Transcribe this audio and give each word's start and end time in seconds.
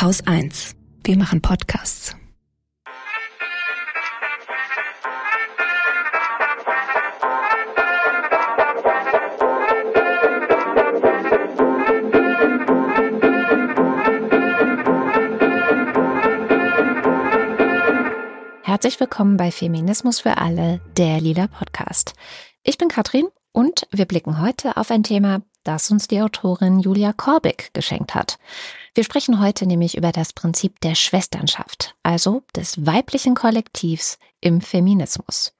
Haus 0.00 0.24
1. 0.24 0.76
Wir 1.02 1.16
machen 1.16 1.42
Podcasts. 1.42 2.14
Herzlich 18.62 19.00
willkommen 19.00 19.36
bei 19.36 19.50
Feminismus 19.50 20.20
für 20.20 20.38
alle, 20.38 20.80
der 20.96 21.20
Lila 21.20 21.48
Podcast. 21.48 22.14
Ich 22.62 22.78
bin 22.78 22.86
Katrin 22.86 23.26
und 23.50 23.88
wir 23.90 24.04
blicken 24.04 24.40
heute 24.40 24.76
auf 24.76 24.92
ein 24.92 25.02
Thema, 25.02 25.42
das 25.64 25.90
uns 25.90 26.08
die 26.08 26.20
Autorin 26.20 26.80
Julia 26.80 27.12
Korbig 27.12 27.70
geschenkt 27.72 28.14
hat. 28.14 28.38
Wir 28.94 29.04
sprechen 29.04 29.40
heute 29.40 29.66
nämlich 29.66 29.96
über 29.96 30.12
das 30.12 30.32
Prinzip 30.32 30.80
der 30.80 30.94
Schwesternschaft, 30.94 31.94
also 32.02 32.42
des 32.56 32.86
weiblichen 32.86 33.34
Kollektivs 33.34 34.18
im 34.40 34.60
Feminismus. 34.60 35.52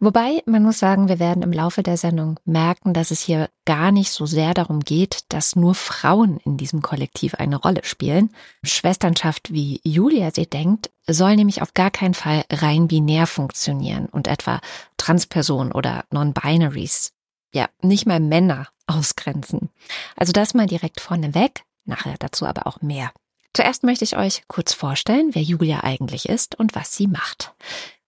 Wobei, 0.00 0.42
man 0.46 0.62
muss 0.62 0.78
sagen, 0.78 1.08
wir 1.08 1.18
werden 1.18 1.42
im 1.42 1.52
Laufe 1.52 1.82
der 1.82 1.96
Sendung 1.96 2.38
merken, 2.44 2.94
dass 2.94 3.10
es 3.10 3.20
hier 3.20 3.50
gar 3.64 3.90
nicht 3.90 4.12
so 4.12 4.26
sehr 4.26 4.54
darum 4.54 4.78
geht, 4.80 5.24
dass 5.28 5.56
nur 5.56 5.74
Frauen 5.74 6.38
in 6.44 6.56
diesem 6.56 6.82
Kollektiv 6.82 7.34
eine 7.34 7.56
Rolle 7.56 7.80
spielen. 7.82 8.30
Schwesternschaft, 8.62 9.52
wie 9.52 9.80
Julia 9.82 10.30
sie 10.30 10.46
denkt, 10.46 10.90
soll 11.08 11.34
nämlich 11.34 11.62
auf 11.62 11.74
gar 11.74 11.90
keinen 11.90 12.14
Fall 12.14 12.44
rein 12.48 12.86
binär 12.86 13.26
funktionieren 13.26 14.06
und 14.06 14.28
etwa 14.28 14.60
Transpersonen 14.98 15.72
oder 15.72 16.04
Non-Binaries, 16.12 17.12
ja, 17.52 17.68
nicht 17.82 18.06
mal 18.06 18.20
Männer 18.20 18.68
ausgrenzen. 18.86 19.70
Also 20.16 20.32
das 20.32 20.54
mal 20.54 20.66
direkt 20.66 21.00
vorneweg, 21.00 21.62
nachher 21.84 22.16
dazu 22.18 22.46
aber 22.46 22.66
auch 22.66 22.80
mehr. 22.80 23.12
Zuerst 23.54 23.82
möchte 23.82 24.04
ich 24.04 24.16
euch 24.16 24.42
kurz 24.46 24.72
vorstellen, 24.72 25.30
wer 25.32 25.42
Julia 25.42 25.82
eigentlich 25.82 26.28
ist 26.28 26.58
und 26.58 26.74
was 26.74 26.94
sie 26.94 27.06
macht. 27.06 27.54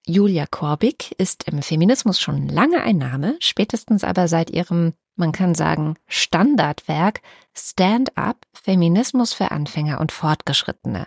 Julia 0.07 0.47
Korbig 0.47 1.15
ist 1.19 1.45
im 1.45 1.63
Feminismus 1.63 2.21
schon 2.21 2.49
lange 2.49 2.83
ein 2.83 2.99
Name, 2.99 3.37
spätestens 3.41 4.03
aber 4.05 4.29
seit 4.29 4.51
ihrem, 4.51 4.95
man 5.17 5.33
kann 5.33 5.55
sagen, 5.55 5.97
Standardwerk 6.09 7.21
Stand 7.55 8.17
Up 8.17 8.47
Feminismus 8.53 9.33
für 9.33 9.51
Anfänger 9.51 10.01
und 10.01 10.13
Fortgeschrittene. 10.13 11.07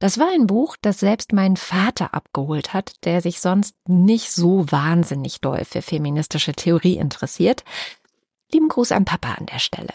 Das 0.00 0.18
war 0.18 0.28
ein 0.32 0.46
Buch, 0.46 0.76
das 0.80 0.98
selbst 0.98 1.34
mein 1.34 1.58
Vater 1.58 2.14
abgeholt 2.14 2.72
hat, 2.72 2.94
der 3.04 3.20
sich 3.20 3.40
sonst 3.40 3.76
nicht 3.86 4.32
so 4.32 4.64
wahnsinnig 4.72 5.42
doll 5.42 5.64
für 5.66 5.82
feministische 5.82 6.52
Theorie 6.52 6.96
interessiert. 6.96 7.64
Lieben 8.50 8.68
Gruß 8.68 8.92
an 8.92 9.04
Papa 9.04 9.34
an 9.34 9.44
der 9.46 9.58
Stelle. 9.58 9.92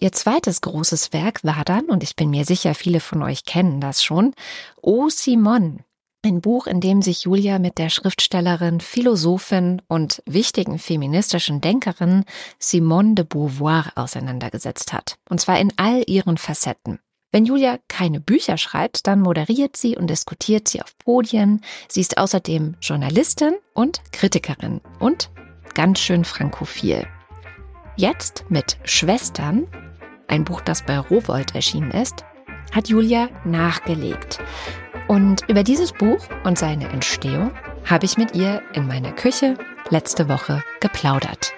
Ihr 0.00 0.10
zweites 0.10 0.62
großes 0.62 1.12
Werk 1.12 1.44
war 1.44 1.64
dann, 1.64 1.84
und 1.86 2.02
ich 2.02 2.16
bin 2.16 2.30
mir 2.30 2.44
sicher, 2.44 2.74
viele 2.74 2.98
von 2.98 3.22
euch 3.22 3.44
kennen 3.44 3.80
das 3.80 4.02
schon, 4.02 4.34
O 4.82 5.08
Simon, 5.08 5.84
ein 6.24 6.40
Buch, 6.40 6.66
in 6.66 6.80
dem 6.80 7.00
sich 7.00 7.22
Julia 7.22 7.60
mit 7.60 7.78
der 7.78 7.88
Schriftstellerin, 7.88 8.80
Philosophin 8.80 9.80
und 9.86 10.22
wichtigen 10.26 10.78
feministischen 10.80 11.60
Denkerin 11.60 12.24
Simone 12.58 13.14
de 13.14 13.24
Beauvoir 13.24 13.92
auseinandergesetzt 13.94 14.92
hat. 14.92 15.18
Und 15.28 15.40
zwar 15.40 15.60
in 15.60 15.72
all 15.76 16.02
ihren 16.06 16.36
Facetten. 16.36 16.98
Wenn 17.32 17.44
Julia 17.44 17.78
keine 17.86 18.18
Bücher 18.18 18.58
schreibt, 18.58 19.06
dann 19.06 19.20
moderiert 19.20 19.76
sie 19.76 19.96
und 19.96 20.08
diskutiert 20.08 20.66
sie 20.66 20.82
auf 20.82 20.98
Podien. 20.98 21.60
Sie 21.88 22.00
ist 22.00 22.18
außerdem 22.18 22.74
Journalistin 22.82 23.54
und 23.72 24.00
Kritikerin 24.12 24.80
und 24.98 25.30
ganz 25.74 26.00
schön 26.00 26.24
frankophil. 26.24 27.06
Jetzt 27.96 28.44
mit 28.48 28.78
Schwestern, 28.82 29.68
ein 30.26 30.44
Buch, 30.44 30.60
das 30.60 30.84
bei 30.84 30.98
Rowold 30.98 31.54
erschienen 31.54 31.92
ist, 31.92 32.24
hat 32.72 32.88
Julia 32.88 33.28
nachgelegt. 33.44 34.40
Und 35.06 35.48
über 35.48 35.62
dieses 35.62 35.92
Buch 35.92 36.24
und 36.42 36.58
seine 36.58 36.88
Entstehung 36.88 37.52
habe 37.84 38.06
ich 38.06 38.16
mit 38.16 38.34
ihr 38.34 38.60
in 38.74 38.88
meiner 38.88 39.12
Küche 39.12 39.56
letzte 39.88 40.28
Woche 40.28 40.64
geplaudert. 40.80 41.52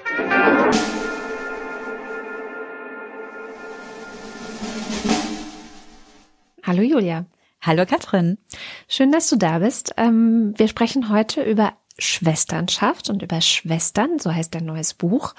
Hallo 6.64 6.82
Julia. 6.82 7.26
Hallo 7.60 7.84
Katrin. 7.86 8.38
Schön, 8.86 9.10
dass 9.10 9.28
du 9.28 9.34
da 9.34 9.58
bist. 9.58 9.94
Ähm, 9.96 10.54
wir 10.56 10.68
sprechen 10.68 11.08
heute 11.08 11.42
über 11.42 11.72
Schwesternschaft 11.98 13.10
und 13.10 13.20
über 13.20 13.40
Schwestern, 13.40 14.20
so 14.20 14.32
heißt 14.32 14.54
dein 14.54 14.66
neues 14.66 14.94
Buch. 14.94 15.34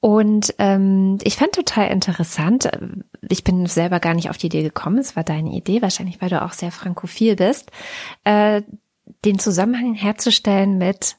Und 0.00 0.54
ähm, 0.58 1.16
ich 1.22 1.36
fand 1.36 1.52
total 1.52 1.88
interessant, 1.88 2.70
ich 3.30 3.44
bin 3.44 3.64
selber 3.64 3.98
gar 3.98 4.12
nicht 4.12 4.28
auf 4.28 4.36
die 4.36 4.46
Idee 4.46 4.62
gekommen, 4.62 4.98
es 4.98 5.16
war 5.16 5.24
deine 5.24 5.52
Idee, 5.52 5.80
wahrscheinlich 5.80 6.20
weil 6.20 6.28
du 6.28 6.42
auch 6.42 6.52
sehr 6.52 6.70
frankophil 6.70 7.34
bist, 7.36 7.70
äh, 8.24 8.60
den 9.24 9.38
Zusammenhang 9.38 9.94
herzustellen 9.94 10.76
mit 10.76 11.16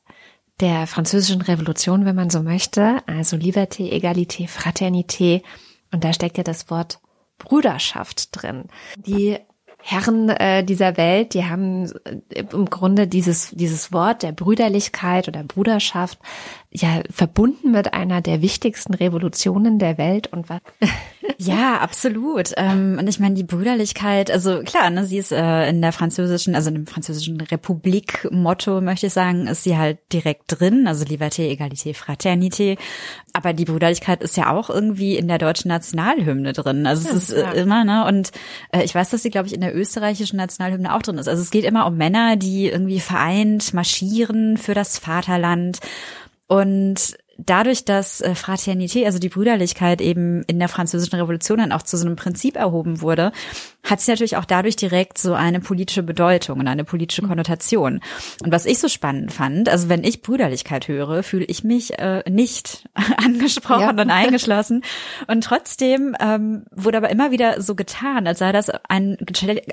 der 0.60 0.86
französischen 0.86 1.42
Revolution, 1.42 2.06
wenn 2.06 2.16
man 2.16 2.30
so 2.30 2.44
möchte, 2.44 2.98
also 3.08 3.36
Liberté, 3.36 3.92
Egalité, 3.92 4.48
Fraternité. 4.48 5.42
Und 5.92 6.04
da 6.04 6.14
steckt 6.14 6.38
ja 6.38 6.44
das 6.44 6.70
Wort 6.70 7.00
Brüderschaft 7.39 8.29
drin. 8.31 8.66
Die 8.95 9.38
Herren 9.81 10.29
äh, 10.29 10.63
dieser 10.63 10.97
Welt, 10.97 11.33
die 11.33 11.45
haben 11.45 11.89
äh, 12.03 12.44
im 12.51 12.66
Grunde 12.66 13.07
dieses, 13.07 13.51
dieses 13.51 13.94
Wort 13.94 14.23
der 14.23 14.33
Brüderlichkeit 14.33 15.27
oder 15.27 15.44
Bruderschaft 15.44 16.19
ja 16.72 17.02
verbunden 17.09 17.72
mit 17.72 17.94
einer 17.96 18.22
der 18.22 18.44
wichtigsten 18.44 18.94
Revolutionen 18.94 19.80
der 19.80 19.97
Welt 19.97 20.28
und 20.31 20.50
was. 20.50 20.62
ja, 21.40 21.78
absolut. 21.80 22.52
Ähm, 22.57 22.97
und 23.00 23.07
ich 23.07 23.19
meine, 23.19 23.34
die 23.34 23.44
Brüderlichkeit, 23.44 24.30
also 24.30 24.62
klar, 24.62 24.91
ne, 24.91 25.03
sie 25.06 25.18
ist 25.18 25.31
äh, 25.31 25.68
in 25.68 25.81
der 25.81 25.91
französischen, 25.91 26.53
also 26.53 26.69
in 26.69 26.75
dem 26.75 26.88
französischen 26.88 27.41
Republik-Motto, 27.41 28.81
möchte 28.81 29.07
ich 29.07 29.13
sagen, 29.13 29.47
ist 29.47 29.63
sie 29.63 29.78
halt 29.78 29.97
direkt 30.13 30.44
drin, 30.47 30.88
also 30.88 31.06
Liberté, 31.06 31.50
Egalité, 31.50 31.96
Fraternité. 31.96 32.78
Aber 33.34 33.53
die 33.53 33.66
Brüderlichkeit 33.66 34.22
ist 34.22 34.38
ja 34.38 34.51
auch 34.51 34.69
irgendwie 34.69 35.18
in 35.18 35.28
der 35.28 35.40
deutschen 35.40 35.69
Nationalhymne 35.69 36.53
drin. 36.53 36.86
Also 36.86 37.09
ja, 37.09 37.16
es 37.16 37.30
ist 37.30 37.31
äh, 37.31 37.62
immer, 37.62 37.84
ne? 37.84 38.06
Und 38.06 38.31
äh, 38.72 38.84
ich 38.84 38.94
weiß, 38.94 39.09
dass 39.09 39.24
sie, 39.24 39.31
glaube 39.31 39.47
ich, 39.47 39.56
in 39.56 39.62
der 39.62 39.75
österreichischen 39.75 40.38
Nationalhymne 40.38 40.94
auch 40.94 41.01
drin 41.01 41.18
ist. 41.18 41.28
Also 41.28 41.41
es 41.41 41.50
geht 41.50 41.66
immer 41.66 41.88
um 41.88 41.97
Männer, 41.97 42.36
die 42.36 42.68
irgendwie 42.68 43.00
vereint 43.00 43.74
marschieren 43.74 44.57
für 44.57 44.75
das 44.75 45.00
Vaterland. 45.00 45.80
Und 46.50 47.16
dadurch, 47.38 47.86
dass 47.86 48.22
äh, 48.22 48.32
Fraternité, 48.32 49.06
also 49.06 49.20
die 49.20 49.30
Brüderlichkeit 49.30 50.02
eben 50.02 50.42
in 50.44 50.58
der 50.58 50.68
französischen 50.68 51.16
Revolution 51.16 51.60
dann 51.60 51.72
auch 51.72 51.84
zu 51.84 51.96
so 51.96 52.08
einem 52.08 52.16
Prinzip 52.16 52.56
erhoben 52.56 53.02
wurde, 53.02 53.32
hat 53.84 54.02
sie 54.02 54.12
natürlich 54.12 54.36
auch 54.36 54.46
dadurch 54.46 54.76
direkt 54.76 55.20
so 55.20 55.36
eine 55.36 55.60
politische 55.60 56.02
Bedeutung 56.02 56.60
und 56.60 56.68
eine 56.68 56.84
politische 56.84 57.22
Konnotation. 57.22 58.02
Und 58.44 58.52
was 58.52 58.66
ich 58.66 58.80
so 58.80 58.90
spannend 58.90 59.32
fand, 59.32 59.70
also 59.70 59.90
wenn 59.90 60.04
ich 60.04 60.24
Brüderlichkeit 60.24 60.88
höre, 60.88 61.22
fühle 61.22 61.46
ich 61.46 61.64
mich 61.64 62.00
äh, 62.00 62.24
nicht 62.28 62.90
angesprochen 63.18 63.98
ja. 63.98 64.04
und 64.04 64.10
eingeschlossen. 64.10 64.84
Und 65.28 65.44
trotzdem 65.44 66.16
ähm, 66.20 66.66
wurde 66.72 66.98
aber 66.98 67.12
immer 67.12 67.30
wieder 67.30 67.62
so 67.62 67.76
getan, 67.76 68.26
als 68.26 68.40
sei 68.40 68.52
das 68.52 68.72
ein, 68.90 69.18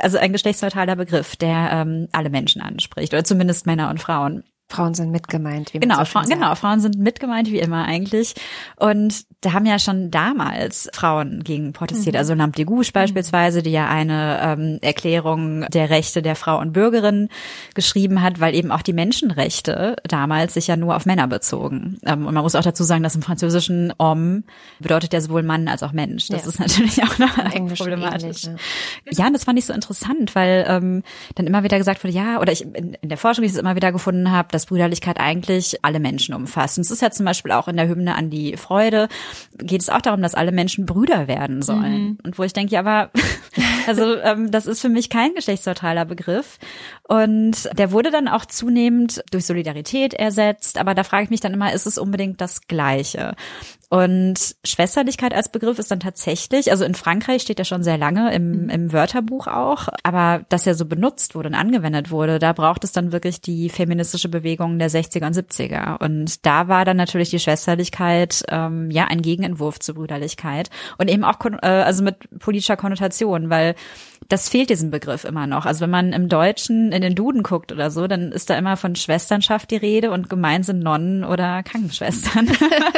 also 0.01 0.19
ein 0.19 0.33
geschlechtsneutraler 0.33 0.97
Begriff, 0.97 1.37
der 1.37 1.71
ähm, 1.73 2.09
alle 2.13 2.29
Menschen 2.29 2.61
anspricht, 2.61 3.15
oder 3.15 3.25
zumindest 3.25 3.65
Männer 3.65 3.89
und 3.89 3.99
Frauen. 3.99 4.45
Frauen 4.69 4.95
sind 4.95 5.13
mitgemeint, 5.13 5.73
wie 5.75 5.79
genau, 5.79 5.99
so 5.99 6.05
Fra 6.07 6.23
genau, 6.23 6.55
Frauen 6.57 6.81
sind 6.81 6.99
mitgemeint 6.99 7.51
wie 7.53 7.61
immer 7.61 7.85
eigentlich. 7.85 8.35
Und 8.77 9.25
da 9.41 9.53
haben 9.53 9.65
ja 9.65 9.79
schon 9.79 10.11
damals 10.11 10.89
Frauen 10.93 11.45
gegen 11.45 11.73
protestiert. 11.73 12.15
Mhm. 12.15 12.19
Also 12.19 12.35
Lampe 12.35 12.57
de 12.57 12.65
Gouche 12.65 12.91
beispielsweise, 12.93 13.63
die 13.63 13.71
ja 13.71 13.89
eine 13.89 14.41
ähm, 14.43 14.79
Erklärung 14.83 15.67
der 15.71 15.89
Rechte 15.91 16.21
der 16.21 16.35
Frau 16.35 16.59
und 16.59 16.73
Bürgerin 16.73 17.29
geschrieben 17.75 18.23
hat, 18.23 18.41
weil 18.41 18.57
eben 18.57 18.73
auch 18.73 18.83
die 18.83 18.93
Menschenrechte 18.93 19.97
damals 20.03 20.55
sich 20.55 20.67
ja 20.67 20.77
nur 20.77 20.97
auf 20.97 21.07
Männer 21.07 21.29
bezogen. 21.29 21.99
Ähm, 22.05 22.27
und 22.27 22.35
man 22.35 22.43
muss 22.43 22.57
auch 22.57 22.65
dazu 22.65 22.83
sagen, 22.83 23.05
dass 23.05 23.15
im 23.15 23.23
französischen 23.23 23.93
Homme 24.01 24.43
bedeutet 24.81 25.13
ja 25.13 25.21
sowohl 25.21 25.45
Mann 25.45 25.69
als 25.69 25.85
auch 25.85 25.93
Mensch. 25.93 26.27
Das 26.27 26.43
ja. 26.43 26.49
ist 26.49 26.59
natürlich 26.59 27.05
auch 27.05 27.19
noch 27.19 27.37
problematisch. 27.77 28.45
Ähnlich, 28.45 28.63
ja. 29.13 29.13
ja, 29.13 29.27
und 29.29 29.33
das 29.33 29.45
fand 29.45 29.61
ich 29.61 29.67
so 29.67 29.73
interessant, 29.73 30.35
weil 30.35 30.65
ähm, 30.69 31.05
dann 31.37 31.47
immer 31.47 31.63
wieder 31.63 31.79
gesagt 31.79 32.03
wurde, 32.03 32.15
ja, 32.15 32.41
oder 32.41 32.51
ich 32.51 32.63
in, 32.63 32.95
in 32.95 33.09
der 33.09 33.19
Forschung, 33.19 33.43
die 33.43 33.47
ich 33.47 33.53
es 33.53 33.61
immer 33.61 33.77
wieder 33.77 33.93
gefunden 33.93 34.33
habe, 34.33 34.49
dass 34.57 34.67
Brüderlichkeit 34.67 35.21
eigentlich 35.21 35.77
alle 35.83 36.01
Menschen 36.01 36.35
umfasst. 36.35 36.79
Und 36.79 36.83
es 36.83 36.91
ist 36.91 37.03
ja 37.03 37.11
zum 37.11 37.27
Beispiel 37.27 37.53
auch 37.53 37.69
in 37.69 37.77
der 37.77 37.89
Hymne 37.89 38.15
an 38.15 38.31
die 38.31 38.57
Freude, 38.57 39.09
geht 39.59 39.83
es 39.83 39.91
auch 39.91 40.01
darum, 40.01 40.23
dass 40.23 40.35
alle 40.35 40.51
Menschen 40.51 40.87
Brüder 40.87 41.29
werden 41.29 41.61
sollen. 41.61 42.03
Mhm. 42.03 42.19
Und 42.25 42.39
wo 42.39 42.43
ich 42.43 42.55
denke, 42.55 42.73
ja, 42.73 42.81
aber 42.81 43.11
also 43.87 44.17
ähm, 44.17 44.51
das 44.51 44.67
ist 44.67 44.81
für 44.81 44.89
mich 44.89 45.11
kein 45.11 45.35
geschlechtsneutraler 45.35 46.07
Begriff. 46.07 46.59
Und 47.09 47.71
der 47.79 47.93
wurde 47.93 48.11
dann 48.11 48.27
auch 48.27 48.47
zunehmend 48.47 49.23
durch 49.31 49.47
Solidarität 49.47 50.13
ersetzt. 50.15 50.79
Aber 50.79 50.95
da 50.95 51.05
frage 51.05 51.25
ich 51.25 51.31
mich 51.31 51.41
dann 51.41 51.55
immer, 51.55 51.73
ist 51.73 51.87
es 51.87 51.99
unbedingt 51.99 52.41
das 52.41 52.67
Gleiche? 52.67 53.35
Und 53.89 54.57
Schwesterlichkeit 54.65 55.33
als 55.33 55.49
Begriff 55.49 55.79
ist 55.79 55.93
dann 55.93 56.01
tatsächlich, 56.01 56.73
also 56.73 56.85
in 56.85 56.95
Frankreich 56.95 57.43
steht 57.43 57.61
er 57.61 57.65
schon 57.65 57.85
sehr 57.85 57.97
lange 57.97 58.35
im, 58.35 58.65
mhm. 58.65 58.69
im 58.69 58.93
Wörterbuch 58.93 59.47
auch, 59.47 59.87
aber 60.03 60.45
dass 60.49 60.67
er 60.67 60.75
so 60.75 60.87
benutzt 60.87 61.37
wurde 61.37 61.51
und 61.51 61.55
angewendet 61.55 62.11
wurde, 62.11 62.41
da 62.41 62.53
braucht 62.53 62.83
es 62.83 62.91
dann 62.91 63.13
wirklich 63.13 63.41
die 63.41 63.69
feministische 63.69 64.29
Bewegung 64.29 64.81
der 64.81 64.91
60er 64.91 65.27
und 65.27 65.37
70er. 65.37 66.03
Und 66.03 66.45
da 66.45 66.67
war 66.67 66.85
dann 66.85 66.97
natürlich 66.97 67.31
die 67.31 67.39
Schwesterlichkeit 67.39 68.43
ähm, 68.49 68.91
ja 68.91 69.05
ein 69.05 69.23
Gegenentwurf 69.23 69.79
zur 69.79 69.95
Brüderlichkeit 69.95 70.69
und 70.99 71.09
eben 71.09 71.23
auch 71.23 71.39
äh, 71.63 71.67
also 71.67 72.03
mit 72.03 72.17
politischer 72.41 72.77
Konnotation, 72.77 73.51
weil 73.51 73.77
das 74.29 74.49
fehlt 74.49 74.71
diesem 74.71 74.91
Begriff 74.91 75.25
immer 75.25 75.47
noch. 75.47 75.65
Also 75.65 75.83
wenn 75.83 75.91
man 75.91 76.13
im 76.13 76.29
Deutschen 76.29 76.91
in 76.97 77.03
den 77.03 77.15
Duden 77.15 77.43
guckt 77.43 77.71
oder 77.71 77.91
so, 77.91 78.07
dann 78.07 78.33
ist 78.33 78.51
da 78.51 78.59
immer 78.59 78.77
von 78.77 78.97
Schwesternschaft 78.97 79.71
die 79.71 79.77
Rede 79.77 80.11
und 80.11 80.29
gemein 80.29 80.63
sind 80.63 80.81
Nonnen 80.81 81.25
oder 81.25 81.63
Krankenschwestern. 81.63 82.49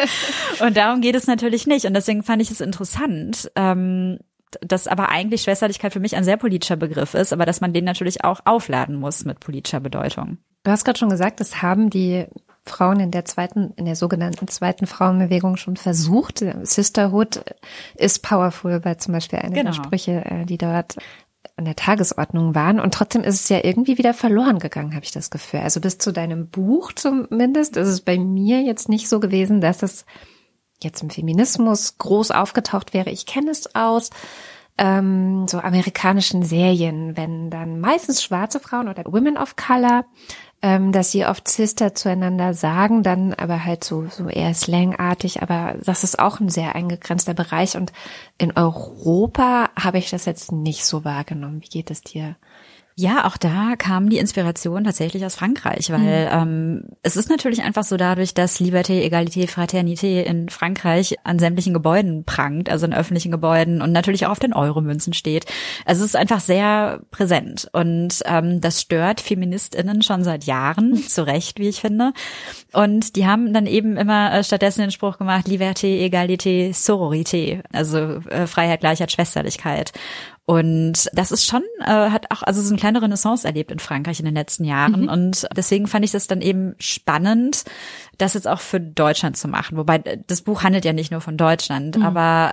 und 0.61 0.77
darum 0.77 1.00
geht 1.00 1.15
es 1.15 1.27
natürlich 1.27 1.67
nicht. 1.67 1.85
Und 1.85 1.95
deswegen 1.95 2.23
fand 2.23 2.41
ich 2.41 2.50
es 2.50 2.61
interessant, 2.61 3.50
ähm, 3.56 4.19
dass 4.61 4.87
aber 4.87 5.11
eigentlich 5.11 5.43
Schwesterlichkeit 5.43 5.93
für 5.93 6.00
mich 6.00 6.17
ein 6.17 6.25
sehr 6.25 6.37
politischer 6.37 6.77
Begriff 6.77 7.15
ist, 7.15 7.33
aber 7.33 7.45
dass 7.45 7.61
man 7.61 7.73
den 7.73 7.85
natürlich 7.85 8.25
auch 8.25 8.41
aufladen 8.45 8.97
muss 8.97 9.25
mit 9.25 9.41
politischer 9.41 9.81
Bedeutung. 9.81 10.39
Du 10.65 10.71
hast 10.71 10.85
gerade 10.85 10.99
schon 10.99 11.11
gesagt, 11.11 11.41
das 11.41 11.62
haben 11.62 11.91
die 11.91 12.27
Frauen 12.69 13.00
in 13.00 13.11
der 13.11 13.25
zweiten, 13.25 13.73
in 13.77 13.87
der 13.87 13.97
sogenannten 13.97 14.47
zweiten 14.49 14.87
Frauenbewegung 14.87 15.56
schon 15.56 15.77
versucht. 15.77 16.45
Sisterhood 16.62 17.43
ist 17.97 18.23
powerful, 18.23 18.85
weil 18.85 18.99
zum 18.99 19.12
Beispiel 19.15 19.39
eine 19.39 19.55
genau. 19.55 19.71
der 19.71 19.73
Sprüche, 19.73 20.25
äh, 20.25 20.45
die 20.45 20.59
dort 20.59 20.97
an 21.56 21.64
der 21.64 21.76
Tagesordnung 21.76 22.55
waren. 22.55 22.81
Und 22.81 22.94
trotzdem 22.94 23.23
ist 23.23 23.40
es 23.40 23.49
ja 23.49 23.64
irgendwie 23.64 23.99
wieder 23.99 24.14
verloren 24.14 24.58
gegangen, 24.58 24.94
habe 24.94 25.05
ich 25.05 25.12
das 25.12 25.31
Gefühl. 25.31 25.61
Also 25.61 25.81
bis 25.81 25.99
zu 25.99 26.12
deinem 26.12 26.49
Buch 26.49 26.93
zumindest 26.93 27.76
ist 27.76 27.88
es 27.88 28.00
bei 28.00 28.19
mir 28.19 28.62
jetzt 28.62 28.88
nicht 28.88 29.08
so 29.08 29.20
gewesen, 29.20 29.61
dass 29.61 29.82
es 29.82 30.05
jetzt 30.82 31.02
im 31.02 31.11
Feminismus 31.11 31.99
groß 31.99 32.31
aufgetaucht 32.31 32.94
wäre. 32.94 33.11
Ich 33.11 33.26
kenne 33.26 33.50
es 33.50 33.75
aus 33.75 34.11
ähm, 34.79 35.49
so 35.49 35.58
amerikanischen 35.58 36.44
Serien, 36.44 37.17
wenn 37.17 37.50
dann 37.50 37.81
meistens 37.81 38.23
schwarze 38.23 38.61
Frauen 38.61 38.88
oder 38.88 39.05
Women 39.05 39.37
of 39.37 39.56
Color 39.56 40.05
ähm, 40.61 40.91
dass 40.91 41.13
sie 41.13 41.25
oft 41.25 41.47
Sister 41.49 41.95
zueinander 41.95 42.53
sagen, 42.53 43.03
dann 43.03 43.33
aber 43.35 43.65
halt 43.65 43.85
so, 43.85 44.07
so 44.09 44.29
eher 44.29 44.53
slangartig, 44.55 45.43
aber 45.43 45.77
das 45.85 46.03
ist 46.03 46.19
auch 46.19 46.41
ein 46.41 46.49
sehr 46.49 46.75
eingegrenzter 46.75 47.35
Bereich 47.35 47.77
und 47.77 47.93
in 48.39 48.57
Europa 48.57 49.71
habe 49.79 49.99
ich 49.99 50.11
das 50.11 50.25
jetzt 50.25 50.51
nicht 50.51 50.85
so 50.85 51.05
wahrgenommen. 51.05 51.63
Wie 51.63 51.69
geht 51.69 51.91
es 51.91 52.03
dir? 52.03 52.37
Ja, 53.00 53.27
auch 53.27 53.37
da 53.37 53.77
kam 53.79 54.11
die 54.11 54.19
Inspiration 54.19 54.83
tatsächlich 54.83 55.25
aus 55.25 55.37
Frankreich, 55.37 55.89
weil 55.91 56.00
mhm. 56.00 56.33
ähm, 56.33 56.83
es 57.05 57.17
ist 57.17 57.31
natürlich 57.31 57.62
einfach 57.62 57.85
so 57.85 57.97
dadurch, 57.97 58.35
dass 58.35 58.59
Liberté, 58.59 59.05
Egalité, 59.05 59.47
Fraternité 59.47 60.23
in 60.23 60.49
Frankreich 60.49 61.15
an 61.23 61.39
sämtlichen 61.39 61.73
Gebäuden 61.73 62.25
prangt, 62.25 62.69
also 62.69 62.87
in 62.87 62.93
öffentlichen 62.93 63.31
Gebäuden 63.31 63.83
und 63.83 63.93
natürlich 63.93 64.27
auch 64.27 64.33
auf 64.33 64.41
den 64.41 64.53
Euromünzen 64.53 65.12
steht. 65.12 65.47
Also 65.85 66.03
es 66.03 66.11
ist 66.11 66.17
einfach 66.17 66.41
sehr 66.41 66.99
präsent 67.12 67.69
und 67.73 68.21
ähm, 68.25 68.61
das 68.61 68.81
stört 68.81 69.21
Feministinnen 69.21 70.03
schon 70.03 70.25
seit 70.25 70.43
Jahren, 70.43 70.97
zu 70.97 71.25
Recht, 71.25 71.61
wie 71.61 71.69
ich 71.69 71.81
finde. 71.81 72.12
Und 72.73 73.15
die 73.15 73.29
haben 73.29 73.55
dann 73.55 73.67
eben 73.67 73.97
immer 73.97 74.35
äh, 74.35 74.43
stattdessen 74.43 74.81
den 74.81 74.91
Spruch 74.91 75.19
gemacht, 75.19 75.47
Liberté, 75.47 76.05
Egalité, 76.05 76.71
Sororité, 76.75 77.62
also 77.73 77.99
äh, 78.29 78.49
Freiheit, 78.49 78.81
Gleichheit, 78.81 79.12
Schwesterlichkeit. 79.12 79.93
Und 80.49 81.11
das 81.12 81.31
ist 81.31 81.45
schon, 81.45 81.62
äh, 81.79 81.85
hat 81.91 82.31
auch, 82.31 82.43
also 82.43 82.62
so 82.62 82.71
eine 82.71 82.79
kleine 82.79 83.03
Renaissance 83.03 83.47
erlebt 83.47 83.71
in 83.71 83.81
Frankreich 83.81 84.19
in 84.19 84.25
den 84.25 84.35
letzten 84.35 84.65
Jahren. 84.65 85.03
Mhm. 85.03 85.09
Und 85.11 85.47
deswegen 85.55 85.87
fand 85.87 86.06
ich 86.06 86.11
das 86.11 86.27
dann 86.27 86.41
eben 86.41 86.75
spannend, 86.79 87.65
das 88.17 88.33
jetzt 88.33 88.49
auch 88.49 88.61
für 88.61 88.81
Deutschland 88.81 89.37
zu 89.37 89.47
machen. 89.47 89.77
Wobei 89.77 89.99
das 89.99 90.41
Buch 90.41 90.62
handelt 90.62 90.87
ja 90.87 90.95
nicht 90.95 91.11
nur 91.11 91.21
von 91.21 91.37
Deutschland, 91.37 91.99
mhm. 91.99 92.03
aber 92.03 92.53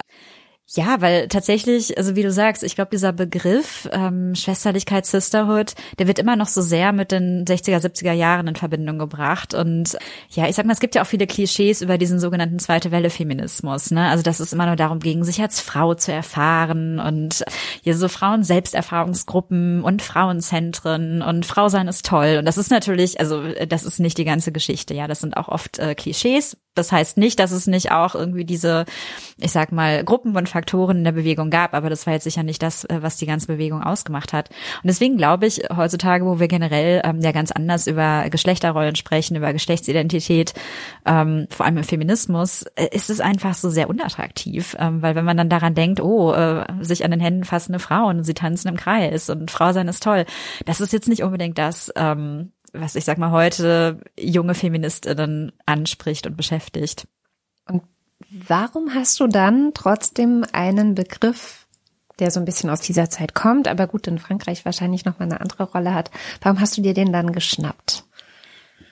ja, 0.67 0.99
weil 0.99 1.27
tatsächlich, 1.27 1.95
also 1.95 2.15
wie 2.15 2.23
du 2.23 2.31
sagst, 2.31 2.63
ich 2.63 2.73
glaube, 2.73 2.89
dieser 2.91 3.13
Begriff 3.13 3.87
ähm, 3.91 4.33
Schwesterlichkeit, 4.33 5.05
Sisterhood, 5.05 5.75
der 5.99 6.07
wird 6.07 6.17
immer 6.17 6.35
noch 6.35 6.47
so 6.47 6.61
sehr 6.63 6.91
mit 6.91 7.11
den 7.11 7.45
60er, 7.45 7.77
70er 7.77 8.13
Jahren 8.13 8.47
in 8.47 8.55
Verbindung 8.55 8.97
gebracht. 8.97 9.53
Und 9.53 9.95
ja, 10.31 10.47
ich 10.47 10.55
sag 10.55 10.65
mal, 10.65 10.73
es 10.73 10.79
gibt 10.79 10.95
ja 10.95 11.03
auch 11.03 11.07
viele 11.07 11.27
Klischees 11.27 11.83
über 11.83 11.99
diesen 11.99 12.19
sogenannten 12.19 12.57
Zweite 12.57 12.89
Welle 12.89 13.11
Feminismus. 13.11 13.91
Ne? 13.91 14.09
Also 14.09 14.23
dass 14.23 14.39
es 14.39 14.53
immer 14.53 14.65
nur 14.65 14.75
darum 14.75 14.99
ging, 14.99 15.23
sich 15.23 15.39
als 15.39 15.61
Frau 15.61 15.93
zu 15.93 16.11
erfahren 16.11 16.99
und 16.99 17.45
ja, 17.83 17.93
so 17.93 18.07
Frauen-Selbsterfahrungsgruppen 18.07 19.83
und 19.83 20.01
Frauenzentren 20.01 21.21
und 21.21 21.45
Frau 21.45 21.69
sein 21.69 21.87
ist 21.87 22.07
toll. 22.07 22.37
Und 22.39 22.45
das 22.45 22.57
ist 22.57 22.71
natürlich, 22.71 23.19
also 23.19 23.43
das 23.67 23.83
ist 23.83 23.99
nicht 23.99 24.17
die 24.17 24.25
ganze 24.25 24.51
Geschichte. 24.51 24.95
Ja, 24.95 25.07
das 25.07 25.19
sind 25.19 25.37
auch 25.37 25.47
oft 25.47 25.77
äh, 25.77 25.93
Klischees. 25.93 26.57
Das 26.75 26.91
heißt 26.91 27.17
nicht, 27.17 27.39
dass 27.39 27.51
es 27.51 27.67
nicht 27.67 27.91
auch 27.91 28.15
irgendwie 28.15 28.45
diese, 28.45 28.85
ich 29.37 29.51
sag 29.51 29.71
mal, 29.71 30.03
Gruppen 30.03 30.35
und 30.35 30.49
Faktoren 30.49 30.97
in 30.97 31.03
der 31.03 31.13
Bewegung 31.13 31.49
gab, 31.49 31.73
aber 31.73 31.89
das 31.89 32.05
war 32.05 32.13
jetzt 32.13 32.25
sicher 32.25 32.43
nicht 32.43 32.61
das, 32.61 32.83
äh, 32.85 33.01
was 33.01 33.17
die 33.17 33.25
ganze 33.25 33.47
Bewegung 33.47 33.81
ausgemacht 33.81 34.33
hat. 34.33 34.49
Und 34.83 34.87
deswegen 34.87 35.17
glaube 35.17 35.47
ich, 35.47 35.61
heutzutage, 35.75 36.25
wo 36.25 36.39
wir 36.39 36.47
generell 36.47 37.01
ähm, 37.03 37.21
ja 37.21 37.31
ganz 37.31 37.51
anders 37.51 37.87
über 37.87 38.29
Geschlechterrollen 38.29 38.95
sprechen, 38.95 39.35
über 39.35 39.53
Geschlechtsidentität, 39.53 40.53
ähm, 41.05 41.47
vor 41.49 41.65
allem 41.65 41.77
im 41.77 41.83
Feminismus, 41.83 42.63
äh, 42.75 42.89
ist 42.91 43.09
es 43.09 43.19
einfach 43.19 43.53
so 43.53 43.69
sehr 43.69 43.89
unattraktiv, 43.89 44.75
ähm, 44.79 45.01
weil 45.01 45.15
wenn 45.15 45.25
man 45.25 45.37
dann 45.37 45.49
daran 45.49 45.75
denkt, 45.75 46.01
oh, 46.01 46.33
äh, 46.33 46.65
sich 46.81 47.05
an 47.05 47.11
den 47.11 47.19
Händen 47.19 47.43
fassende 47.43 47.79
Frauen, 47.79 48.23
sie 48.23 48.33
tanzen 48.33 48.67
im 48.67 48.77
Kreis 48.77 49.29
und 49.29 49.51
Frau 49.51 49.71
sein 49.71 49.87
ist 49.87 50.03
toll, 50.03 50.25
das 50.65 50.81
ist 50.81 50.93
jetzt 50.93 51.07
nicht 51.07 51.23
unbedingt 51.23 51.57
das, 51.57 51.91
ähm, 51.95 52.51
was 52.79 52.95
ich 52.95 53.05
sag 53.05 53.17
mal 53.17 53.31
heute 53.31 54.01
junge 54.19 54.53
Feministinnen 54.53 55.51
anspricht 55.65 56.27
und 56.27 56.37
beschäftigt. 56.37 57.07
Und 57.67 57.83
Warum 58.29 58.93
hast 58.93 59.19
du 59.19 59.27
dann 59.27 59.71
trotzdem 59.73 60.45
einen 60.51 60.95
Begriff, 60.95 61.67
der 62.19 62.31
so 62.31 62.39
ein 62.39 62.45
bisschen 62.45 62.69
aus 62.69 62.81
dieser 62.81 63.09
Zeit 63.09 63.35
kommt, 63.35 63.67
aber 63.67 63.87
gut 63.87 64.07
in 64.07 64.19
Frankreich 64.19 64.65
wahrscheinlich 64.65 65.05
noch 65.05 65.19
mal 65.19 65.25
eine 65.25 65.41
andere 65.41 65.63
Rolle 65.63 65.93
hat? 65.93 66.11
Warum 66.41 66.59
hast 66.59 66.77
du 66.77 66.81
dir 66.81 66.93
den 66.93 67.11
dann 67.11 67.33
geschnappt? 67.33 68.05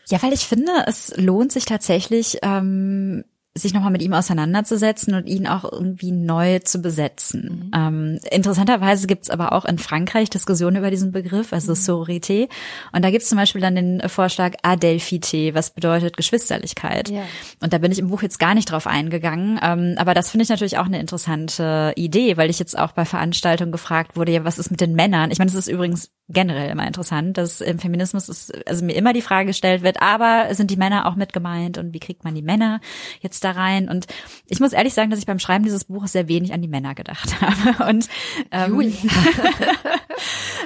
Ja, 0.08 0.22
weil 0.22 0.34
ich 0.34 0.46
finde, 0.46 0.72
es 0.88 1.16
lohnt 1.16 1.52
sich 1.52 1.66
tatsächlich, 1.66 2.40
ähm, 2.42 3.24
sich 3.56 3.74
nochmal 3.74 3.92
mit 3.92 4.02
ihm 4.02 4.14
auseinanderzusetzen 4.14 5.14
und 5.14 5.28
ihn 5.28 5.46
auch 5.46 5.64
irgendwie 5.64 6.12
neu 6.12 6.58
zu 6.60 6.82
besetzen. 6.82 7.66
Mhm. 7.68 7.72
Ähm, 7.76 8.20
interessanterweise 8.32 9.06
gibt's 9.06 9.30
aber 9.30 9.52
auch 9.52 9.66
in 9.66 9.78
Frankreich 9.78 10.32
Diskussionen 10.32 10.78
über 10.78 10.90
diesen 10.90 11.12
Begriff, 11.12 11.54
also 11.54 11.74
mhm. 11.74 11.78
Sororité. 11.78 12.50
Und 12.94 13.06
da 13.06 13.12
gibt's 13.12 13.30
zum 13.30 13.38
Beispiel 13.38 13.62
dann 13.62 13.76
den 13.76 14.10
Vorschlag 14.10 14.54
Adelphité, 14.64 15.54
was 15.54 15.70
bedeutet 15.70 16.18
Geschwisterlichkeit. 16.18 17.10
Ja. 17.10 17.22
Und 17.62 17.74
da 17.74 17.78
bin 17.78 17.92
ich 17.92 18.00
im 18.00 18.10
Buch 18.10 18.24
jetzt 18.24 18.40
gar 18.40 18.56
nicht 18.56 18.72
drauf 18.72 18.88
eingegangen. 18.88 19.60
Ähm, 19.62 19.96
aber 19.98 20.16
das 20.16 20.32
finde 20.32 20.44
ich 20.44 20.50
natürlich 20.50 20.80
auch 20.80 20.88
eine 20.88 21.00
interessante 21.00 21.94
Idee, 21.96 22.38
weil 22.38 22.50
ich 22.50 22.58
jetzt 22.58 22.78
auch 22.78 22.94
bei 22.94 23.06
Veranstaltungen 23.06 23.72
gefragt 23.72 24.16
wurde, 24.16 24.32
ja, 24.32 24.44
was 24.44 24.58
ist 24.58 24.72
mit 24.72 24.82
den 24.82 24.96
Männern? 24.96 25.30
Ich 25.30 25.38
meine, 25.38 25.52
das 25.52 25.60
ist 25.60 25.68
übrigens 25.68 26.10
generell 26.30 26.70
immer 26.70 26.88
interessant, 26.88 27.38
dass 27.38 27.62
im 27.62 27.80
Feminismus 27.80 28.30
ist, 28.30 28.68
also 28.68 28.86
mir 28.86 28.96
immer 28.96 29.14
die 29.14 29.22
Frage 29.22 29.48
gestellt 29.48 29.84
wird, 29.84 30.02
aber 30.02 30.48
sind 30.56 30.72
die 30.72 30.78
Männer 30.78 31.06
auch 31.06 31.16
mit 31.16 31.34
gemeint 31.34 31.78
und 31.78 31.94
wie 31.94 32.00
kriegt 32.00 32.24
man 32.24 32.34
die 32.34 32.42
Männer 32.42 32.80
jetzt 33.22 33.43
da 33.44 33.52
rein? 33.52 33.90
Und 33.90 34.08
ich 34.48 34.60
muss 34.60 34.74
ehrlich 34.74 34.94
sagen, 34.94 35.10
dass 35.12 35.20
ich 35.20 35.26
beim 35.26 35.40
Schreiben 35.40 35.64
dieses 35.64 35.86
Buches 35.86 36.14
sehr 36.14 36.28
wenig 36.28 36.54
an 36.54 36.62
die 36.62 36.68
Männer 36.68 36.96
gedacht 36.96 37.42
habe. 37.42 37.90
Und 37.90 38.08
ähm, 38.52 38.74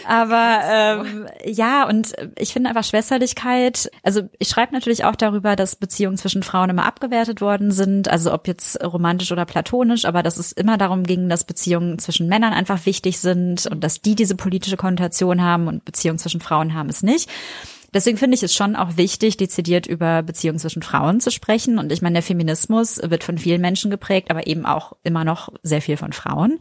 aber 0.07 0.59
ähm, 0.71 1.27
ja, 1.45 1.87
und 1.87 2.13
ich 2.37 2.53
finde 2.53 2.69
einfach 2.69 2.83
Schwesterlichkeit, 2.83 3.91
also 4.03 4.21
ich 4.39 4.47
schreibe 4.47 4.73
natürlich 4.73 5.03
auch 5.03 5.15
darüber, 5.15 5.55
dass 5.55 5.75
Beziehungen 5.75 6.17
zwischen 6.17 6.43
Frauen 6.43 6.69
immer 6.69 6.85
abgewertet 6.85 7.41
worden 7.41 7.71
sind, 7.71 8.07
also 8.09 8.33
ob 8.33 8.47
jetzt 8.47 8.81
romantisch 8.83 9.31
oder 9.31 9.45
platonisch, 9.45 10.05
aber 10.05 10.23
dass 10.23 10.37
es 10.37 10.51
immer 10.53 10.77
darum 10.77 11.03
ging, 11.03 11.29
dass 11.29 11.43
Beziehungen 11.43 11.99
zwischen 11.99 12.27
Männern 12.27 12.53
einfach 12.53 12.85
wichtig 12.85 13.19
sind 13.19 13.65
und 13.67 13.83
dass 13.83 14.01
die 14.01 14.15
diese 14.15 14.35
politische 14.35 14.77
Konnotation 14.77 15.41
haben 15.41 15.57
haben 15.57 15.67
und 15.67 15.85
Beziehungen 15.85 16.19
zwischen 16.19 16.41
Frauen 16.41 16.73
haben 16.73 16.89
es 16.89 17.01
nicht. 17.03 17.29
Deswegen 17.93 18.17
finde 18.17 18.35
ich 18.35 18.43
es 18.43 18.53
schon 18.53 18.75
auch 18.75 18.97
wichtig, 18.97 19.37
dezidiert 19.37 19.87
über 19.87 20.21
Beziehungen 20.23 20.59
zwischen 20.59 20.81
Frauen 20.81 21.19
zu 21.19 21.31
sprechen. 21.31 21.79
Und 21.79 21.91
ich 21.91 22.01
meine, 22.01 22.13
der 22.13 22.23
Feminismus 22.23 22.99
wird 23.03 23.23
von 23.23 23.37
vielen 23.37 23.61
Menschen 23.61 23.89
geprägt, 23.91 24.29
aber 24.29 24.47
eben 24.47 24.65
auch 24.65 24.93
immer 25.03 25.23
noch 25.23 25.49
sehr 25.63 25.81
viel 25.81 25.97
von 25.97 26.13
Frauen. 26.13 26.59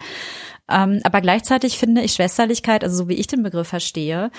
Ähm, 0.69 1.01
aber 1.05 1.21
gleichzeitig 1.21 1.79
finde 1.79 2.03
ich 2.03 2.13
Schwesterlichkeit, 2.13 2.83
also 2.83 2.97
so 2.97 3.09
wie 3.09 3.15
ich 3.15 3.27
den 3.27 3.43
Begriff 3.43 3.69
verstehe, 3.69 4.31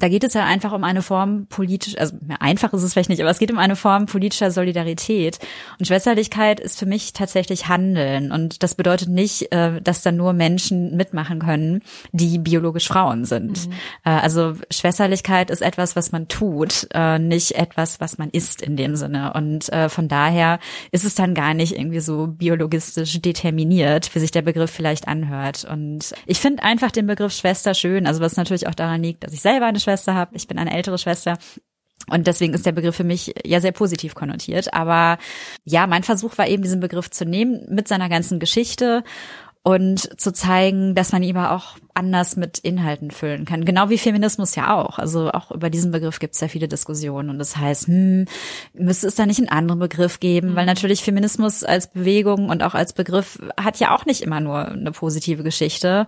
da 0.00 0.08
geht 0.08 0.24
es 0.24 0.34
ja 0.34 0.44
einfach 0.44 0.72
um 0.72 0.82
eine 0.82 1.02
Form 1.02 1.46
politisch, 1.46 1.96
also 1.98 2.16
mehr 2.26 2.40
einfach 2.40 2.72
ist 2.72 2.82
es 2.82 2.94
vielleicht 2.94 3.10
nicht, 3.10 3.20
aber 3.20 3.30
es 3.30 3.38
geht 3.38 3.50
um 3.52 3.58
eine 3.58 3.76
Form 3.76 4.06
politischer 4.06 4.50
Solidarität. 4.50 5.38
Und 5.78 5.86
Schwesterlichkeit 5.86 6.58
ist 6.58 6.78
für 6.78 6.86
mich 6.86 7.12
tatsächlich 7.12 7.68
Handeln. 7.68 8.32
Und 8.32 8.62
das 8.62 8.74
bedeutet 8.74 9.10
nicht, 9.10 9.52
äh, 9.52 9.80
dass 9.82 10.02
da 10.02 10.10
nur 10.10 10.32
Menschen 10.32 10.96
mitmachen 10.96 11.38
können, 11.40 11.82
die 12.12 12.38
biologisch 12.38 12.88
Frauen 12.88 13.26
sind. 13.26 13.68
Mhm. 13.68 13.72
Äh, 14.04 14.10
also 14.10 14.54
Schwesterlichkeit 14.70 15.50
ist 15.50 15.60
etwas, 15.60 15.96
was 15.96 16.12
man 16.12 16.28
tut, 16.28 16.88
äh, 16.94 17.18
nicht 17.18 17.52
etwas, 17.52 18.00
was 18.00 18.16
man 18.16 18.30
ist 18.30 18.62
in 18.62 18.76
dem 18.76 18.96
Sinne. 18.96 19.32
Und 19.34 19.70
von 19.88 20.08
daher 20.08 20.58
ist 20.90 21.04
es 21.04 21.14
dann 21.14 21.34
gar 21.34 21.54
nicht 21.54 21.76
irgendwie 21.76 22.00
so 22.00 22.26
biologistisch 22.26 23.20
determiniert, 23.20 24.14
wie 24.14 24.18
sich 24.18 24.30
der 24.30 24.42
Begriff 24.42 24.70
vielleicht 24.70 25.06
anhört. 25.08 25.64
Und 25.64 26.12
ich 26.26 26.40
finde 26.40 26.62
einfach 26.62 26.90
den 26.90 27.06
Begriff 27.06 27.32
Schwester 27.32 27.74
schön, 27.74 28.06
also 28.06 28.20
was 28.20 28.36
natürlich 28.36 28.66
auch 28.66 28.74
daran 28.74 29.02
liegt, 29.02 29.24
dass 29.24 29.32
ich 29.32 29.40
selber 29.40 29.66
eine 29.66 29.80
Schwester 29.80 29.89
Schwester 29.90 30.14
habe. 30.14 30.36
Ich 30.36 30.46
bin 30.46 30.58
eine 30.58 30.72
ältere 30.72 30.98
Schwester. 30.98 31.38
Und 32.08 32.26
deswegen 32.26 32.54
ist 32.54 32.66
der 32.66 32.72
Begriff 32.72 32.96
für 32.96 33.04
mich 33.04 33.34
ja 33.44 33.60
sehr 33.60 33.72
positiv 33.72 34.14
konnotiert. 34.14 34.72
Aber 34.72 35.18
ja, 35.64 35.86
mein 35.86 36.02
Versuch 36.02 36.38
war 36.38 36.48
eben, 36.48 36.62
diesen 36.62 36.80
Begriff 36.80 37.10
zu 37.10 37.24
nehmen 37.24 37.66
mit 37.68 37.88
seiner 37.88 38.08
ganzen 38.08 38.38
Geschichte 38.38 39.04
und 39.62 40.18
zu 40.18 40.32
zeigen, 40.32 40.94
dass 40.94 41.12
man 41.12 41.22
ihn 41.22 41.36
aber 41.36 41.54
auch 41.54 41.76
anders 41.92 42.36
mit 42.36 42.58
Inhalten 42.58 43.10
füllen 43.10 43.44
kann. 43.44 43.66
Genau 43.66 43.90
wie 43.90 43.98
Feminismus 43.98 44.54
ja 44.54 44.74
auch. 44.74 44.98
Also 44.98 45.30
auch 45.32 45.50
über 45.50 45.68
diesen 45.68 45.90
Begriff 45.92 46.18
gibt 46.18 46.34
es 46.34 46.40
ja 46.40 46.48
viele 46.48 46.66
Diskussionen. 46.66 47.28
Und 47.28 47.38
das 47.38 47.58
heißt, 47.58 47.88
hm, 47.88 48.24
müsste 48.72 49.06
es 49.06 49.16
da 49.16 49.26
nicht 49.26 49.38
einen 49.38 49.50
anderen 49.50 49.80
Begriff 49.80 50.18
geben? 50.18 50.52
Mhm. 50.52 50.56
Weil 50.56 50.66
natürlich 50.66 51.04
Feminismus 51.04 51.62
als 51.62 51.88
Bewegung 51.92 52.48
und 52.48 52.62
auch 52.62 52.74
als 52.74 52.94
Begriff 52.94 53.38
hat 53.60 53.78
ja 53.78 53.94
auch 53.94 54.06
nicht 54.06 54.22
immer 54.22 54.40
nur 54.40 54.66
eine 54.66 54.92
positive 54.92 55.42
Geschichte. 55.42 56.06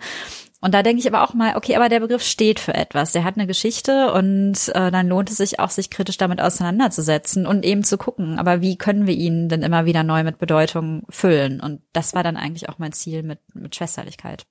Und 0.62 0.72
da 0.74 0.84
denke 0.84 1.00
ich 1.00 1.12
aber 1.12 1.22
auch 1.24 1.34
mal, 1.34 1.56
okay, 1.56 1.74
aber 1.74 1.88
der 1.88 1.98
Begriff 1.98 2.22
steht 2.22 2.60
für 2.60 2.72
etwas. 2.72 3.10
Der 3.10 3.24
hat 3.24 3.36
eine 3.36 3.48
Geschichte 3.48 4.12
und 4.12 4.68
äh, 4.68 4.92
dann 4.92 5.08
lohnt 5.08 5.28
es 5.28 5.38
sich 5.38 5.58
auch, 5.58 5.70
sich 5.70 5.90
kritisch 5.90 6.18
damit 6.18 6.40
auseinanderzusetzen 6.40 7.46
und 7.48 7.64
eben 7.64 7.82
zu 7.82 7.98
gucken, 7.98 8.38
aber 8.38 8.60
wie 8.60 8.78
können 8.78 9.08
wir 9.08 9.14
ihn 9.14 9.48
denn 9.48 9.62
immer 9.62 9.86
wieder 9.86 10.04
neu 10.04 10.22
mit 10.22 10.38
Bedeutung 10.38 11.02
füllen? 11.10 11.60
Und 11.60 11.82
das 11.92 12.14
war 12.14 12.22
dann 12.22 12.36
eigentlich 12.36 12.68
auch 12.68 12.78
mein 12.78 12.92
Ziel 12.92 13.24
mit, 13.24 13.40
mit 13.54 13.74
Schwesterlichkeit. 13.74 14.46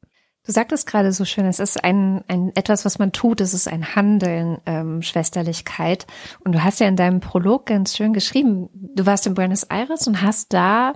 Du 0.45 0.51
sagtest 0.51 0.85
gerade 0.85 1.13
so 1.13 1.23
schön, 1.23 1.45
es 1.45 1.59
ist 1.59 1.81
ein, 1.81 2.25
ein 2.27 2.51
etwas, 2.55 2.83
was 2.83 2.99
man 2.99 3.13
tut, 3.13 3.39
es 3.39 3.53
ist 3.53 3.69
ein 3.69 3.95
Handeln, 3.95 4.57
ähm, 4.65 5.01
Schwesterlichkeit. 5.01 6.07
Und 6.43 6.53
du 6.53 6.63
hast 6.63 6.81
ja 6.81 6.89
in 6.89 6.97
deinem 6.97 7.21
Prolog 7.21 7.67
ganz 7.67 7.95
schön 7.95 8.11
geschrieben, 8.11 8.69
du 8.73 9.05
warst 9.05 9.27
in 9.27 9.35
Buenos 9.35 9.63
Aires 9.63 10.07
und 10.07 10.21
hast 10.21 10.51
da 10.51 10.93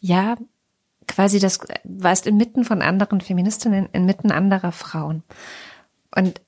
ja 0.00 0.36
quasi 1.06 1.38
das, 1.38 1.60
warst 1.84 2.26
inmitten 2.26 2.64
von 2.64 2.82
anderen 2.82 3.20
Feministinnen, 3.20 3.88
inmitten 3.92 4.30
anderer 4.30 4.72
Frauen. 4.72 5.22
Und 6.14 6.40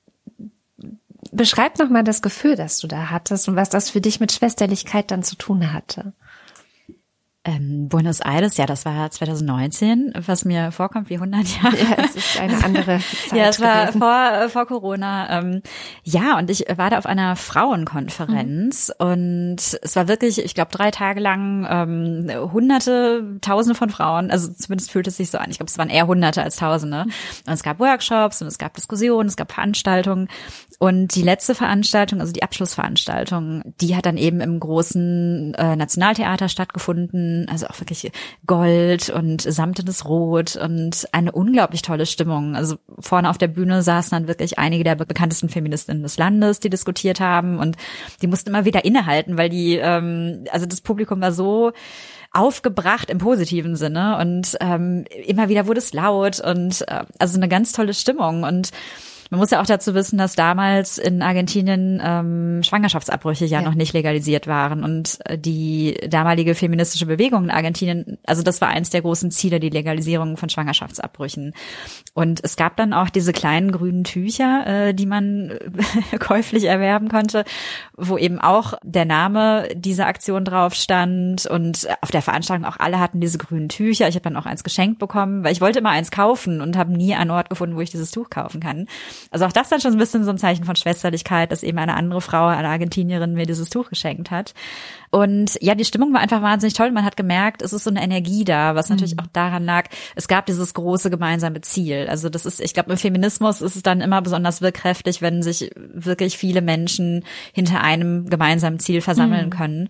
beschreib 1.31 1.79
nochmal 1.79 2.03
das 2.03 2.21
Gefühl, 2.21 2.55
das 2.55 2.79
du 2.79 2.87
da 2.87 3.09
hattest 3.09 3.47
und 3.47 3.55
was 3.55 3.69
das 3.69 3.89
für 3.89 4.01
dich 4.01 4.19
mit 4.19 4.31
Schwesterlichkeit 4.31 5.11
dann 5.11 5.23
zu 5.23 5.35
tun 5.35 5.73
hatte. 5.73 6.13
Ähm, 7.49 7.89
Buenos 7.89 8.19
Aires, 8.19 8.57
ja, 8.57 8.67
das 8.67 8.85
war 8.85 9.09
2019, 9.09 10.13
was 10.27 10.45
mir 10.45 10.71
vorkommt 10.71 11.09
wie 11.09 11.15
100 11.15 11.47
Jahre. 11.63 11.77
Ja, 11.77 12.03
es 12.05 12.15
ist 12.15 12.39
eine 12.39 12.63
andere 12.63 12.99
Zeit 13.27 13.31
Ja, 13.37 13.45
es 13.45 13.59
war 13.59 13.91
vor, 13.91 14.49
vor 14.49 14.67
Corona. 14.67 15.39
Ähm, 15.39 15.61
ja, 16.03 16.37
und 16.37 16.51
ich 16.51 16.65
war 16.75 16.91
da 16.91 16.99
auf 16.99 17.07
einer 17.07 17.35
Frauenkonferenz 17.35 18.91
mhm. 18.99 19.07
und 19.07 19.55
es 19.81 19.95
war 19.95 20.07
wirklich, 20.07 20.45
ich 20.45 20.53
glaube, 20.53 20.71
drei 20.71 20.91
Tage 20.91 21.19
lang 21.19 21.65
ähm, 21.67 22.51
hunderte, 22.51 23.39
tausende 23.41 23.73
von 23.73 23.89
Frauen, 23.89 24.29
also 24.29 24.51
zumindest 24.53 24.91
fühlt 24.91 25.07
es 25.07 25.17
sich 25.17 25.31
so 25.31 25.39
an. 25.39 25.49
Ich 25.49 25.57
glaube, 25.57 25.71
es 25.71 25.77
waren 25.79 25.89
eher 25.89 26.05
hunderte 26.05 26.43
als 26.43 26.57
tausende. 26.57 27.05
Und 27.47 27.53
es 27.53 27.63
gab 27.63 27.79
Workshops 27.79 28.43
und 28.43 28.47
es 28.47 28.59
gab 28.59 28.75
Diskussionen, 28.75 29.27
es 29.27 29.37
gab 29.37 29.51
Veranstaltungen. 29.51 30.27
Und 30.77 31.15
die 31.15 31.23
letzte 31.23 31.55
Veranstaltung, 31.55 32.21
also 32.21 32.31
die 32.31 32.41
Abschlussveranstaltung, 32.41 33.63
die 33.81 33.97
hat 33.97 34.05
dann 34.05 34.15
eben 34.15 34.39
im 34.39 34.59
großen 34.61 35.53
äh, 35.55 35.75
Nationaltheater 35.75 36.47
stattgefunden. 36.47 37.38
Also 37.47 37.67
auch 37.67 37.79
wirklich 37.79 38.11
Gold 38.45 39.09
und 39.09 39.41
samtenes 39.41 40.05
Rot 40.05 40.55
und 40.55 41.07
eine 41.11 41.31
unglaublich 41.31 41.81
tolle 41.81 42.05
Stimmung. 42.05 42.55
Also 42.55 42.77
vorne 42.99 43.29
auf 43.29 43.37
der 43.37 43.47
Bühne 43.47 43.81
saßen 43.81 44.11
dann 44.11 44.27
wirklich 44.27 44.59
einige 44.59 44.83
der 44.83 44.95
bekanntesten 44.95 45.49
Feministinnen 45.49 46.03
des 46.03 46.17
Landes, 46.17 46.59
die 46.59 46.69
diskutiert 46.69 47.19
haben 47.19 47.59
und 47.59 47.77
die 48.21 48.27
mussten 48.27 48.49
immer 48.49 48.65
wieder 48.65 48.83
innehalten, 48.85 49.37
weil 49.37 49.49
die, 49.49 49.75
ähm, 49.75 50.45
also 50.51 50.65
das 50.65 50.81
Publikum 50.81 51.21
war 51.21 51.31
so 51.31 51.71
aufgebracht 52.31 53.09
im 53.09 53.17
positiven 53.17 53.75
Sinne 53.75 54.17
und 54.19 54.55
ähm, 54.61 55.05
immer 55.25 55.49
wieder 55.49 55.67
wurde 55.67 55.79
es 55.79 55.93
laut 55.93 56.39
und 56.39 56.87
äh, 56.87 57.05
also 57.17 57.37
eine 57.37 57.47
ganz 57.47 57.71
tolle 57.71 57.93
Stimmung 57.93 58.43
und 58.43 58.71
man 59.29 59.39
muss 59.39 59.51
ja 59.51 59.61
auch 59.61 59.65
dazu 59.65 59.93
wissen, 59.93 60.17
dass 60.17 60.35
damals 60.35 60.97
in 60.97 61.21
Argentinien 61.21 62.01
ähm, 62.03 62.63
Schwangerschaftsabbrüche 62.63 63.45
ja, 63.45 63.59
ja, 63.59 63.65
noch 63.65 63.75
nicht 63.75 63.93
legalisiert 63.93 64.47
waren 64.47 64.83
und 64.83 65.19
äh, 65.25 65.37
die 65.37 65.97
damalige 66.09 66.55
feministische 66.55 67.05
Bewegung 67.05 67.43
in 67.43 67.51
Argentinien, 67.51 68.17
also 68.25 68.41
das 68.41 68.59
war 68.59 68.69
eins 68.69 68.89
der 68.89 69.03
großen 69.03 69.29
Ziele, 69.29 69.59
die 69.59 69.69
Legalisierung 69.69 70.35
von 70.35 70.49
Schwangerschaftsabbrüchen. 70.49 71.53
Und 72.15 72.43
es 72.43 72.55
gab 72.55 72.75
dann 72.77 72.91
auch 72.91 73.09
diese 73.09 73.31
kleinen 73.31 73.71
grünen 73.71 74.03
Tücher, 74.03 74.65
äh, 74.65 74.93
die 74.95 75.05
man 75.05 75.59
käuflich 76.19 76.63
erwerben 76.63 77.07
konnte, 77.09 77.45
wo 77.95 78.17
eben 78.17 78.39
auch 78.39 78.73
der 78.83 79.05
Name 79.05 79.67
dieser 79.75 80.07
Aktion 80.07 80.43
drauf 80.43 80.73
stand 80.73 81.45
und 81.45 81.87
auf 82.01 82.09
der 82.09 82.23
Veranstaltung 82.23 82.65
auch 82.65 82.77
alle 82.79 82.99
hatten 82.99 83.21
diese 83.21 83.37
grünen 83.37 83.69
Tücher. 83.69 84.07
Ich 84.07 84.15
habe 84.15 84.23
dann 84.23 84.37
auch 84.37 84.47
eins 84.47 84.63
geschenkt 84.63 84.97
bekommen, 84.97 85.43
weil 85.43 85.51
ich 85.51 85.61
wollte 85.61 85.79
immer 85.79 85.91
eins 85.91 86.09
kaufen 86.09 86.61
und 86.61 86.75
habe 86.75 86.93
nie 86.93 87.13
einen 87.13 87.29
Ort 87.29 87.49
gefunden, 87.49 87.75
wo 87.75 87.81
ich 87.81 87.91
dieses 87.91 88.09
Tuch 88.09 88.31
kaufen 88.31 88.59
kann. 88.59 88.87
Also 89.31 89.45
auch 89.45 89.51
das 89.51 89.69
dann 89.69 89.81
schon 89.81 89.93
ein 89.93 89.97
bisschen 89.97 90.23
so 90.23 90.31
ein 90.31 90.37
Zeichen 90.37 90.63
von 90.63 90.75
Schwesterlichkeit, 90.75 91.51
dass 91.51 91.63
eben 91.63 91.77
eine 91.77 91.95
andere 91.95 92.21
Frau, 92.21 92.47
eine 92.47 92.67
Argentinierin 92.67 93.33
mir 93.33 93.45
dieses 93.45 93.69
Tuch 93.69 93.89
geschenkt 93.89 94.31
hat. 94.31 94.53
Und 95.11 95.57
ja, 95.61 95.75
die 95.75 95.85
Stimmung 95.85 96.13
war 96.13 96.21
einfach 96.21 96.41
wahnsinnig 96.41 96.73
toll. 96.73 96.91
Man 96.91 97.05
hat 97.05 97.17
gemerkt, 97.17 97.61
es 97.61 97.73
ist 97.73 97.83
so 97.83 97.89
eine 97.89 98.03
Energie 98.03 98.43
da, 98.43 98.75
was 98.75 98.89
natürlich 98.89 99.15
mhm. 99.15 99.21
auch 99.21 99.27
daran 99.33 99.65
lag, 99.65 99.85
es 100.15 100.27
gab 100.27 100.45
dieses 100.45 100.73
große 100.73 101.09
gemeinsame 101.09 101.61
Ziel. 101.61 102.07
Also 102.09 102.29
das 102.29 102.45
ist, 102.45 102.61
ich 102.61 102.73
glaube, 102.73 102.91
im 102.91 102.97
Feminismus 102.97 103.61
ist 103.61 103.75
es 103.75 103.83
dann 103.83 104.01
immer 104.01 104.21
besonders 104.21 104.61
wirkkräftig, 104.61 105.21
wenn 105.21 105.41
sich 105.41 105.71
wirklich 105.75 106.37
viele 106.37 106.61
Menschen 106.61 107.23
hinter 107.53 107.81
einem 107.81 108.29
gemeinsamen 108.29 108.79
Ziel 108.79 109.01
versammeln 109.01 109.45
mhm. 109.45 109.51
können. 109.51 109.89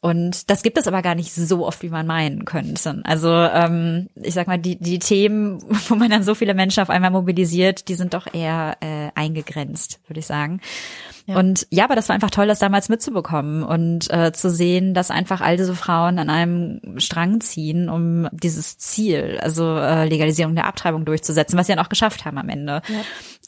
Und 0.00 0.48
das 0.48 0.62
gibt 0.62 0.78
es 0.78 0.86
aber 0.86 1.02
gar 1.02 1.16
nicht 1.16 1.32
so 1.34 1.66
oft, 1.66 1.82
wie 1.82 1.88
man 1.88 2.06
meinen 2.06 2.44
könnte. 2.44 3.00
Also 3.04 3.32
ähm, 3.32 4.08
ich 4.14 4.34
sag 4.34 4.46
mal, 4.46 4.58
die, 4.58 4.76
die 4.76 5.00
Themen, 5.00 5.60
wo 5.88 5.96
man 5.96 6.10
dann 6.10 6.22
so 6.22 6.34
viele 6.34 6.54
Menschen 6.54 6.82
auf 6.82 6.90
einmal 6.90 7.10
mobilisiert, 7.10 7.88
die 7.88 7.94
sind 7.94 8.14
doch 8.14 8.32
eher 8.32 8.76
äh, 8.80 9.10
eingegrenzt, 9.14 10.00
würde 10.06 10.20
ich 10.20 10.26
sagen. 10.26 10.60
Ja. 11.26 11.36
Und 11.36 11.66
ja, 11.70 11.84
aber 11.84 11.96
das 11.96 12.08
war 12.08 12.14
einfach 12.14 12.30
toll, 12.30 12.46
das 12.46 12.58
damals 12.58 12.88
mitzubekommen 12.88 13.62
und 13.62 14.10
äh, 14.10 14.32
zu 14.32 14.50
sehen, 14.50 14.94
dass 14.94 15.10
einfach 15.10 15.40
all 15.42 15.58
diese 15.58 15.74
Frauen 15.74 16.18
an 16.18 16.30
einem 16.30 16.80
Strang 16.98 17.40
ziehen, 17.42 17.90
um 17.90 18.28
dieses 18.32 18.78
Ziel, 18.78 19.38
also 19.42 19.76
äh, 19.76 20.08
Legalisierung 20.08 20.54
der 20.54 20.66
Abtreibung 20.66 21.04
durchzusetzen, 21.04 21.58
was 21.58 21.66
sie 21.66 21.74
dann 21.74 21.84
auch 21.84 21.90
geschafft 21.90 22.24
haben 22.24 22.38
am 22.38 22.48
Ende. 22.48 22.80
Ja. 22.88 23.00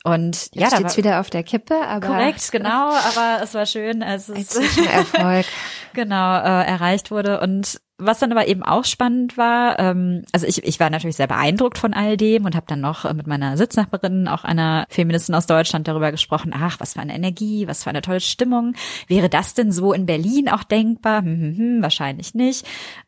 Und 0.03 0.49
Jetzt 0.53 0.55
ja, 0.55 0.67
steht's 0.69 0.83
war, 0.83 0.97
wieder 0.97 1.21
auf 1.21 1.29
der 1.29 1.43
Kippe, 1.43 1.75
aber 1.87 2.07
korrekt, 2.07 2.49
genau. 2.53 2.91
Aber 2.91 3.43
es 3.43 3.53
war 3.55 3.67
schön, 3.67 4.03
als 4.03 4.29
es 4.29 4.57
Erfolg 4.57 5.47
genau 5.93 6.37
äh, 6.37 6.65
erreicht 6.65 7.11
wurde 7.11 7.41
und 7.41 7.81
was 8.01 8.19
dann 8.19 8.33
aber 8.33 8.49
eben 8.49 8.63
auch 8.63 8.85
spannend 8.85 9.37
war, 9.37 9.79
ähm, 9.79 10.25
also 10.33 10.47
ich, 10.47 10.65
ich 10.65 10.81
war 10.81 10.91
natürlich 10.91 11.17
sehr 11.17 11.27
beeindruckt 11.27 11.79
von 11.79 11.95
all 11.95 12.17
dem 12.17 12.45
und 12.45 12.55
habe 12.55 12.67
dann 12.69 12.81
noch 12.81 13.05
äh, 13.05 13.15
mit 13.15 13.27
meiner 13.27 13.57
Sitznachbarin, 13.57 14.29
auch 14.29 14.45
einer 14.45 14.87
Feministin 14.89 15.35
aus 15.35 15.47
Deutschland, 15.47 15.87
darüber 15.87 16.11
gesprochen, 16.11 16.53
ach, 16.55 16.81
was 16.81 16.95
für 16.95 17.01
eine 17.01 17.15
Energie, 17.15 17.67
was 17.67 17.85
für 17.85 17.91
eine 17.91 18.03
tolle 18.03 18.21
Stimmung. 18.21 18.75
Wäre 19.07 19.29
das 19.29 19.55
denn 19.55 19.73
so 19.73 19.93
in 19.93 20.07
Berlin 20.07 20.49
auch 20.49 20.65
denkbar? 20.65 21.23
Hm, 21.23 21.41
hm, 21.41 21.57
hm, 21.57 21.83
wahrscheinlich 21.83 22.35
nicht. 22.35 22.67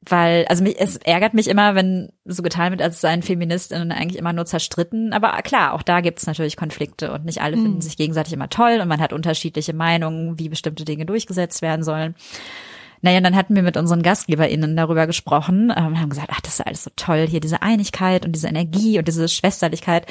Weil, 0.08 0.44
also 0.48 0.62
mich, 0.62 0.76
es 0.78 0.96
ärgert 0.98 1.34
mich 1.34 1.48
immer, 1.48 1.74
wenn 1.74 2.10
so 2.24 2.42
getan 2.42 2.72
wird, 2.72 2.82
als 2.82 3.00
seien 3.00 3.22
Feministinnen 3.22 3.92
eigentlich 3.92 4.18
immer 4.18 4.32
nur 4.32 4.46
zerstritten. 4.46 5.12
Aber 5.12 5.32
klar, 5.42 5.74
auch 5.74 5.82
da 5.82 6.00
gibt 6.00 6.18
es 6.18 6.26
natürlich 6.26 6.56
Konflikte 6.56 7.12
und 7.12 7.24
nicht 7.24 7.40
alle 7.40 7.56
hm. 7.56 7.62
finden 7.62 7.80
sich 7.80 7.96
gegenseitig 7.96 8.32
immer 8.32 8.48
toll 8.48 8.78
und 8.80 8.88
man 8.88 9.00
hat 9.00 9.12
unterschiedliche 9.12 9.72
Meinungen, 9.72 10.38
wie 10.38 10.48
bestimmte 10.48 10.84
Dinge 10.84 11.06
durchgesetzt 11.06 11.62
werden 11.62 11.82
sollen. 11.82 12.14
Naja, 13.02 13.20
dann 13.20 13.36
hatten 13.36 13.54
wir 13.54 13.62
mit 13.62 13.76
unseren 13.76 14.02
GastgeberInnen 14.02 14.76
darüber 14.76 15.06
gesprochen 15.08 15.72
ähm, 15.76 16.00
haben 16.00 16.08
gesagt, 16.08 16.28
ach, 16.30 16.40
das 16.40 16.54
ist 16.54 16.66
alles 16.66 16.84
so 16.84 16.90
toll, 16.96 17.26
hier 17.28 17.40
diese 17.40 17.60
Einigkeit 17.60 18.24
und 18.24 18.32
diese 18.32 18.46
Energie 18.46 18.98
und 18.98 19.08
diese 19.08 19.28
Schwesterlichkeit. 19.28 20.06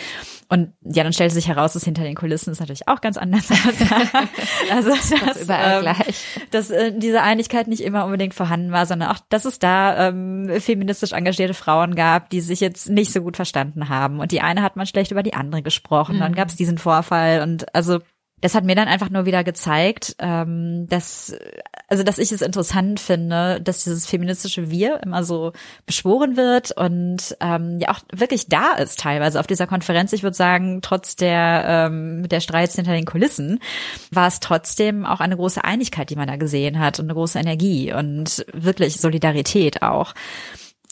Und 0.49 0.73
ja, 0.83 1.03
dann 1.03 1.13
stellte 1.13 1.33
sich 1.33 1.47
heraus, 1.47 1.73
dass 1.73 1.85
hinter 1.85 2.03
den 2.03 2.15
Kulissen 2.15 2.51
ist 2.51 2.59
natürlich 2.59 2.89
auch 2.89 2.99
ganz 2.99 3.17
anders. 3.17 3.49
also, 4.71 4.89
dass, 5.25 5.41
überall 5.43 5.77
ähm, 5.77 5.81
gleich. 5.81 6.25
dass 6.51 6.69
äh, 6.69 6.91
diese 6.93 7.21
Einigkeit 7.21 7.67
nicht 7.67 7.81
immer 7.81 8.03
unbedingt 8.03 8.33
vorhanden 8.33 8.73
war, 8.73 8.85
sondern 8.85 9.09
auch, 9.09 9.19
dass 9.29 9.45
es 9.45 9.59
da 9.59 10.09
ähm, 10.09 10.51
feministisch 10.59 11.13
engagierte 11.13 11.53
Frauen 11.53 11.95
gab, 11.95 12.29
die 12.29 12.41
sich 12.41 12.59
jetzt 12.59 12.89
nicht 12.89 13.13
so 13.13 13.21
gut 13.21 13.37
verstanden 13.37 13.87
haben. 13.87 14.19
Und 14.19 14.33
die 14.33 14.41
eine 14.41 14.61
hat 14.61 14.75
man 14.75 14.85
schlecht 14.85 15.11
über 15.11 15.23
die 15.23 15.33
andere 15.33 15.61
gesprochen. 15.61 16.17
Mhm. 16.17 16.19
Dann 16.19 16.35
gab 16.35 16.49
es 16.49 16.57
diesen 16.57 16.77
Vorfall 16.77 17.41
und 17.41 17.73
also 17.73 17.99
das 18.41 18.55
hat 18.55 18.63
mir 18.63 18.75
dann 18.75 18.87
einfach 18.87 19.09
nur 19.09 19.25
wieder 19.25 19.43
gezeigt, 19.43 20.15
ähm, 20.19 20.87
dass, 20.89 21.35
also 21.87 22.03
dass 22.03 22.17
ich 22.17 22.31
es 22.31 22.41
interessant 22.41 22.99
finde, 22.99 23.61
dass 23.61 23.83
dieses 23.83 24.07
feministische 24.07 24.69
Wir 24.71 25.01
immer 25.03 25.23
so 25.23 25.53
beschworen 25.85 26.35
wird 26.37 26.71
und 26.71 27.37
ähm, 27.39 27.79
ja 27.79 27.89
auch 27.89 27.99
wirklich 28.11 28.47
da 28.47 28.73
ist 28.73 28.99
teilweise 28.99 29.39
auf 29.39 29.47
dieser 29.47 29.67
Konferenz. 29.67 30.11
Ich 30.13 30.23
würde 30.23 30.35
sagen, 30.35 30.81
trotz 30.81 31.15
der 31.15 31.63
ähm, 31.67 32.27
der 32.27 32.39
Streits 32.39 32.75
hinter 32.75 32.93
den 32.93 33.05
Kulissen 33.05 33.59
war 34.09 34.27
es 34.27 34.39
trotzdem 34.39 35.05
auch 35.05 35.19
eine 35.19 35.37
große 35.37 35.63
Einigkeit, 35.63 36.09
die 36.09 36.15
man 36.15 36.27
da 36.27 36.35
gesehen 36.35 36.79
hat 36.79 36.99
und 36.99 37.05
eine 37.05 37.13
große 37.13 37.39
Energie 37.39 37.93
und 37.93 38.45
wirklich 38.53 38.99
Solidarität 38.99 39.83
auch. 39.83 40.13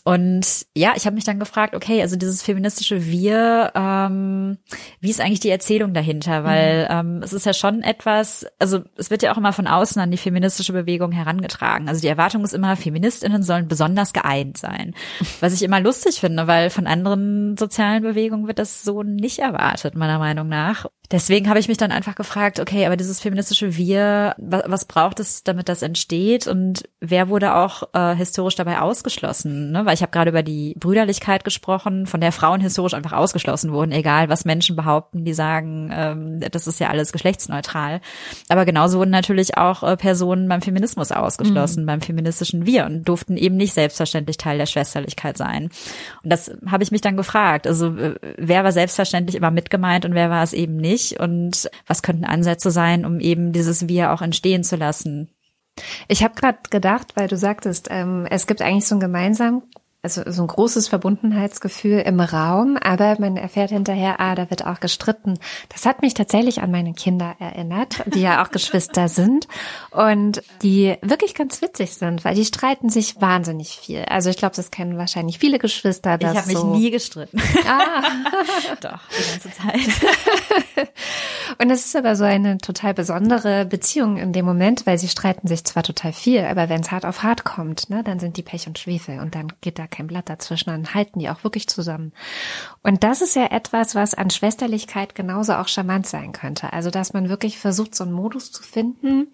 Und 0.06 0.66
ja, 0.76 0.94
ich 0.96 1.06
habe 1.06 1.16
mich 1.16 1.26
dann 1.26 1.40
gefragt, 1.40 1.76
okay, 1.76 2.02
also 2.02 2.16
dieses 2.16 2.42
feministische 2.42 3.06
Wir, 3.06 3.72
ähm, 3.76 4.58
wie 5.02 5.10
ist 5.10 5.20
eigentlich 5.20 5.42
die 5.42 5.50
Erzählung 5.50 5.94
dahinter? 5.94 6.44
Weil 6.44 6.86
mhm. 6.86 7.18
ähm, 7.18 7.24
es 7.24 7.34
ist 7.34 7.46
ja 7.46 7.54
schon 7.54 7.82
etwas, 7.82 8.46
also 8.60 8.80
es 8.96 9.12
wird 9.12 9.24
ja 9.24 9.34
auch 9.34 9.38
immer 9.38 9.54
von 9.54 9.68
außen 9.68 10.02
an 10.02 10.12
die 10.12 10.18
feministische 10.18 10.74
Bewegung 10.74 11.12
herangetragen. 11.12 11.90
Also 11.90 12.02
die 12.02 12.08
Erwartung 12.08 12.44
ist 12.44 12.54
immer, 12.54 12.76
Feministinnen 12.76 13.44
sollen 13.44 13.68
besonders 13.68 14.14
geeint 14.14 14.58
sein. 14.58 14.94
Was 15.42 15.54
ich 15.54 15.64
immer 15.64 15.82
lustig 15.82 16.20
finde, 16.20 16.48
weil 16.48 16.70
von 16.70 16.88
anderen 16.88 17.58
sozialen 17.58 18.04
Bewegungen 18.04 18.48
wird 18.48 18.60
das 18.60 18.84
so 18.84 19.04
nicht 19.04 19.40
erwartet, 19.40 19.96
meiner 19.96 20.20
Meinung 20.20 20.48
nach. 20.48 20.86
Deswegen 21.12 21.50
habe 21.50 21.60
ich 21.60 21.68
mich 21.68 21.78
dann 21.78 21.92
einfach 21.92 22.16
gefragt, 22.16 22.60
okay, 22.60 22.86
aber 22.86 22.96
dieses 22.96 23.20
feministische 23.20 23.76
Wir, 23.76 24.36
was, 24.38 24.64
was 24.68 24.86
braucht 24.86 25.20
es, 25.20 25.44
damit 25.44 25.70
das 25.70 25.82
entsteht 25.82 26.48
und 26.48 26.84
wer 27.00 27.30
wurde 27.30 27.56
auch 27.56 27.84
äh, 27.94 28.16
historisch 28.16 28.56
dabei 28.56 28.80
ausgeschlossen? 28.80 29.72
Ne? 29.72 29.86
Weil 29.86 29.96
ich 29.96 30.02
habe 30.02 30.12
gerade 30.12 30.30
über 30.30 30.44
die 30.44 30.76
Brüderlichkeit 30.80 31.44
gesprochen, 31.44 32.06
von 32.06 32.22
der 32.22 32.32
Frauen 32.32 32.62
historisch 32.62 32.94
einfach 32.94 33.14
ausgeschlossen 33.14 33.72
wurden, 33.72 33.92
egal 33.92 34.30
was 34.30 34.46
Menschen 34.46 34.76
behaupten, 34.76 35.26
die 35.26 35.34
sagen, 35.34 35.90
ähm, 35.92 36.40
das 36.52 36.68
ist 36.68 36.80
ja 36.80 36.90
alles 36.90 37.12
geschlechtsneutral. 37.12 38.02
Aber 38.48 38.66
genauso 38.66 39.00
wurden 39.00 39.12
natürlich 39.12 39.58
auch 39.58 39.84
äh, 39.84 39.98
Personen 39.98 40.48
beim 40.48 40.62
Feminismus 40.62 41.12
ausgeschlossen, 41.12 41.84
mhm. 41.84 41.88
beim 41.88 42.02
feministischen 42.02 42.66
Wir 42.66 42.86
und 42.86 43.08
durften 43.08 43.36
eben 43.38 43.58
nicht 43.58 43.74
selbstverständlich 43.74 44.38
Teil 44.38 44.58
der 44.58 44.68
Schwesterlichkeit 44.68 45.38
sein. 45.38 45.70
Und 46.24 46.32
das 46.32 46.52
habe 46.68 46.84
ich 46.84 46.92
mich 46.92 47.02
dann 47.02 47.18
gefragt. 47.18 47.66
Also 47.66 47.96
äh, 47.98 48.16
wer 48.38 48.64
war 48.64 48.72
selbstverständlich 48.72 49.36
immer 49.36 49.52
mitgemeint 49.52 50.06
und 50.06 50.14
wer 50.14 50.30
war 50.30 50.44
es 50.44 50.54
eben 50.54 50.78
nicht? 50.78 50.99
Nicht 51.00 51.20
und 51.20 51.70
was 51.88 52.02
könnten 52.02 52.26
Ansätze 52.26 52.72
sein, 52.72 53.06
um 53.06 53.20
eben 53.20 53.52
dieses 53.52 53.88
Wir 53.88 54.12
auch 54.12 54.22
entstehen 54.22 54.64
zu 54.64 54.76
lassen? 54.76 55.30
Ich 56.08 56.24
habe 56.24 56.36
gerade 56.36 56.58
gedacht, 56.70 57.16
weil 57.16 57.28
du 57.28 57.38
sagtest, 57.38 57.88
ähm, 57.90 58.28
es 58.30 58.48
gibt 58.48 58.62
eigentlich 58.62 58.88
so 58.88 58.96
ein 58.96 59.00
gemeinsam 59.00 59.64
also 60.02 60.22
so 60.28 60.44
ein 60.44 60.48
großes 60.48 60.88
Verbundenheitsgefühl 60.88 62.00
im 62.00 62.22
Raum, 62.22 62.78
aber 62.82 63.18
man 63.20 63.36
erfährt 63.36 63.72
hinterher, 63.72 64.22
ah, 64.22 64.34
da 64.34 64.50
wird 64.50 64.66
auch 64.66 64.80
gestritten. 64.80 65.38
Das 65.68 65.86
hat 65.86 66.02
mich 66.02 66.14
tatsächlich 66.14 66.62
an 66.62 66.72
meine 66.72 66.94
Kinder 66.94 67.36
erinnert, 67.40 68.04
die 68.06 68.22
ja 68.22 68.42
auch 68.42 68.50
Geschwister 68.50 69.08
sind 69.10 69.50
und 69.92 70.42
die 70.62 70.96
wirklich 71.02 71.36
ganz 71.36 71.62
witzig 71.62 71.96
sind, 71.96 72.24
weil 72.24 72.36
die 72.36 72.46
streiten 72.46 72.90
sich 72.90 73.20
wahnsinnig 73.20 73.78
viel. 73.78 74.06
Also 74.06 74.30
ich 74.30 74.38
glaube, 74.38 74.56
das 74.56 74.72
kennen 74.72 74.98
wahrscheinlich 74.98 75.38
viele 75.38 75.60
Geschwister. 75.60 76.18
Dass 76.18 76.32
ich 76.32 76.38
habe 76.38 76.48
mich 76.48 76.58
so 76.58 76.74
nie 76.74 76.92
gestritten. 76.92 77.42
Ah. 77.68 78.02
Doch, 78.82 79.00
die 79.10 79.32
ganze 79.32 79.52
Zeit. 79.52 80.88
und 81.58 81.70
es 81.70 81.86
ist 81.86 81.96
aber 81.96 82.16
so 82.16 82.24
eine 82.24 82.58
total 82.58 82.94
besondere 82.94 83.66
Beziehung 83.66 84.18
in 84.18 84.34
dem 84.34 84.46
Moment, 84.46 84.86
weil 84.86 84.98
sie 84.98 85.08
streiten 85.08 85.48
sich 85.48 85.64
zwar 85.64 85.84
total 85.84 86.14
viel, 86.14 86.44
aber 86.46 86.70
wenn 86.70 86.82
es 86.82 86.92
hart 86.92 87.06
auf 87.06 87.24
hart 87.24 87.44
kommt, 87.44 87.90
ne, 87.90 88.04
dann 88.04 88.20
sind 88.20 88.38
die 88.38 88.44
Pech 88.44 88.68
und 88.68 88.78
Schwefel 88.78 89.20
und 89.20 89.36
dann 89.36 89.52
geht 89.62 89.80
da 89.80 89.88
kein 89.88 90.08
Blatt 90.08 90.30
dazwischen, 90.30 90.70
dann 90.70 90.94
halten 90.94 91.20
die 91.20 91.30
auch 91.30 91.44
wirklich 91.44 91.68
zusammen. 91.68 92.14
Und 92.84 93.04
das 93.04 93.22
ist 93.22 93.36
ja 93.36 93.48
etwas, 93.48 93.96
was 93.96 94.14
an 94.14 94.30
Schwesterlichkeit 94.30 95.16
genauso 95.16 95.54
auch 95.54 95.68
charmant 95.68 96.08
sein 96.08 96.32
könnte. 96.32 96.74
Also, 96.74 96.92
dass 96.92 97.14
man 97.14 97.30
wirklich 97.30 97.58
versucht, 97.58 97.96
so 97.96 98.04
einen 98.04 98.14
Modus 98.14 98.52
zu 98.52 98.64
finden, 98.64 99.28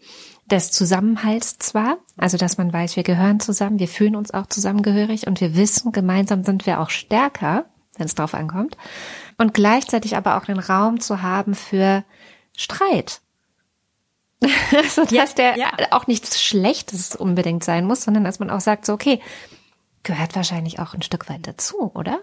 des 0.50 0.72
Zusammenhalts 0.72 1.57
zwar, 1.57 1.98
also 2.17 2.38
dass 2.38 2.57
man 2.57 2.72
weiß, 2.72 2.95
wir 2.95 3.03
gehören 3.03 3.39
zusammen, 3.39 3.79
wir 3.79 3.88
fühlen 3.88 4.15
uns 4.15 4.34
auch 4.34 4.45
zusammengehörig 4.48 5.27
und 5.27 5.41
wir 5.41 5.55
wissen, 5.55 5.91
gemeinsam 5.91 6.43
sind 6.43 6.65
wir 6.65 6.79
auch 6.79 6.91
stärker, 6.91 7.65
wenn 7.98 8.05
es 8.05 8.15
drauf 8.15 8.34
ankommt, 8.34 8.77
und 9.38 9.54
gleichzeitig 9.54 10.15
aber 10.15 10.38
auch 10.38 10.46
den 10.46 10.60
Raum 10.60 11.00
zu 11.00 11.22
haben 11.22 11.56
für 11.56 12.04
Streit. 12.56 13.22
so 14.89 15.01
dass 15.04 15.12
ja, 15.12 15.25
der 15.25 15.58
ja. 15.58 15.72
auch 15.92 16.08
nichts 16.08 16.42
Schlechtes 16.42 17.15
unbedingt 17.15 17.63
sein 17.63 17.86
muss, 17.86 18.04
sondern 18.04 18.24
dass 18.24 18.39
man 18.39 18.50
auch 18.50 18.60
sagt, 18.60 18.86
so 18.86 18.94
okay, 18.94 19.22
gehört 20.04 20.36
wahrscheinlich 20.36 20.80
auch 20.80 20.94
ein 20.94 21.01
Stück 21.01 21.30
weit 21.30 21.48
dazu, 21.48 21.92
oder? 21.94 22.20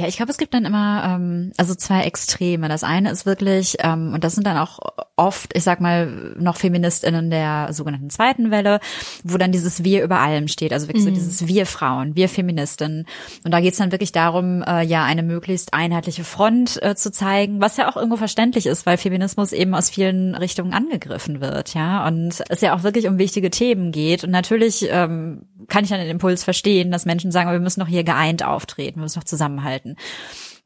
Ja, 0.00 0.06
ich 0.06 0.16
glaube, 0.16 0.32
es 0.32 0.38
gibt 0.38 0.54
dann 0.54 0.64
immer 0.64 1.02
ähm, 1.04 1.52
also 1.58 1.74
zwei 1.74 2.04
Extreme. 2.04 2.68
Das 2.68 2.84
eine 2.84 3.10
ist 3.10 3.26
wirklich, 3.26 3.76
ähm, 3.80 4.14
und 4.14 4.24
das 4.24 4.34
sind 4.34 4.46
dann 4.46 4.56
auch 4.56 4.78
oft, 5.16 5.54
ich 5.54 5.62
sag 5.62 5.82
mal, 5.82 6.34
noch 6.38 6.56
FeministInnen 6.56 7.28
der 7.28 7.68
sogenannten 7.72 8.08
zweiten 8.08 8.50
Welle, 8.50 8.80
wo 9.24 9.36
dann 9.36 9.52
dieses 9.52 9.84
Wir 9.84 10.02
über 10.02 10.20
allem 10.20 10.48
steht. 10.48 10.72
Also 10.72 10.88
wirklich 10.88 11.04
mhm. 11.04 11.08
so 11.08 11.14
dieses 11.14 11.46
Wir 11.46 11.66
Frauen, 11.66 12.16
wir 12.16 12.30
Feministinnen. 12.30 13.04
Und 13.44 13.50
da 13.50 13.60
geht's 13.60 13.76
dann 13.76 13.92
wirklich 13.92 14.12
darum, 14.12 14.62
äh, 14.62 14.82
ja, 14.82 15.04
eine 15.04 15.22
möglichst 15.22 15.74
einheitliche 15.74 16.24
Front 16.24 16.82
äh, 16.82 16.94
zu 16.94 17.12
zeigen, 17.12 17.60
was 17.60 17.76
ja 17.76 17.90
auch 17.90 17.96
irgendwo 17.96 18.16
verständlich 18.16 18.64
ist, 18.64 18.86
weil 18.86 18.96
Feminismus 18.96 19.52
eben 19.52 19.74
aus 19.74 19.90
vielen 19.90 20.34
Richtungen 20.34 20.72
angegriffen 20.72 21.42
wird, 21.42 21.74
ja. 21.74 22.06
Und 22.08 22.42
es 22.48 22.62
ja 22.62 22.74
auch 22.74 22.84
wirklich 22.84 23.06
um 23.06 23.18
wichtige 23.18 23.50
Themen 23.50 23.92
geht. 23.92 24.24
Und 24.24 24.30
natürlich 24.30 24.88
ähm, 24.90 25.42
kann 25.68 25.84
ich 25.84 25.90
dann 25.90 26.00
den 26.00 26.08
Impuls 26.08 26.44
verstehen, 26.44 26.90
dass 26.90 27.04
Menschen 27.04 27.32
sagen, 27.32 27.50
wir 27.50 27.60
müssen 27.60 27.80
doch 27.80 27.88
hier 27.88 28.04
geeint 28.04 28.44
auftreten, 28.44 28.96
wir 28.96 29.02
müssen 29.02 29.20
doch 29.20 29.24
zusammenhalten. 29.24 29.89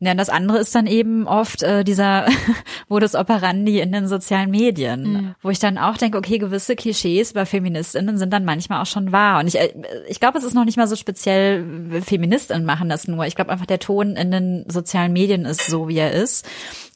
Ja, 0.00 0.11
und 0.11 0.19
das 0.19 0.28
andere 0.28 0.59
ist 0.59 0.75
dann 0.75 0.87
eben 0.87 1.26
oft 1.26 1.62
äh, 1.62 1.85
dieser 1.85 2.26
Modus 2.88 3.14
operandi 3.14 3.81
in 3.81 3.93
den 3.93 4.09
sozialen 4.09 4.50
Medien, 4.50 5.02
mhm. 5.02 5.35
wo 5.40 5.50
ich 5.50 5.59
dann 5.59 5.78
auch 5.78 5.97
denke, 5.97 6.19
okay, 6.19 6.38
gewisse 6.38 6.76
Klischees 6.76 7.31
über 7.31 7.47
Feministinnen 7.47 8.19
sind 8.19 8.33
dann 8.33 8.45
manchmal 8.45 8.83
auch 8.83 8.87
schon 8.87 9.12
wahr. 9.12 9.40
Und 9.40 9.47
ich, 9.47 9.59
äh, 9.59 9.73
ich 10.09 10.21
glaube, 10.21 10.37
es 10.37 10.45
ist 10.45 10.54
noch 10.54 10.64
nicht 10.64 10.76
mal 10.76 10.88
so 10.88 10.97
speziell, 10.97 12.02
Feministinnen 12.02 12.64
machen 12.64 12.88
das 12.88 13.09
nur. 13.09 13.25
Ich 13.26 13.37
glaube 13.37 13.50
einfach, 13.50 13.66
der 13.66 13.78
Ton 13.78 14.16
in 14.16 14.31
den 14.31 14.64
sozialen 14.69 15.12
Medien 15.12 15.45
ist 15.45 15.66
so, 15.66 15.88
wie 15.88 15.99
er 15.99 16.12
ist. 16.12 16.47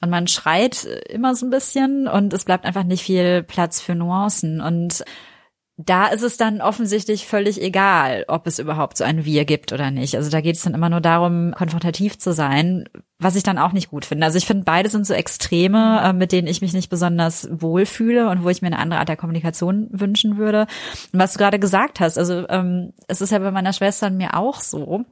Und 0.03 0.11
man 0.11 0.27
schreit 0.27 0.85
immer 1.09 1.35
so 1.35 1.47
ein 1.47 1.51
bisschen 1.51 2.09
und 2.09 2.33
es 2.33 2.45
bleibt 2.45 2.67
einfach 2.67 2.85
nicht 2.85 3.05
viel 3.05 3.43
Platz 3.43 3.81
für 3.81 3.95
Nuancen. 3.95 4.61
Und 4.61 5.05
da 5.81 6.09
ist 6.09 6.23
es 6.23 6.37
dann 6.37 6.61
offensichtlich 6.61 7.29
völlig 7.29 7.63
egal, 7.63 8.25
ob 8.27 8.49
es 8.49 8.59
überhaupt 8.59 8.97
so 8.99 9.05
ein 9.05 9.25
Wir 9.25 9.45
gibt 9.45 9.73
oder 9.73 9.93
nicht. 9.93 10.17
Also 10.17 10.29
da 10.29 10.41
geht 10.41 10.57
es 10.57 10.63
dann 10.63 10.75
immer 10.75 10.91
nur 10.91 11.01
darum, 11.01 11.55
konfrontativ 11.57 12.19
zu 12.19 12.33
sein, 12.33 12.89
was 13.21 13.37
ich 13.37 13.45
dann 13.45 13.59
auch 13.59 13.71
nicht 13.71 13.89
gut 13.89 14.05
finde. 14.05 14.27
Also 14.27 14.39
ich 14.39 14.47
finde, 14.47 14.65
beide 14.65 14.89
sind 14.89 15.07
so 15.07 15.15
Extreme, 15.15 16.01
äh, 16.03 16.13
mit 16.13 16.33
denen 16.33 16.49
ich 16.49 16.63
mich 16.63 16.73
nicht 16.73 16.91
besonders 16.91 17.49
wohlfühle 17.53 18.29
und 18.29 18.43
wo 18.43 18.49
ich 18.49 18.61
mir 18.61 18.67
eine 18.67 18.81
andere 18.81 18.99
Art 18.99 19.09
der 19.09 19.17
Kommunikation 19.17 19.87
wünschen 19.93 20.37
würde. 20.37 20.67
Und 21.13 21.21
was 21.21 21.35
du 21.35 21.39
gerade 21.39 21.61
gesagt 21.61 22.01
hast, 22.01 22.19
also 22.19 22.49
ähm, 22.49 22.93
es 23.07 23.21
ist 23.21 23.31
ja 23.31 23.39
bei 23.39 23.53
meiner 23.53 23.73
Schwester 23.73 24.09
und 24.09 24.17
mir 24.17 24.37
auch 24.37 24.61
so, 24.61 25.05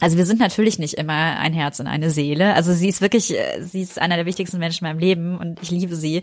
also 0.00 0.16
wir 0.16 0.24
sind 0.24 0.40
natürlich 0.40 0.78
nicht 0.78 0.94
immer 0.94 1.38
ein 1.38 1.52
Herz 1.52 1.78
und 1.78 1.86
eine 1.86 2.10
Seele. 2.10 2.54
Also 2.54 2.72
sie 2.72 2.88
ist 2.88 3.00
wirklich, 3.00 3.38
äh, 3.38 3.62
sie 3.62 3.82
ist 3.82 4.00
einer 4.00 4.16
der 4.16 4.26
wichtigsten 4.26 4.58
Menschen 4.58 4.86
in 4.86 4.92
meinem 4.92 4.98
Leben 4.98 5.38
und 5.38 5.62
ich 5.62 5.70
liebe 5.70 5.94
sie. 5.94 6.22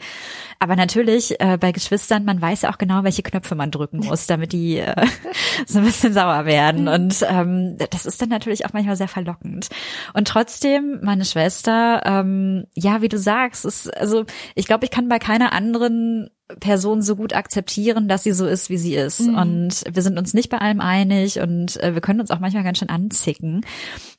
Aber 0.59 0.75
natürlich 0.75 1.39
äh, 1.39 1.57
bei 1.59 1.71
Geschwistern, 1.71 2.25
man 2.25 2.41
weiß 2.41 2.63
ja 2.63 2.71
auch 2.71 2.79
genau, 2.79 3.03
welche 3.03 3.21
Knöpfe 3.21 3.55
man 3.55 3.71
drücken 3.71 3.99
muss, 3.99 4.25
damit 4.25 4.51
die 4.51 4.77
äh, 4.77 5.05
so 5.67 5.79
ein 5.79 5.85
bisschen 5.85 6.13
sauer 6.13 6.45
werden. 6.45 6.83
Mhm. 6.83 6.87
Und 6.87 7.25
ähm, 7.29 7.77
das 7.91 8.05
ist 8.05 8.21
dann 8.21 8.29
natürlich 8.29 8.65
auch 8.65 8.73
manchmal 8.73 8.95
sehr 8.95 9.07
verlockend. 9.07 9.69
Und 10.13 10.27
trotzdem, 10.27 10.99
meine 11.03 11.25
Schwester, 11.25 12.01
ähm, 12.05 12.65
ja, 12.73 13.01
wie 13.01 13.09
du 13.09 13.19
sagst, 13.19 13.65
ist, 13.65 13.95
also 13.95 14.25
ich 14.55 14.65
glaube, 14.65 14.85
ich 14.85 14.91
kann 14.91 15.07
bei 15.07 15.19
keiner 15.19 15.53
anderen 15.53 16.29
Person 16.59 17.01
so 17.01 17.17
gut 17.17 17.33
akzeptieren, 17.33 18.07
dass 18.07 18.23
sie 18.23 18.31
so 18.31 18.45
ist, 18.45 18.69
wie 18.69 18.77
sie 18.77 18.95
ist. 18.95 19.21
Mhm. 19.21 19.37
Und 19.37 19.83
wir 19.91 20.01
sind 20.01 20.17
uns 20.17 20.33
nicht 20.33 20.49
bei 20.49 20.59
allem 20.59 20.79
einig 20.79 21.39
und 21.39 21.81
äh, 21.83 21.93
wir 21.93 22.01
können 22.01 22.21
uns 22.21 22.31
auch 22.31 22.39
manchmal 22.39 22.63
ganz 22.63 22.77
schön 22.77 22.89
anzicken. 22.89 23.65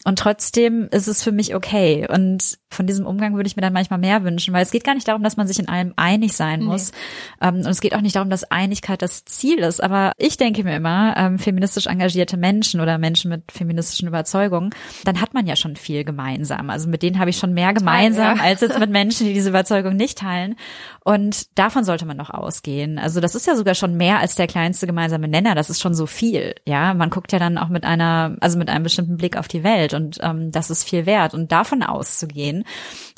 Und 0.05 0.19
trotzdem 0.19 0.89
ist 0.91 1.09
es 1.09 1.23
für 1.23 1.33
mich 1.33 1.55
okay. 1.55 2.07
Und 2.09 2.59
von 2.71 2.87
diesem 2.87 3.07
Umgang 3.07 3.35
würde 3.35 3.47
ich 3.47 3.57
mir 3.57 3.63
dann 3.63 3.73
manchmal 3.73 3.99
mehr 3.99 4.25
wünschen, 4.25 4.53
weil 4.53 4.63
es 4.63 4.71
geht 4.71 4.85
gar 4.85 4.95
nicht 4.95 5.09
darum, 5.09 5.23
dass 5.23 5.39
man 5.39 5.49
sich 5.49 5.59
in 5.59 5.69
allem 5.69 5.95
einig 5.97 6.35
sein 6.35 6.63
muss. 6.63 6.93
Nee. 7.41 7.49
Ähm, 7.49 7.55
und 7.57 7.67
es 7.67 7.81
geht 7.81 7.95
auch 7.95 8.03
nicht 8.03 8.17
darum, 8.17 8.29
dass 8.29 8.45
Einigkeit 8.51 9.01
das 9.01 9.25
Ziel 9.25 9.59
ist. 9.61 9.83
Aber 9.83 10.13
ich 10.19 10.37
denke 10.37 10.65
mir 10.65 10.77
immer, 10.77 11.15
ähm, 11.17 11.39
feministisch 11.39 11.87
engagierte 11.87 12.37
Menschen 12.37 12.81
oder 12.81 12.99
Menschen 12.99 13.31
mit 13.31 13.51
feministischen 13.51 14.07
Überzeugungen, 14.07 14.71
dann 15.05 15.21
hat 15.23 15.33
man 15.33 15.47
ja 15.47 15.57
schon 15.57 15.77
viel 15.77 16.05
gemeinsam. 16.05 16.69
Also 16.69 16.91
mit 16.91 17.03
denen 17.03 17.19
habe 17.19 17.31
ich 17.31 17.39
schon 17.39 17.55
mehr 17.55 17.73
gemeinsam 17.73 18.37
ja. 18.37 18.43
als 18.43 18.61
jetzt 18.61 18.79
mit 18.79 18.91
Menschen, 18.91 19.27
die 19.27 19.33
diese 19.33 19.49
Überzeugung 19.49 19.97
nicht 19.97 20.19
teilen. 20.19 20.57
Und 21.05 21.59
davon 21.59 21.85
sollte 21.85 22.05
man 22.05 22.18
noch 22.19 22.29
ausgehen. 22.29 22.99
Also 22.99 23.21
das 23.21 23.35
ist 23.35 23.47
ja 23.47 23.57
sogar 23.57 23.75
schon 23.75 23.97
mehr 23.97 24.19
als 24.19 24.35
der 24.35 24.47
kleinste 24.47 24.87
gemeinsame 24.87 25.29
Nenner. 25.29 25.55
Das 25.55 25.71
ist 25.71 25.81
schon 25.81 25.95
so 25.95 26.05
viel. 26.05 26.55
Ja, 26.67 26.93
man 26.93 27.09
guckt 27.09 27.33
ja 27.33 27.39
dann 27.39 27.57
auch 27.57 27.71
mit 27.71 27.85
einer, 27.85 28.37
also 28.41 28.59
mit 28.59 28.69
einem 28.69 28.83
bestimmten 28.83 29.17
Blick 29.17 29.39
auf 29.39 29.49
die 29.49 29.65
Welt 29.65 29.95
und 29.95 30.19
ähm, 30.21 30.51
das 30.51 30.69
ist 30.69 30.85
viel 30.85 31.07
wert. 31.07 31.33
Und 31.33 31.51
davon 31.51 31.83
auszugehen 31.83 32.65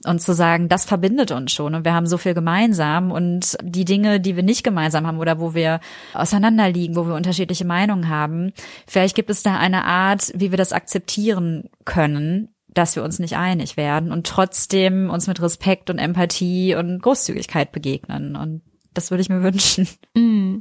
und 0.04 0.22
zu 0.22 0.32
sagen, 0.32 0.68
das 0.68 0.84
verbindet 0.84 1.32
uns 1.32 1.50
schon 1.50 1.74
und 1.74 1.84
wir 1.84 1.94
haben 1.94 2.06
so 2.06 2.18
viel 2.18 2.34
gemeinsam 2.34 3.10
und 3.10 3.56
die 3.62 3.84
Dinge, 3.84 4.20
die 4.20 4.36
wir 4.36 4.44
nicht 4.44 4.62
gemeinsam 4.62 5.06
haben 5.06 5.18
oder 5.18 5.40
wo 5.40 5.54
wir 5.54 5.80
auseinanderliegen, 6.14 6.94
wo 6.94 7.06
wir 7.06 7.14
unterschiedliche 7.14 7.64
Meinungen 7.64 8.08
haben, 8.08 8.52
vielleicht 8.86 9.16
gibt 9.16 9.30
es 9.30 9.42
da 9.42 9.56
eine 9.56 9.84
Art, 9.84 10.32
wie 10.34 10.52
wir 10.52 10.58
das 10.58 10.72
akzeptieren 10.72 11.70
können 11.84 12.50
dass 12.74 12.96
wir 12.96 13.02
uns 13.02 13.18
nicht 13.18 13.36
einig 13.36 13.76
werden 13.76 14.12
und 14.12 14.26
trotzdem 14.26 15.10
uns 15.10 15.26
mit 15.26 15.40
Respekt 15.42 15.90
und 15.90 15.98
Empathie 15.98 16.74
und 16.74 17.02
Großzügigkeit 17.02 17.72
begegnen. 17.72 18.36
Und 18.36 18.62
das 18.94 19.10
würde 19.10 19.22
ich 19.22 19.28
mir 19.28 19.42
wünschen. 19.42 19.88
Mm. 20.14 20.58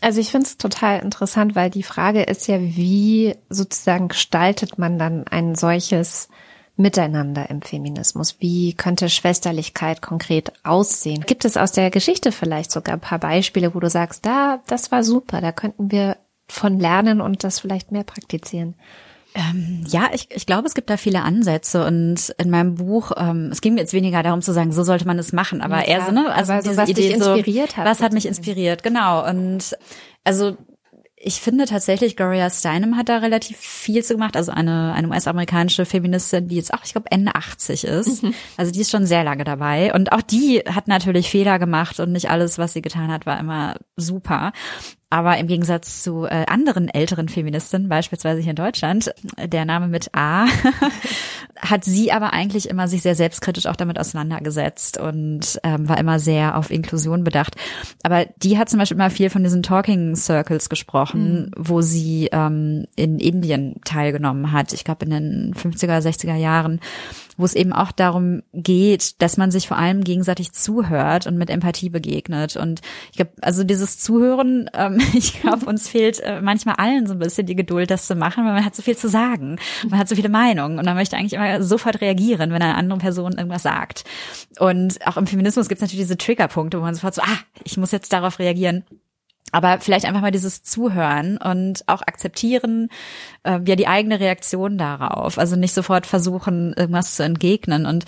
Also 0.00 0.20
ich 0.20 0.30
finde 0.30 0.46
es 0.46 0.58
total 0.58 1.00
interessant, 1.00 1.56
weil 1.56 1.70
die 1.70 1.82
Frage 1.82 2.22
ist 2.22 2.46
ja, 2.46 2.60
wie 2.60 3.34
sozusagen 3.48 4.08
gestaltet 4.08 4.78
man 4.78 4.98
dann 4.98 5.26
ein 5.26 5.56
solches 5.56 6.28
Miteinander 6.80 7.50
im 7.50 7.60
Feminismus? 7.60 8.36
Wie 8.38 8.72
könnte 8.74 9.08
Schwesterlichkeit 9.08 10.00
konkret 10.00 10.52
aussehen? 10.62 11.24
Gibt 11.26 11.44
es 11.44 11.56
aus 11.56 11.72
der 11.72 11.90
Geschichte 11.90 12.30
vielleicht 12.30 12.70
sogar 12.70 12.94
ein 12.94 13.00
paar 13.00 13.18
Beispiele, 13.18 13.74
wo 13.74 13.80
du 13.80 13.90
sagst, 13.90 14.24
da, 14.24 14.62
das 14.68 14.92
war 14.92 15.02
super, 15.02 15.40
da 15.40 15.50
könnten 15.50 15.90
wir 15.90 16.16
von 16.48 16.78
lernen 16.78 17.20
und 17.20 17.42
das 17.42 17.58
vielleicht 17.58 17.90
mehr 17.90 18.04
praktizieren? 18.04 18.76
Ähm, 19.38 19.84
ja, 19.86 20.10
ich, 20.12 20.28
ich 20.34 20.46
glaube, 20.46 20.66
es 20.66 20.74
gibt 20.74 20.90
da 20.90 20.96
viele 20.96 21.22
Ansätze 21.22 21.86
und 21.86 22.34
in 22.38 22.50
meinem 22.50 22.74
Buch, 22.74 23.12
ähm, 23.16 23.50
es 23.52 23.60
ging 23.60 23.74
mir 23.74 23.80
jetzt 23.80 23.92
weniger 23.92 24.24
darum 24.24 24.42
zu 24.42 24.52
sagen, 24.52 24.72
so 24.72 24.82
sollte 24.82 25.06
man 25.06 25.16
es 25.16 25.32
machen, 25.32 25.60
aber 25.60 25.78
ja, 25.78 25.98
eher 25.98 26.06
so, 26.06 26.10
ne, 26.10 26.32
also 26.34 26.54
diese 26.54 26.76
was 26.76 26.88
Idee 26.88 27.02
dich 27.02 27.12
inspiriert 27.12 27.70
so, 27.70 27.76
hat. 27.76 27.86
Was 27.86 28.00
hat 28.00 28.12
mich 28.12 28.26
inspiriert, 28.26 28.82
genau. 28.82 29.24
Und 29.28 29.76
also 30.24 30.56
ich 31.20 31.40
finde 31.40 31.66
tatsächlich, 31.66 32.16
Gloria 32.16 32.48
Steinem 32.50 32.96
hat 32.96 33.08
da 33.08 33.18
relativ 33.18 33.56
viel 33.56 34.04
zu 34.04 34.14
gemacht. 34.14 34.36
Also 34.36 34.52
eine, 34.52 34.92
eine 34.92 35.08
US-amerikanische 35.08 35.84
Feministin, 35.84 36.48
die 36.48 36.56
jetzt 36.56 36.72
auch, 36.72 36.84
ich 36.84 36.92
glaube, 36.92 37.10
Ende 37.10 37.34
80 37.34 37.84
ist. 37.84 38.22
Mhm. 38.22 38.34
Also 38.56 38.70
die 38.72 38.80
ist 38.80 38.90
schon 38.90 39.06
sehr 39.06 39.24
lange 39.24 39.44
dabei. 39.44 39.92
Und 39.94 40.12
auch 40.12 40.22
die 40.22 40.60
hat 40.60 40.86
natürlich 40.86 41.28
Fehler 41.30 41.58
gemacht 41.58 41.98
und 41.98 42.12
nicht 42.12 42.30
alles, 42.30 42.58
was 42.58 42.72
sie 42.72 42.82
getan 42.82 43.10
hat, 43.10 43.26
war 43.26 43.38
immer 43.40 43.76
super. 43.96 44.52
Aber 45.10 45.38
im 45.38 45.46
Gegensatz 45.46 46.02
zu 46.02 46.26
äh, 46.26 46.44
anderen 46.46 46.88
älteren 46.88 47.30
Feministinnen, 47.30 47.88
beispielsweise 47.88 48.42
hier 48.42 48.50
in 48.50 48.56
Deutschland, 48.56 49.10
der 49.42 49.64
Name 49.64 49.88
mit 49.88 50.10
A, 50.14 50.46
hat 51.56 51.84
sie 51.84 52.12
aber 52.12 52.34
eigentlich 52.34 52.68
immer 52.68 52.88
sich 52.88 53.00
sehr 53.00 53.14
selbstkritisch 53.14 53.66
auch 53.66 53.76
damit 53.76 53.98
auseinandergesetzt 53.98 54.98
und 54.98 55.58
ähm, 55.62 55.88
war 55.88 55.96
immer 55.96 56.18
sehr 56.18 56.58
auf 56.58 56.70
Inklusion 56.70 57.24
bedacht. 57.24 57.56
Aber 58.02 58.26
die 58.42 58.58
hat 58.58 58.68
zum 58.68 58.78
Beispiel 58.78 58.96
immer 58.98 59.08
viel 59.08 59.30
von 59.30 59.42
diesen 59.42 59.62
Talking 59.62 60.14
Circles 60.14 60.68
gesprochen, 60.68 61.46
mhm. 61.46 61.50
wo 61.56 61.80
sie 61.80 62.28
ähm, 62.30 62.84
in 62.94 63.18
Indien 63.18 63.76
teilgenommen 63.84 64.52
hat. 64.52 64.74
Ich 64.74 64.84
glaube 64.84 65.06
in 65.06 65.10
den 65.10 65.54
50er, 65.54 66.00
60er 66.00 66.36
Jahren 66.36 66.80
wo 67.38 67.44
es 67.44 67.54
eben 67.54 67.72
auch 67.72 67.92
darum 67.92 68.42
geht, 68.52 69.22
dass 69.22 69.36
man 69.38 69.50
sich 69.50 69.68
vor 69.68 69.78
allem 69.78 70.04
gegenseitig 70.04 70.52
zuhört 70.52 71.26
und 71.26 71.38
mit 71.38 71.48
Empathie 71.48 71.88
begegnet. 71.88 72.56
Und 72.56 72.82
ich 73.10 73.16
glaube, 73.16 73.30
also 73.40 73.64
dieses 73.64 73.98
Zuhören, 73.98 74.68
ähm, 74.74 75.00
ich 75.14 75.40
glaube, 75.40 75.64
uns 75.64 75.88
fehlt 75.88 76.20
äh, 76.20 76.42
manchmal 76.42 76.74
allen 76.74 77.06
so 77.06 77.14
ein 77.14 77.20
bisschen 77.20 77.46
die 77.46 77.56
Geduld, 77.56 77.90
das 77.90 78.06
zu 78.06 78.16
machen, 78.16 78.44
weil 78.44 78.52
man 78.52 78.64
hat 78.64 78.74
so 78.74 78.82
viel 78.82 78.96
zu 78.96 79.08
sagen. 79.08 79.58
Man 79.88 79.98
hat 79.98 80.08
so 80.08 80.16
viele 80.16 80.28
Meinungen 80.28 80.78
und 80.78 80.84
man 80.84 80.96
möchte 80.96 81.16
eigentlich 81.16 81.32
immer 81.32 81.62
sofort 81.62 82.00
reagieren, 82.00 82.50
wenn 82.50 82.60
eine 82.60 82.74
andere 82.74 82.98
Person 82.98 83.32
irgendwas 83.38 83.62
sagt. 83.62 84.04
Und 84.58 85.06
auch 85.06 85.16
im 85.16 85.26
Feminismus 85.26 85.68
gibt 85.68 85.78
es 85.78 85.82
natürlich 85.82 86.04
diese 86.04 86.18
Triggerpunkte, 86.18 86.78
wo 86.78 86.82
man 86.82 86.94
sofort 86.94 87.14
so, 87.14 87.22
ah, 87.22 87.38
ich 87.64 87.76
muss 87.76 87.92
jetzt 87.92 88.12
darauf 88.12 88.40
reagieren 88.40 88.84
aber 89.52 89.80
vielleicht 89.80 90.04
einfach 90.04 90.20
mal 90.20 90.30
dieses 90.30 90.62
Zuhören 90.62 91.38
und 91.38 91.84
auch 91.86 92.02
akzeptieren, 92.02 92.88
äh, 93.44 93.60
ja 93.64 93.76
die 93.76 93.86
eigene 93.86 94.20
Reaktion 94.20 94.78
darauf. 94.78 95.38
Also 95.38 95.56
nicht 95.56 95.74
sofort 95.74 96.06
versuchen, 96.06 96.74
irgendwas 96.76 97.14
zu 97.14 97.24
entgegnen. 97.24 97.86
Und 97.86 98.04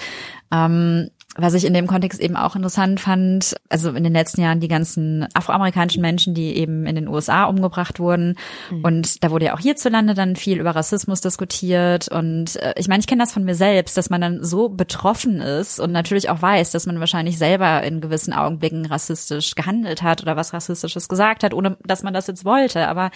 ähm, 0.52 1.10
was 1.36 1.54
ich 1.54 1.64
in 1.64 1.74
dem 1.74 1.86
Kontext 1.86 2.20
eben 2.20 2.34
auch 2.34 2.56
interessant 2.56 2.98
fand, 2.98 3.54
also 3.68 3.90
in 3.90 4.02
den 4.02 4.12
letzten 4.12 4.40
Jahren 4.40 4.58
die 4.58 4.68
ganzen 4.68 5.28
afroamerikanischen 5.32 6.02
Menschen, 6.02 6.34
die 6.34 6.56
eben 6.56 6.86
in 6.86 6.96
den 6.96 7.06
USA 7.06 7.44
umgebracht 7.44 8.00
wurden. 8.00 8.36
Mhm. 8.70 8.84
Und 8.84 9.22
da 9.22 9.30
wurde 9.30 9.46
ja 9.46 9.54
auch 9.54 9.60
hierzulande 9.60 10.14
dann 10.14 10.34
viel 10.34 10.58
über 10.58 10.74
Rassismus 10.74 11.20
diskutiert. 11.20 12.08
Und 12.08 12.56
äh, 12.56 12.74
ich 12.76 12.88
meine, 12.88 13.00
ich 13.00 13.06
kenne 13.06 13.22
das 13.22 13.32
von 13.32 13.44
mir 13.44 13.54
selbst, 13.54 13.96
dass 13.96 14.10
man 14.10 14.20
dann 14.20 14.42
so 14.42 14.68
betroffen 14.68 15.40
ist 15.40 15.78
und 15.78 15.92
natürlich 15.92 16.30
auch 16.30 16.42
weiß, 16.42 16.72
dass 16.72 16.86
man 16.86 16.98
wahrscheinlich 16.98 17.38
selber 17.38 17.82
in 17.84 18.00
gewissen 18.00 18.32
Augenblicken 18.32 18.86
rassistisch 18.86 19.54
gehandelt 19.54 20.02
hat 20.02 20.22
oder 20.22 20.34
was 20.36 20.52
Rassistisches 20.52 21.08
gesagt 21.08 21.44
hat, 21.44 21.54
ohne 21.54 21.76
dass 21.84 22.02
man 22.02 22.12
das 22.12 22.26
jetzt 22.26 22.44
wollte, 22.44 22.88
aber 22.88 23.12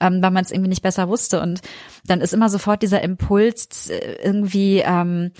ähm, 0.00 0.22
weil 0.22 0.30
man 0.30 0.44
es 0.44 0.52
irgendwie 0.52 0.70
nicht 0.70 0.82
besser 0.82 1.08
wusste. 1.08 1.42
Und 1.42 1.60
dann 2.06 2.22
ist 2.22 2.32
immer 2.32 2.48
sofort 2.48 2.80
dieser 2.80 3.02
Impuls 3.02 3.90
äh, 3.90 4.16
irgendwie, 4.22 4.78
ähm, 4.78 5.32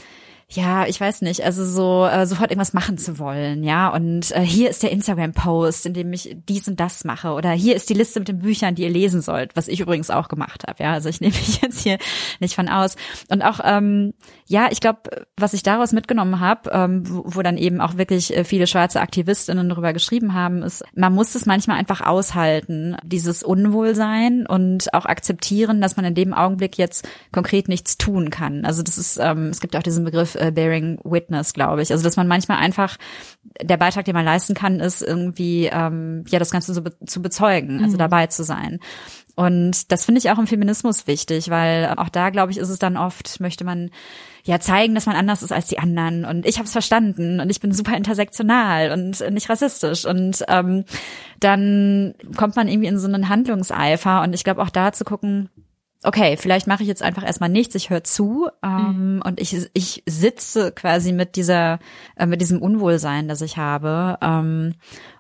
ja, 0.51 0.87
ich 0.87 0.99
weiß 0.99 1.21
nicht, 1.21 1.43
also 1.43 1.63
so 1.63 2.07
äh, 2.07 2.25
sofort 2.25 2.51
irgendwas 2.51 2.73
machen 2.73 2.97
zu 2.97 3.19
wollen, 3.19 3.63
ja. 3.63 3.91
Und 3.91 4.31
äh, 4.31 4.41
hier 4.41 4.71
ist 4.71 4.83
der 4.83 4.93
Instagram-Post, 4.93 5.85
in 5.85 5.93
dem 5.93 6.11
ich 6.15 6.37
dies 6.49 6.67
und 6.69 6.81
das 6.81 7.05
mache. 7.05 7.33
Oder 7.33 7.51
hier 7.51 7.77
ist 7.77 7.91
die 7.91 7.95
Liste 7.95 8.21
mit 8.21 8.29
den 8.29 8.39
Büchern, 8.39 8.75
die 8.75 8.85
ihr 8.85 8.91
lesen 8.91 9.21
sollt, 9.21 9.57
was 9.57 9.69
ich 9.69 9.81
übrigens 9.81 10.09
auch 10.09 10.29
gemacht 10.29 10.65
habe, 10.67 10.83
ja. 10.83 10.93
Also 10.95 11.11
ich 11.11 11.21
nehme 11.21 11.35
mich 11.35 11.61
jetzt 11.63 11.83
hier 11.83 11.99
nicht 12.41 12.55
von 12.55 12.71
aus. 12.71 12.97
Und 13.29 13.43
auch, 13.43 13.61
ähm, 13.63 14.15
ja, 14.51 14.69
ich 14.71 14.81
glaube, 14.81 15.01
was 15.37 15.53
ich 15.53 15.63
daraus 15.63 15.93
mitgenommen 15.93 16.41
habe, 16.41 16.71
ähm, 16.73 17.03
wo, 17.07 17.23
wo 17.27 17.43
dann 17.43 17.59
eben 17.59 17.83
auch 17.83 17.99
wirklich 17.99 18.35
äh, 18.35 18.45
viele 18.45 18.67
schwarze 18.67 19.03
Aktivistinnen 19.03 19.69
darüber 19.69 19.93
geschrieben 19.93 20.33
haben, 20.33 20.63
ist, 20.63 20.83
man 20.95 21.15
muss 21.15 21.35
es 21.35 21.45
manchmal 21.45 21.79
einfach 21.79 22.01
aushalten, 22.01 22.97
dieses 23.05 23.43
Unwohlsein 23.43 24.47
und 24.47 24.95
auch 24.95 25.05
akzeptieren, 25.05 25.83
dass 25.83 25.97
man 25.97 26.07
in 26.07 26.15
dem 26.15 26.33
Augenblick 26.33 26.79
jetzt 26.79 27.07
konkret 27.31 27.69
nichts 27.69 27.99
tun 27.99 28.31
kann. 28.31 28.65
Also 28.65 28.83
das 28.83 28.97
ist, 28.97 29.19
ähm, 29.21 29.49
es 29.49 29.61
gibt 29.61 29.77
auch 29.77 29.83
diesen 29.83 30.05
Begriff 30.05 30.35
äh, 30.35 30.51
Bearing 30.51 30.99
Witness, 31.05 31.53
glaube 31.53 31.83
ich. 31.83 31.93
Also 31.93 32.03
dass 32.03 32.17
man 32.17 32.27
manchmal 32.27 32.57
einfach 32.57 32.97
der 33.63 33.77
Beitrag, 33.77 34.07
den 34.07 34.15
man 34.15 34.25
leisten 34.25 34.55
kann, 34.55 34.81
ist 34.81 35.03
irgendwie 35.03 35.67
ähm, 35.71 36.25
ja 36.29 36.39
das 36.39 36.51
Ganze 36.51 36.73
so 36.73 36.81
be 36.81 36.97
zu 37.05 37.21
bezeugen, 37.21 37.83
also 37.83 37.95
mhm. 37.95 37.99
dabei 37.99 38.29
zu 38.29 38.45
sein. 38.45 38.81
Und 39.39 39.93
das 39.93 40.05
finde 40.05 40.19
ich 40.19 40.33
auch 40.33 40.39
im 40.41 40.49
Feminismus 40.49 41.07
wichtig, 41.07 41.49
weil 41.49 41.95
auch 41.97 42.09
da, 42.09 42.31
glaube 42.31 42.51
ich, 42.51 42.59
ist 42.59 42.71
es 42.71 42.81
dann 42.81 42.97
oft, 42.97 43.39
möchte 43.39 43.63
man 43.63 43.91
ja 44.43 44.59
zeigen, 44.59 44.97
dass 44.97 45.07
man 45.07 45.15
anders 45.15 45.45
ist 45.45 45.53
als 45.53 45.69
die 45.69 45.79
anderen. 45.79 46.25
Und 46.25 46.45
ich 46.45 46.57
habe 46.57 46.67
es 46.67 46.73
verstanden 46.73 47.39
und 47.39 47.49
ich 47.49 47.61
bin 47.61 47.71
super 47.71 47.97
intersektional 47.97 48.91
und 48.91 49.21
nicht 49.33 49.49
rassistisch. 49.49 50.05
Und 50.07 50.45
ähm, 50.49 50.85
dann 51.39 52.17
kommt 52.37 52.57
man 52.57 52.67
irgendwie 52.67 52.89
in 52.89 52.99
so 52.99 53.07
einen 53.07 53.29
Handlungseifer. 53.29 54.23
Und 54.23 54.35
ich 54.35 54.43
glaube 54.43 54.61
auch 54.61 54.71
da 54.71 54.91
zu 54.91 55.05
gucken, 55.05 55.51
okay, 56.03 56.37
vielleicht 56.37 56.67
mache 56.67 56.83
ich 56.83 56.89
jetzt 56.89 57.05
einfach 57.05 57.25
erstmal 57.25 57.49
nichts, 57.49 57.77
ich 57.77 57.91
höre 57.91 58.03
zu 58.03 58.49
ähm, 58.65 59.15
mhm. 59.15 59.23
und 59.25 59.41
ich, 59.41 59.69
ich 59.73 60.03
sitze 60.07 60.73
quasi 60.73 61.13
mit 61.13 61.37
dieser, 61.37 61.79
äh, 62.17 62.27
mit 62.27 62.41
diesem 62.41 62.61
Unwohlsein, 62.61 63.29
das 63.29 63.41
ich 63.41 63.57
habe. 63.57 64.19
Ähm, 64.21 64.75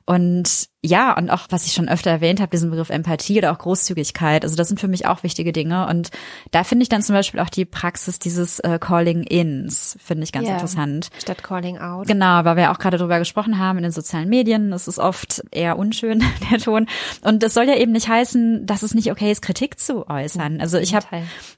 und 0.07 0.68
ja, 0.88 1.16
und 1.16 1.31
auch, 1.31 1.46
was 1.51 1.66
ich 1.66 1.72
schon 1.72 1.88
öfter 1.88 2.11
erwähnt 2.11 2.40
habe, 2.40 2.51
diesen 2.51 2.70
Begriff 2.70 2.90
Empathie 2.90 3.38
oder 3.38 3.53
auch 3.53 3.59
Großzügigkeit. 3.59 4.44
Also 4.44 4.57
das 4.57 4.68
sind 4.68 4.81
für 4.81 4.88
mich 4.88 5.07
auch 5.07 5.22
wichtige 5.22 5.53
Dinge. 5.53 5.87
Und 5.87 6.11
da 6.51 6.64
finde 6.64 6.83
ich 6.83 6.88
dann 6.88 7.03
zum 7.03 7.14
Beispiel 7.14 7.40
auch 7.40 7.51
die 7.51 7.64
Praxis 7.64 8.18
dieses 8.18 8.59
äh, 8.61 8.79
Calling-Ins, 8.81 9.98
finde 10.03 10.24
ich 10.24 10.33
ganz 10.33 10.46
yeah. 10.46 10.55
interessant. 10.55 11.11
Statt 11.18 11.42
Calling-out. 11.42 12.07
Genau, 12.07 12.44
weil 12.44 12.57
wir 12.57 12.70
auch 12.70 12.79
gerade 12.79 12.98
drüber 12.98 13.18
gesprochen 13.18 13.59
haben 13.59 13.79
in 13.79 13.83
den 13.83 13.92
sozialen 13.92 14.29
Medien. 14.29 14.70
Das 14.70 14.88
ist 14.88 14.98
oft 14.98 15.42
eher 15.51 15.79
unschön, 15.79 16.22
der 16.51 16.59
Ton. 16.59 16.87
Und 17.22 17.42
das 17.42 17.55
soll 17.55 17.64
ja 17.64 17.77
eben 17.77 17.92
nicht 17.92 18.09
heißen, 18.09 18.66
dass 18.66 18.83
es 18.83 18.94
nicht 18.94 19.11
okay 19.11 19.31
ist, 19.31 19.42
Kritik 19.42 19.79
zu 19.79 20.09
äußern. 20.09 20.61
Also 20.61 20.79
ich 20.79 20.94
habe 20.94 21.07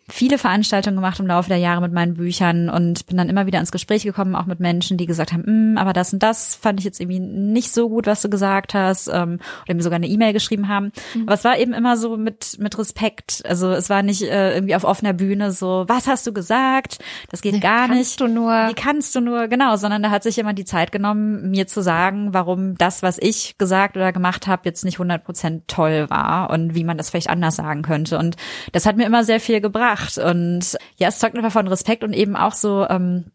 viele 0.08 0.38
Veranstaltungen 0.38 0.96
gemacht 0.96 1.20
im 1.20 1.26
Laufe 1.26 1.48
der 1.48 1.58
Jahre 1.58 1.80
mit 1.80 1.92
meinen 1.92 2.14
Büchern 2.14 2.68
und 2.68 3.06
bin 3.06 3.16
dann 3.16 3.28
immer 3.28 3.46
wieder 3.46 3.60
ins 3.60 3.72
Gespräch 3.72 4.02
gekommen, 4.02 4.34
auch 4.34 4.46
mit 4.46 4.60
Menschen, 4.60 4.96
die 4.96 5.06
gesagt 5.06 5.32
haben, 5.32 5.74
mm, 5.74 5.78
aber 5.78 5.92
das 5.92 6.12
und 6.12 6.22
das 6.22 6.56
fand 6.56 6.80
ich 6.80 6.84
jetzt 6.84 7.00
irgendwie 7.00 7.20
nicht 7.20 7.72
so 7.72 7.88
gut, 7.88 8.06
was 8.06 8.22
du 8.22 8.28
gesagt 8.28 8.74
hast 8.74 9.08
ähm, 9.22 9.38
oder 9.64 9.74
mir 9.74 9.82
sogar 9.82 9.96
eine 9.96 10.08
E-Mail 10.08 10.32
geschrieben 10.32 10.68
haben. 10.68 10.92
Mhm. 11.14 11.22
Aber 11.22 11.34
es 11.34 11.44
war 11.44 11.58
eben 11.58 11.72
immer 11.72 11.96
so 11.96 12.16
mit 12.16 12.58
mit 12.58 12.78
Respekt. 12.78 13.42
Also 13.46 13.70
es 13.70 13.90
war 13.90 14.02
nicht 14.02 14.22
äh, 14.22 14.54
irgendwie 14.54 14.74
auf 14.74 14.84
offener 14.84 15.12
Bühne 15.12 15.52
so, 15.52 15.84
was 15.88 16.06
hast 16.06 16.26
du 16.26 16.32
gesagt? 16.32 16.98
Das 17.30 17.42
geht 17.42 17.54
Wie 17.54 17.60
gar 17.60 17.88
kannst 17.88 17.98
nicht. 17.98 18.20
Du 18.20 18.26
nur. 18.26 18.50
Wie 18.68 18.74
kannst 18.74 19.14
du 19.14 19.20
nur? 19.20 19.48
Genau, 19.48 19.76
sondern 19.76 20.02
da 20.02 20.10
hat 20.10 20.22
sich 20.22 20.36
jemand 20.36 20.58
die 20.58 20.64
Zeit 20.64 20.92
genommen, 20.92 21.50
mir 21.50 21.66
zu 21.66 21.82
sagen, 21.82 22.32
warum 22.32 22.76
das, 22.76 23.02
was 23.02 23.18
ich 23.18 23.58
gesagt 23.58 23.96
oder 23.96 24.12
gemacht 24.12 24.46
habe, 24.46 24.62
jetzt 24.64 24.84
nicht 24.84 24.96
100 24.96 25.24
Prozent 25.24 25.68
toll 25.68 26.08
war 26.08 26.50
und 26.50 26.74
wie 26.74 26.84
man 26.84 26.96
das 26.96 27.10
vielleicht 27.10 27.30
anders 27.30 27.56
sagen 27.56 27.82
könnte. 27.82 28.18
Und 28.18 28.36
das 28.72 28.86
hat 28.86 28.96
mir 28.96 29.06
immer 29.06 29.24
sehr 29.24 29.40
viel 29.40 29.60
gebracht. 29.60 30.18
Und 30.18 30.76
ja, 30.96 31.08
es 31.08 31.18
zeugt 31.18 31.36
einfach 31.36 31.52
von 31.52 31.68
Respekt 31.68 32.04
und 32.04 32.12
eben 32.12 32.36
auch 32.36 32.54
so 32.54 32.86
ähm, 32.88 33.26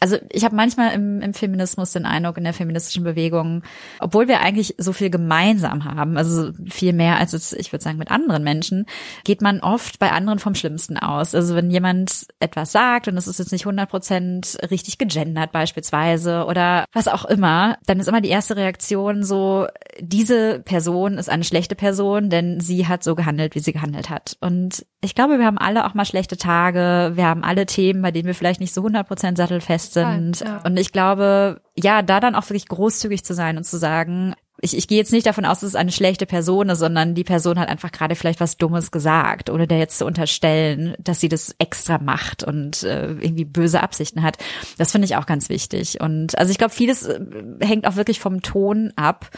also 0.00 0.18
ich 0.30 0.44
habe 0.44 0.54
manchmal 0.54 0.92
im, 0.92 1.22
im 1.22 1.32
Feminismus 1.32 1.92
den 1.92 2.04
Eindruck, 2.04 2.36
in 2.36 2.44
der 2.44 2.52
feministischen 2.52 3.04
Bewegung, 3.04 3.62
obwohl 4.00 4.28
wir 4.28 4.40
eigentlich 4.40 4.74
so 4.76 4.92
viel 4.92 5.08
gemeinsam 5.08 5.84
haben, 5.84 6.18
also 6.18 6.52
viel 6.66 6.92
mehr 6.92 7.18
als 7.18 7.32
jetzt, 7.32 7.54
ich 7.54 7.72
würde 7.72 7.82
sagen, 7.82 7.98
mit 7.98 8.10
anderen 8.10 8.44
Menschen, 8.44 8.84
geht 9.24 9.40
man 9.40 9.60
oft 9.60 9.98
bei 9.98 10.12
anderen 10.12 10.38
vom 10.38 10.54
Schlimmsten 10.54 10.98
aus. 10.98 11.34
Also 11.34 11.54
wenn 11.54 11.70
jemand 11.70 12.26
etwas 12.38 12.72
sagt 12.72 13.08
und 13.08 13.16
es 13.16 13.26
ist 13.26 13.38
jetzt 13.38 13.52
nicht 13.52 13.64
100 13.64 13.88
Prozent 13.88 14.58
richtig 14.70 14.98
gegendert 14.98 15.52
beispielsweise 15.52 16.44
oder 16.44 16.84
was 16.92 17.08
auch 17.08 17.24
immer, 17.24 17.78
dann 17.86 17.98
ist 17.98 18.08
immer 18.08 18.20
die 18.20 18.28
erste 18.28 18.56
Reaktion 18.56 19.24
so, 19.24 19.66
diese 20.00 20.60
Person 20.60 21.18
ist 21.18 21.28
eine 21.28 21.44
schlechte 21.44 21.74
Person, 21.74 22.30
denn 22.30 22.60
sie 22.60 22.86
hat 22.86 23.02
so 23.02 23.14
gehandelt, 23.14 23.54
wie 23.54 23.60
sie 23.60 23.72
gehandelt 23.72 24.10
hat. 24.10 24.36
Und 24.40 24.86
ich 25.00 25.14
glaube, 25.14 25.38
wir 25.38 25.46
haben 25.46 25.58
alle 25.58 25.86
auch 25.86 25.94
mal 25.94 26.04
schlechte 26.04 26.36
Tage, 26.36 27.12
wir 27.14 27.26
haben 27.26 27.44
alle 27.44 27.66
Themen, 27.66 28.02
bei 28.02 28.10
denen 28.10 28.26
wir 28.26 28.34
vielleicht 28.34 28.60
nicht 28.60 28.74
so 28.74 28.80
100 28.80 29.06
Prozent 29.06 29.38
sattelfest 29.38 29.94
sind. 29.94 30.40
Ja. 30.40 30.60
Und 30.64 30.78
ich 30.78 30.92
glaube, 30.92 31.60
ja, 31.76 32.02
da 32.02 32.20
dann 32.20 32.34
auch 32.34 32.48
wirklich 32.48 32.68
großzügig 32.68 33.24
zu 33.24 33.34
sein 33.34 33.56
und 33.56 33.64
zu 33.64 33.78
sagen, 33.78 34.34
ich, 34.60 34.76
ich 34.76 34.88
gehe 34.88 34.98
jetzt 34.98 35.12
nicht 35.12 35.26
davon 35.26 35.44
aus, 35.44 35.60
dass 35.60 35.70
es 35.70 35.76
eine 35.76 35.92
schlechte 35.92 36.26
Person 36.26 36.68
ist, 36.68 36.80
sondern 36.80 37.14
die 37.14 37.24
Person 37.24 37.58
hat 37.58 37.68
einfach 37.68 37.92
gerade 37.92 38.16
vielleicht 38.16 38.40
was 38.40 38.56
Dummes 38.56 38.90
gesagt, 38.90 39.50
ohne 39.50 39.68
der 39.68 39.78
jetzt 39.78 39.98
zu 39.98 40.04
unterstellen, 40.04 40.96
dass 40.98 41.20
sie 41.20 41.28
das 41.28 41.54
extra 41.58 41.98
macht 41.98 42.42
und 42.42 42.82
äh, 42.82 43.10
irgendwie 43.12 43.44
böse 43.44 43.82
Absichten 43.82 44.22
hat. 44.22 44.38
Das 44.76 44.90
finde 44.90 45.06
ich 45.06 45.16
auch 45.16 45.26
ganz 45.26 45.48
wichtig. 45.48 46.00
Und 46.00 46.36
also 46.38 46.50
ich 46.50 46.58
glaube, 46.58 46.74
vieles 46.74 47.06
äh, 47.06 47.20
hängt 47.60 47.86
auch 47.86 47.96
wirklich 47.96 48.18
vom 48.18 48.42
Ton 48.42 48.92
ab 48.96 49.30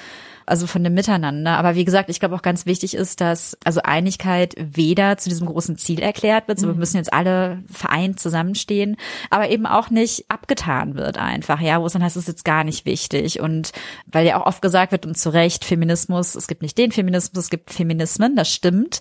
also 0.50 0.66
von 0.66 0.82
dem 0.82 0.94
Miteinander. 0.94 1.56
Aber 1.56 1.76
wie 1.76 1.84
gesagt, 1.84 2.10
ich 2.10 2.20
glaube 2.20 2.34
auch 2.34 2.42
ganz 2.42 2.66
wichtig 2.66 2.94
ist, 2.94 3.20
dass 3.20 3.56
also 3.64 3.80
Einigkeit 3.82 4.54
weder 4.58 5.16
zu 5.16 5.28
diesem 5.28 5.46
großen 5.46 5.78
Ziel 5.78 6.00
erklärt 6.00 6.48
wird, 6.48 6.58
so 6.58 6.66
wir 6.66 6.74
mhm. 6.74 6.80
müssen 6.80 6.96
jetzt 6.96 7.12
alle 7.12 7.62
vereint 7.70 8.18
zusammenstehen, 8.18 8.96
aber 9.30 9.48
eben 9.50 9.66
auch 9.66 9.90
nicht 9.90 10.24
abgetan 10.28 10.96
wird 10.96 11.18
einfach, 11.18 11.60
ja, 11.60 11.80
wo 11.80 11.86
es 11.86 11.92
dann 11.92 12.02
heißt, 12.02 12.16
es 12.16 12.24
ist 12.24 12.28
jetzt 12.28 12.44
gar 12.44 12.64
nicht 12.64 12.84
wichtig. 12.84 13.40
Und 13.40 13.72
weil 14.06 14.26
ja 14.26 14.40
auch 14.40 14.46
oft 14.46 14.60
gesagt 14.60 14.92
wird, 14.92 15.06
und 15.06 15.16
zu 15.16 15.30
Recht, 15.30 15.64
Feminismus, 15.64 16.34
es 16.34 16.48
gibt 16.48 16.62
nicht 16.62 16.76
den 16.76 16.92
Feminismus, 16.92 17.44
es 17.44 17.50
gibt 17.50 17.72
Feminismen, 17.72 18.34
das 18.34 18.52
stimmt. 18.52 19.00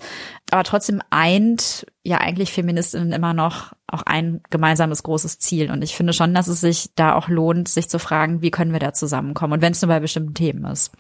Aber 0.51 0.63
trotzdem 0.63 1.01
eint 1.09 1.85
ja 2.03 2.19
eigentlich 2.19 2.51
Feministinnen 2.53 3.12
immer 3.12 3.33
noch 3.33 3.73
auch 3.88 4.03
ein 4.03 4.41
gemeinsames 4.51 5.01
großes 5.03 5.39
Ziel. 5.39 5.71
Und 5.71 5.83
ich 5.83 5.95
finde 5.95 6.13
schon, 6.13 6.33
dass 6.33 6.47
es 6.47 6.62
sich 6.62 6.91
da 6.95 7.15
auch 7.15 7.27
lohnt, 7.27 7.67
sich 7.67 7.89
zu 7.89 7.97
fragen, 7.97 8.41
wie 8.41 8.51
können 8.51 8.71
wir 8.71 8.79
da 8.79 8.93
zusammenkommen 8.93 9.53
und 9.53 9.62
wenn 9.62 9.71
es 9.71 9.81
nur 9.81 9.89
bei 9.89 9.99
bestimmten 9.99 10.35
Themen 10.35 10.65
ist. 10.65 10.91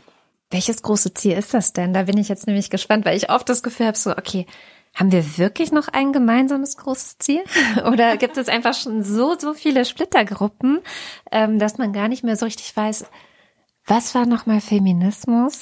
Welches 0.51 0.81
große 0.81 1.13
Ziel 1.13 1.33
ist 1.33 1.53
das 1.53 1.73
denn? 1.73 1.93
Da 1.93 2.03
bin 2.03 2.17
ich 2.17 2.27
jetzt 2.27 2.47
nämlich 2.47 2.69
gespannt, 2.69 3.05
weil 3.05 3.15
ich 3.15 3.29
oft 3.29 3.47
das 3.49 3.61
Gefühl 3.61 3.85
habe, 3.87 3.97
so, 3.97 4.11
okay, 4.11 4.47
haben 4.95 5.11
wir 5.11 5.37
wirklich 5.37 5.71
noch 5.71 5.87
ein 5.87 6.11
gemeinsames 6.11 6.77
großes 6.77 7.19
Ziel? 7.19 7.43
Oder 7.91 8.17
gibt 8.17 8.37
es 8.37 8.49
einfach 8.49 8.73
schon 8.73 9.03
so, 9.03 9.37
so 9.37 9.53
viele 9.53 9.85
Splittergruppen, 9.85 10.79
ähm, 11.31 11.59
dass 11.59 11.77
man 11.77 11.93
gar 11.93 12.07
nicht 12.07 12.23
mehr 12.23 12.35
so 12.35 12.45
richtig 12.45 12.75
weiß, 12.75 13.05
was 13.85 14.13
war 14.13 14.27
nochmal 14.27 14.61
Feminismus? 14.61 15.61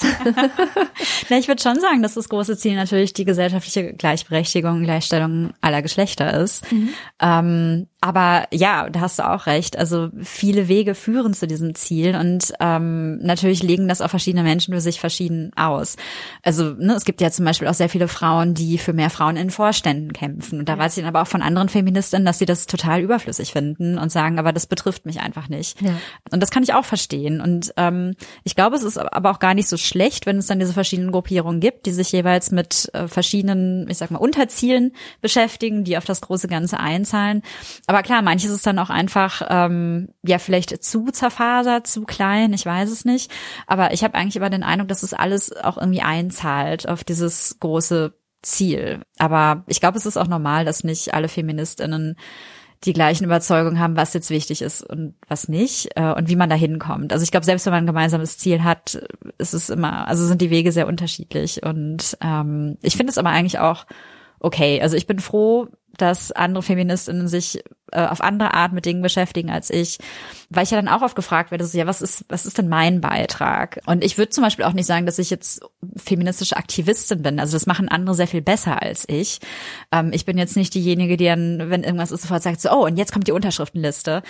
Na, 1.29 1.37
ich 1.37 1.47
würde 1.47 1.61
schon 1.61 1.79
sagen, 1.79 2.03
dass 2.03 2.15
das 2.15 2.27
große 2.27 2.57
Ziel 2.57 2.75
natürlich 2.75 3.13
die 3.13 3.23
gesellschaftliche 3.23 3.93
Gleichberechtigung, 3.93 4.83
Gleichstellung 4.83 5.53
aller 5.61 5.81
Geschlechter 5.81 6.33
ist. 6.33 6.69
Mhm. 6.71 6.89
Ähm, 7.21 7.87
aber 7.99 8.45
ja, 8.51 8.89
da 8.91 8.99
hast 9.01 9.17
du 9.17 9.27
auch 9.27 9.47
recht. 9.47 9.75
Also 9.75 10.09
viele 10.21 10.67
Wege 10.67 10.93
führen 10.93 11.33
zu 11.33 11.47
diesem 11.47 11.73
Ziel 11.73 12.15
und 12.15 12.53
ähm, 12.59 13.17
natürlich 13.23 13.63
legen 13.63 13.87
das 13.87 14.01
auch 14.01 14.09
verschiedene 14.09 14.43
Menschen 14.43 14.73
für 14.75 14.81
sich 14.81 14.99
verschieden 14.99 15.51
aus. 15.55 15.95
Also 16.43 16.75
ne, 16.77 16.93
es 16.93 17.05
gibt 17.05 17.21
ja 17.21 17.31
zum 17.31 17.43
Beispiel 17.45 17.67
auch 17.67 17.73
sehr 17.73 17.89
viele 17.89 18.07
Frauen, 18.07 18.53
die 18.53 18.77
für 18.77 18.93
mehr 18.93 19.09
Frauen 19.09 19.35
in 19.35 19.49
Vorständen 19.49 20.13
kämpfen. 20.13 20.59
Und 20.59 20.69
da 20.69 20.77
weiß 20.77 20.95
ich 20.95 21.03
dann 21.03 21.09
aber 21.09 21.23
auch 21.23 21.27
von 21.27 21.41
anderen 21.41 21.69
Feministinnen, 21.69 22.23
dass 22.23 22.37
sie 22.37 22.45
das 22.45 22.67
total 22.67 23.01
überflüssig 23.01 23.51
finden 23.51 23.97
und 23.97 24.11
sagen, 24.11 24.37
aber 24.37 24.53
das 24.53 24.67
betrifft 24.67 25.07
mich 25.07 25.19
einfach 25.19 25.49
nicht. 25.49 25.81
Ja. 25.81 25.95
Und 26.31 26.43
das 26.43 26.51
kann 26.51 26.61
ich 26.61 26.75
auch 26.75 26.85
verstehen. 26.85 27.41
Und 27.41 27.73
ähm, 27.77 28.13
ich 28.43 28.55
glaube, 28.55 28.75
es 28.75 28.83
ist 28.83 28.99
aber 28.99 29.31
auch 29.31 29.39
gar 29.39 29.55
nicht 29.55 29.67
so 29.67 29.77
schlecht, 29.77 30.27
wenn 30.27 30.37
es 30.37 30.45
dann 30.45 30.59
diese 30.59 30.73
verschiedenen 30.73 31.11
Gruppierungen 31.11 31.59
gibt, 31.59 31.87
die 31.87 31.91
sich 31.93 32.11
jeweils 32.11 32.51
mit 32.51 32.91
äh, 32.93 33.07
verschiedenen, 33.07 33.89
ich 33.89 33.97
sag 33.97 34.11
mal, 34.11 34.19
Unterzielen 34.19 34.93
beschäftigen, 35.21 35.83
die 35.83 35.97
auf 35.97 36.05
das 36.05 36.21
große 36.21 36.47
Ganze 36.47 36.79
einzahlen. 36.79 37.41
Aber 37.87 38.03
klar, 38.03 38.21
manches 38.21 38.51
ist 38.51 38.67
dann 38.67 38.79
auch 38.79 38.89
einfach, 38.89 39.41
ähm, 39.49 40.09
ja, 40.21 40.39
vielleicht 40.39 40.83
zu 40.83 41.05
zerfasert, 41.05 41.87
zu 41.87 42.03
klein, 42.03 42.51
ich 42.51 42.65
weiß 42.65 42.91
es 42.91 43.05
nicht. 43.05 43.31
Aber 43.65 43.93
ich 43.93 44.03
habe 44.03 44.15
eigentlich 44.15 44.35
immer 44.35 44.49
den 44.49 44.63
Eindruck, 44.63 44.89
dass 44.89 45.03
es 45.03 45.13
alles 45.13 45.55
auch 45.55 45.77
irgendwie 45.77 46.01
einzahlt 46.01 46.87
auf 46.87 47.05
dieses 47.05 47.59
große 47.61 48.13
Ziel. 48.41 49.01
Aber 49.17 49.63
ich 49.67 49.79
glaube, 49.79 49.97
es 49.97 50.05
ist 50.05 50.17
auch 50.17 50.27
normal, 50.27 50.65
dass 50.65 50.83
nicht 50.83 51.13
alle 51.13 51.29
Feministinnen 51.29 52.17
die 52.83 52.93
gleichen 52.93 53.23
Überzeugungen 53.23 53.79
haben, 53.79 53.95
was 53.95 54.13
jetzt 54.13 54.29
wichtig 54.29 54.61
ist 54.61 54.83
und 54.83 55.15
was 55.27 55.47
nicht 55.47 55.89
äh, 55.95 56.13
und 56.13 56.29
wie 56.29 56.35
man 56.35 56.49
da 56.49 56.55
hinkommt. 56.55 57.11
Also 57.11 57.23
ich 57.23 57.31
glaube, 57.31 57.45
selbst 57.45 57.65
wenn 57.65 57.73
man 57.73 57.83
ein 57.83 57.87
gemeinsames 57.87 58.37
Ziel 58.37 58.63
hat, 58.63 59.01
ist 59.37 59.53
es 59.53 59.69
immer, 59.69 60.07
also 60.07 60.25
sind 60.25 60.41
die 60.41 60.51
Wege 60.51 60.71
sehr 60.71 60.87
unterschiedlich. 60.87 61.63
Und 61.63 62.17
ähm, 62.21 62.77
ich 62.81 62.95
finde 62.95 63.11
es 63.11 63.17
aber 63.17 63.29
eigentlich 63.29 63.59
auch 63.59 63.85
okay. 64.39 64.79
Also 64.81 64.95
ich 64.95 65.07
bin 65.07 65.19
froh, 65.19 65.69
dass 65.97 66.31
andere 66.31 66.63
Feministinnen 66.63 67.27
sich 67.27 67.63
äh, 67.91 68.05
auf 68.05 68.21
andere 68.21 68.53
Art 68.53 68.73
mit 68.73 68.85
Dingen 68.85 69.01
beschäftigen 69.01 69.49
als 69.49 69.69
ich, 69.69 69.97
weil 70.49 70.63
ich 70.63 70.71
ja 70.71 70.77
dann 70.77 70.89
auch 70.89 71.01
oft 71.01 71.15
gefragt 71.15 71.51
werde, 71.51 71.65
so, 71.65 71.77
ja, 71.77 71.87
was 71.87 72.01
ist, 72.01 72.25
was 72.27 72.45
ist 72.45 72.57
denn 72.57 72.67
mein 72.67 72.99
Beitrag? 72.99 73.79
Und 73.85 74.03
ich 74.03 74.17
würde 74.17 74.29
zum 74.29 74.43
Beispiel 74.43 74.65
auch 74.65 74.73
nicht 74.73 74.85
sagen, 74.85 75.05
dass 75.05 75.19
ich 75.19 75.29
jetzt 75.29 75.61
feministische 75.95 76.57
Aktivistin 76.57 77.21
bin. 77.21 77.39
Also 77.39 77.53
das 77.53 77.65
machen 77.65 77.87
andere 77.87 78.13
sehr 78.13 78.27
viel 78.27 78.41
besser 78.41 78.81
als 78.81 79.05
ich. 79.07 79.39
Ähm, 79.91 80.11
ich 80.13 80.25
bin 80.25 80.37
jetzt 80.37 80.57
nicht 80.57 80.73
diejenige, 80.73 81.15
die 81.15 81.25
dann, 81.25 81.69
wenn 81.69 81.83
irgendwas 81.83 82.11
ist, 82.11 82.23
sofort 82.23 82.43
sagt, 82.43 82.59
so, 82.59 82.71
oh, 82.71 82.85
und 82.85 82.97
jetzt 82.97 83.13
kommt 83.13 83.27
die 83.27 83.31
Unterschriftenliste. 83.31 84.21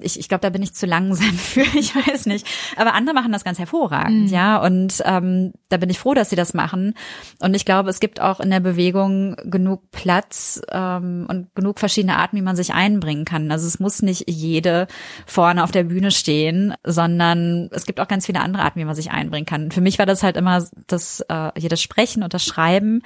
Ich, 0.00 0.20
ich 0.20 0.28
glaube, 0.28 0.42
da 0.42 0.50
bin 0.50 0.62
ich 0.62 0.74
zu 0.74 0.84
langsam 0.84 1.32
für, 1.38 1.62
ich 1.62 1.94
weiß 1.96 2.26
nicht. 2.26 2.46
Aber 2.76 2.92
andere 2.92 3.14
machen 3.14 3.32
das 3.32 3.44
ganz 3.44 3.58
hervorragend, 3.58 4.26
mhm. 4.26 4.34
ja. 4.34 4.58
Und 4.58 5.02
ähm, 5.06 5.54
da 5.70 5.78
bin 5.78 5.88
ich 5.88 5.98
froh, 5.98 6.12
dass 6.12 6.28
sie 6.28 6.36
das 6.36 6.52
machen. 6.52 6.94
Und 7.40 7.54
ich 7.54 7.64
glaube, 7.64 7.88
es 7.88 8.00
gibt 8.00 8.20
auch 8.20 8.40
in 8.40 8.50
der 8.50 8.60
Bewegung 8.60 9.36
genug 9.44 9.90
Platz 9.90 10.60
ähm, 10.70 11.05
und 11.26 11.54
genug 11.54 11.78
verschiedene 11.78 12.16
Arten, 12.16 12.36
wie 12.36 12.42
man 12.42 12.56
sich 12.56 12.74
einbringen 12.74 13.24
kann. 13.24 13.50
Also 13.50 13.66
es 13.66 13.80
muss 13.80 14.02
nicht 14.02 14.24
jede 14.28 14.86
vorne 15.26 15.62
auf 15.62 15.70
der 15.70 15.84
Bühne 15.84 16.10
stehen, 16.10 16.74
sondern 16.84 17.68
es 17.72 17.86
gibt 17.86 18.00
auch 18.00 18.08
ganz 18.08 18.26
viele 18.26 18.40
andere 18.40 18.62
Arten, 18.62 18.80
wie 18.80 18.84
man 18.84 18.94
sich 18.94 19.10
einbringen 19.10 19.46
kann. 19.46 19.70
Für 19.70 19.80
mich 19.80 19.98
war 19.98 20.06
das 20.06 20.22
halt 20.22 20.36
immer 20.36 20.64
das 20.86 21.20
äh, 21.28 21.68
das 21.68 21.82
Sprechen 21.82 22.22
und 22.22 22.34
das 22.34 22.44
Schreiben. 22.44 23.02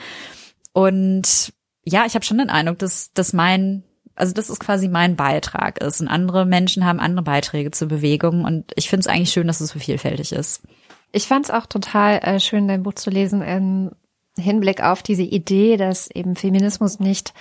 Und 0.72 1.52
ja, 1.84 2.04
ich 2.06 2.14
habe 2.14 2.24
schon 2.24 2.38
den 2.38 2.50
Eindruck, 2.50 2.78
dass, 2.78 3.12
dass 3.12 3.32
mein 3.32 3.84
also 4.20 4.34
das 4.34 4.50
ist 4.50 4.60
quasi 4.60 4.88
mein 4.88 5.16
Beitrag 5.16 5.82
ist. 5.82 6.00
Und 6.00 6.08
andere 6.08 6.44
Menschen 6.44 6.84
haben 6.84 7.00
andere 7.00 7.24
Beiträge 7.24 7.70
zur 7.70 7.88
Bewegung. 7.88 8.44
Und 8.44 8.70
ich 8.76 8.90
finde 8.90 9.00
es 9.00 9.06
eigentlich 9.06 9.30
schön, 9.30 9.46
dass 9.46 9.62
es 9.62 9.70
so 9.70 9.78
vielfältig 9.78 10.32
ist. 10.32 10.62
Ich 11.12 11.26
fand 11.26 11.46
es 11.46 11.50
auch 11.50 11.66
total 11.66 12.18
äh, 12.18 12.38
schön, 12.38 12.68
dein 12.68 12.82
Buch 12.82 12.94
zu 12.94 13.10
lesen 13.10 13.42
im 13.42 13.92
Hinblick 14.38 14.82
auf 14.82 15.02
diese 15.02 15.22
Idee, 15.22 15.76
dass 15.76 16.10
eben 16.10 16.36
Feminismus 16.36 17.00
nicht 17.00 17.32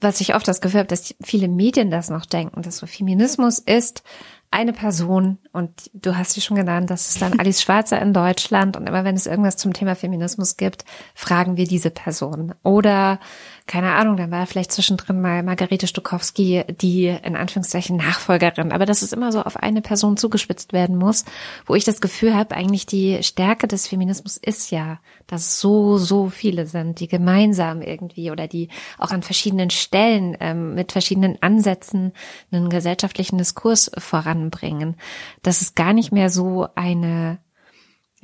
was 0.00 0.20
ich 0.20 0.34
oft 0.34 0.46
das 0.46 0.60
Gefühl 0.60 0.80
habe, 0.80 0.88
dass 0.88 1.14
viele 1.22 1.48
Medien 1.48 1.90
das 1.90 2.10
noch 2.10 2.26
denken, 2.26 2.62
dass 2.62 2.78
so 2.78 2.86
Feminismus 2.86 3.58
ist 3.58 4.02
eine 4.50 4.72
Person 4.72 5.38
und 5.52 5.90
du 5.94 6.16
hast 6.16 6.34
sie 6.34 6.40
schon 6.40 6.56
genannt, 6.56 6.88
das 6.88 7.08
ist 7.08 7.20
dann 7.20 7.38
Alice 7.40 7.60
Schwarzer 7.60 8.00
in 8.00 8.12
Deutschland 8.12 8.76
und 8.76 8.88
immer 8.88 9.02
wenn 9.02 9.16
es 9.16 9.26
irgendwas 9.26 9.56
zum 9.56 9.72
Thema 9.72 9.96
Feminismus 9.96 10.56
gibt, 10.56 10.84
fragen 11.14 11.56
wir 11.56 11.66
diese 11.66 11.90
Person. 11.90 12.54
Oder 12.62 13.18
keine 13.66 13.94
Ahnung, 13.94 14.18
dann 14.18 14.30
war 14.30 14.46
vielleicht 14.46 14.72
zwischendrin 14.72 15.22
mal 15.22 15.42
Margarete 15.42 15.86
Stokowski 15.86 16.64
die 16.68 17.06
in 17.06 17.34
Anführungszeichen 17.34 17.96
Nachfolgerin. 17.96 18.72
Aber 18.72 18.84
dass 18.84 19.00
es 19.00 19.14
immer 19.14 19.32
so 19.32 19.40
auf 19.40 19.56
eine 19.56 19.80
Person 19.80 20.18
zugespitzt 20.18 20.74
werden 20.74 20.96
muss, 20.96 21.24
wo 21.64 21.74
ich 21.74 21.84
das 21.84 22.02
Gefühl 22.02 22.34
habe, 22.34 22.54
eigentlich 22.54 22.84
die 22.84 23.22
Stärke 23.22 23.66
des 23.66 23.88
Feminismus 23.88 24.36
ist 24.36 24.70
ja, 24.70 25.00
dass 25.26 25.60
so, 25.60 25.96
so 25.96 26.28
viele 26.28 26.66
sind, 26.66 27.00
die 27.00 27.08
gemeinsam 27.08 27.80
irgendwie 27.80 28.30
oder 28.30 28.48
die 28.48 28.68
auch 28.98 29.12
an 29.12 29.22
verschiedenen 29.22 29.70
Stellen 29.70 30.36
ähm, 30.40 30.74
mit 30.74 30.92
verschiedenen 30.92 31.40
Ansätzen 31.40 32.12
einen 32.52 32.68
gesellschaftlichen 32.68 33.38
Diskurs 33.38 33.90
voranbringen. 33.96 34.96
Dass 35.42 35.62
es 35.62 35.74
gar 35.74 35.94
nicht 35.94 36.12
mehr 36.12 36.28
so 36.28 36.68
eine 36.74 37.38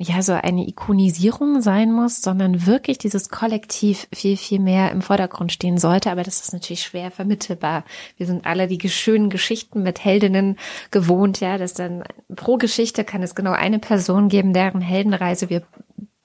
ja 0.01 0.21
so 0.21 0.33
eine 0.33 0.67
Ikonisierung 0.67 1.61
sein 1.61 1.91
muss, 1.91 2.21
sondern 2.21 2.65
wirklich 2.65 2.97
dieses 2.97 3.29
Kollektiv 3.29 4.07
viel, 4.11 4.35
viel 4.35 4.59
mehr 4.59 4.91
im 4.91 5.01
Vordergrund 5.01 5.51
stehen 5.51 5.77
sollte. 5.77 6.11
Aber 6.11 6.23
das 6.23 6.41
ist 6.41 6.53
natürlich 6.53 6.83
schwer 6.83 7.11
vermittelbar. 7.11 7.83
Wir 8.17 8.25
sind 8.25 8.45
alle 8.45 8.67
die 8.67 8.89
schönen 8.89 9.29
Geschichten 9.29 9.83
mit 9.83 10.03
Heldinnen 10.03 10.57
gewohnt, 10.89 11.39
ja, 11.39 11.57
dass 11.57 11.73
dann 11.73 12.03
pro 12.35 12.57
Geschichte 12.57 13.03
kann 13.03 13.21
es 13.21 13.35
genau 13.35 13.51
eine 13.51 13.79
Person 13.79 14.27
geben, 14.29 14.53
deren 14.53 14.81
Heldenreise 14.81 15.49
wir 15.49 15.63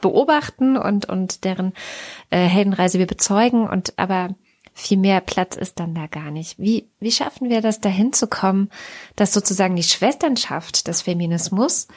beobachten 0.01 0.77
und, 0.77 1.09
und 1.09 1.45
deren 1.45 1.73
äh, 2.31 2.39
Heldenreise 2.39 2.99
wir 2.99 3.07
bezeugen. 3.07 3.69
Und 3.69 3.95
aber 3.99 4.35
viel 4.73 4.99
mehr 4.99 5.21
Platz 5.21 5.57
ist 5.57 5.81
dann 5.81 5.95
da 5.95 6.07
gar 6.07 6.31
nicht. 6.31 6.59
Wie, 6.59 6.89
wie 7.01 7.11
schaffen 7.11 7.49
wir 7.49 7.63
das 7.63 7.81
dahin 7.81 8.13
zu 8.13 8.27
kommen, 8.27 8.71
dass 9.17 9.33
sozusagen 9.33 9.77
die 9.77 9.83
Schwesternschaft 9.83 10.87
des 10.87 11.03
Feminismus 11.03 11.89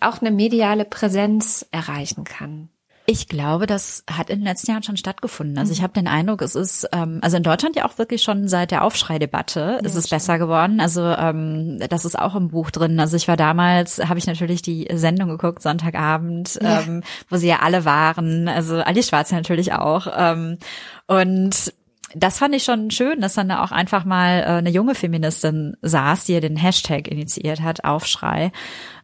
auch 0.00 0.20
eine 0.20 0.30
mediale 0.30 0.84
Präsenz 0.84 1.66
erreichen 1.70 2.24
kann. 2.24 2.68
Ich 3.08 3.28
glaube, 3.28 3.66
das 3.66 4.02
hat 4.10 4.30
in 4.30 4.40
den 4.40 4.44
letzten 4.44 4.72
Jahren 4.72 4.82
schon 4.82 4.96
stattgefunden. 4.96 5.58
Also 5.58 5.72
ich 5.72 5.78
mhm. 5.78 5.82
habe 5.84 5.92
den 5.92 6.08
Eindruck, 6.08 6.42
es 6.42 6.56
ist, 6.56 6.88
ähm, 6.92 7.20
also 7.22 7.36
in 7.36 7.44
Deutschland 7.44 7.76
ja 7.76 7.84
auch 7.84 7.98
wirklich 7.98 8.22
schon 8.22 8.48
seit 8.48 8.72
der 8.72 8.82
Aufschreidebatte 8.82 9.78
ja, 9.80 9.86
ist 9.86 9.94
es 9.94 10.08
besser 10.08 10.38
geworden. 10.38 10.80
Also 10.80 11.02
ähm, 11.02 11.78
das 11.88 12.04
ist 12.04 12.18
auch 12.18 12.34
im 12.34 12.48
Buch 12.48 12.72
drin. 12.72 12.98
Also 12.98 13.16
ich 13.16 13.28
war 13.28 13.36
damals, 13.36 14.00
habe 14.00 14.18
ich 14.18 14.26
natürlich 14.26 14.60
die 14.60 14.88
Sendung 14.92 15.28
geguckt, 15.28 15.62
Sonntagabend, 15.62 16.58
ja. 16.60 16.80
ähm, 16.80 17.04
wo 17.30 17.36
sie 17.36 17.46
ja 17.46 17.60
alle 17.60 17.84
waren. 17.84 18.48
Also 18.48 18.78
Alice 18.78 19.08
Schwarze 19.08 19.36
natürlich 19.36 19.72
auch. 19.72 20.08
Ähm, 20.16 20.58
und 21.06 21.72
das 22.14 22.38
fand 22.38 22.54
ich 22.54 22.64
schon 22.64 22.90
schön, 22.90 23.20
dass 23.20 23.34
dann 23.34 23.48
da 23.48 23.62
auch 23.62 23.72
einfach 23.72 24.04
mal 24.04 24.40
äh, 24.40 24.44
eine 24.46 24.70
junge 24.70 24.94
Feministin 24.94 25.76
saß, 25.82 26.24
die 26.24 26.34
ja 26.34 26.40
den 26.40 26.56
Hashtag 26.56 27.08
initiiert 27.08 27.60
hat, 27.60 27.84
Aufschrei 27.84 28.52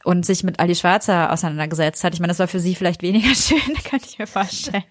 und 0.04 0.26
sich 0.26 0.44
mit 0.44 0.60
Ali 0.60 0.74
Schwarzer 0.74 1.32
auseinandergesetzt 1.32 2.04
hat. 2.04 2.14
Ich 2.14 2.20
meine, 2.20 2.30
das 2.30 2.38
war 2.38 2.48
für 2.48 2.60
sie 2.60 2.74
vielleicht 2.74 3.02
weniger 3.02 3.34
schön, 3.34 3.58
kann 3.84 4.00
ich 4.04 4.18
mir 4.18 4.26
vorstellen. 4.26 4.84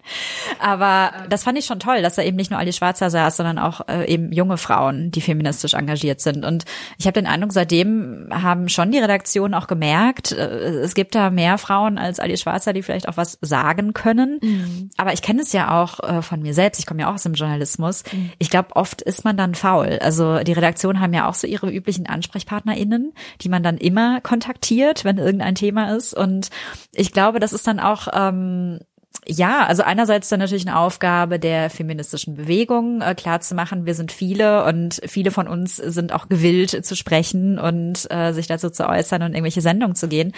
Aber 0.60 1.12
das 1.28 1.44
fand 1.44 1.58
ich 1.58 1.66
schon 1.66 1.80
toll, 1.80 2.02
dass 2.02 2.14
da 2.14 2.22
eben 2.22 2.36
nicht 2.36 2.50
nur 2.50 2.58
Ali 2.58 2.72
Schwarzer 2.72 3.10
saß, 3.10 3.36
sondern 3.36 3.58
auch 3.58 3.86
äh, 3.88 4.06
eben 4.06 4.32
junge 4.32 4.56
Frauen, 4.56 5.10
die 5.10 5.20
feministisch 5.20 5.74
engagiert 5.74 6.20
sind. 6.20 6.44
Und 6.44 6.64
ich 6.98 7.06
habe 7.06 7.14
den 7.14 7.26
Eindruck, 7.26 7.52
seitdem 7.52 8.28
haben 8.30 8.68
schon 8.68 8.90
die 8.90 8.98
Redaktionen 8.98 9.54
auch 9.54 9.66
gemerkt, 9.66 10.32
äh, 10.32 10.80
es 10.80 10.94
gibt 10.94 11.14
da 11.14 11.30
mehr 11.30 11.58
Frauen 11.58 11.98
als 11.98 12.20
Ali 12.20 12.36
Schwarzer, 12.36 12.72
die 12.72 12.82
vielleicht 12.82 13.08
auch 13.08 13.16
was 13.16 13.38
sagen 13.40 13.92
können. 13.92 14.38
Mhm. 14.42 14.90
Aber 14.96 15.12
ich 15.12 15.22
kenne 15.22 15.42
es 15.42 15.52
ja 15.52 15.82
auch 15.82 16.00
äh, 16.00 16.22
von 16.22 16.40
mir 16.40 16.54
selbst. 16.54 16.78
Ich 16.78 16.86
komme 16.86 17.02
ja 17.02 17.10
auch 17.10 17.14
aus 17.14 17.22
dem 17.22 17.34
Journalismus. 17.34 18.04
Mhm. 18.12 18.30
Ich 18.38 18.50
glaube, 18.50 18.74
oft 18.76 19.02
ist 19.02 19.24
man 19.24 19.36
dann 19.36 19.54
faul. 19.54 19.98
Also 20.00 20.40
die 20.40 20.52
Redaktionen 20.52 21.00
haben 21.00 21.12
ja 21.12 21.28
auch 21.28 21.34
so 21.34 21.46
ihre 21.46 21.70
üblichen 21.70 22.06
AnsprechpartnerInnen, 22.06 23.12
die 23.40 23.48
man 23.48 23.62
dann 23.62 23.76
immer 23.76 24.20
kontaktiert 24.20 25.01
wenn 25.04 25.18
irgendein 25.18 25.54
Thema 25.54 25.94
ist. 25.96 26.14
Und 26.14 26.50
ich 26.92 27.12
glaube, 27.12 27.40
das 27.40 27.52
ist 27.52 27.66
dann 27.66 27.80
auch 27.80 28.08
ähm, 28.12 28.80
ja, 29.26 29.66
also 29.66 29.82
einerseits 29.82 30.28
dann 30.28 30.40
natürlich 30.40 30.66
eine 30.66 30.78
Aufgabe 30.78 31.38
der 31.38 31.70
feministischen 31.70 32.34
Bewegung, 32.34 33.02
äh, 33.02 33.14
klar 33.14 33.40
zu 33.40 33.54
machen, 33.54 33.86
wir 33.86 33.94
sind 33.94 34.10
viele 34.10 34.64
und 34.64 35.00
viele 35.06 35.30
von 35.30 35.46
uns 35.46 35.76
sind 35.76 36.12
auch 36.12 36.28
gewillt 36.28 36.84
zu 36.84 36.96
sprechen 36.96 37.58
und 37.58 38.10
äh, 38.10 38.32
sich 38.32 38.46
dazu 38.48 38.70
zu 38.70 38.88
äußern 38.88 39.22
und 39.22 39.34
irgendwelche 39.34 39.60
Sendungen 39.60 39.94
zu 39.94 40.08
gehen. 40.08 40.32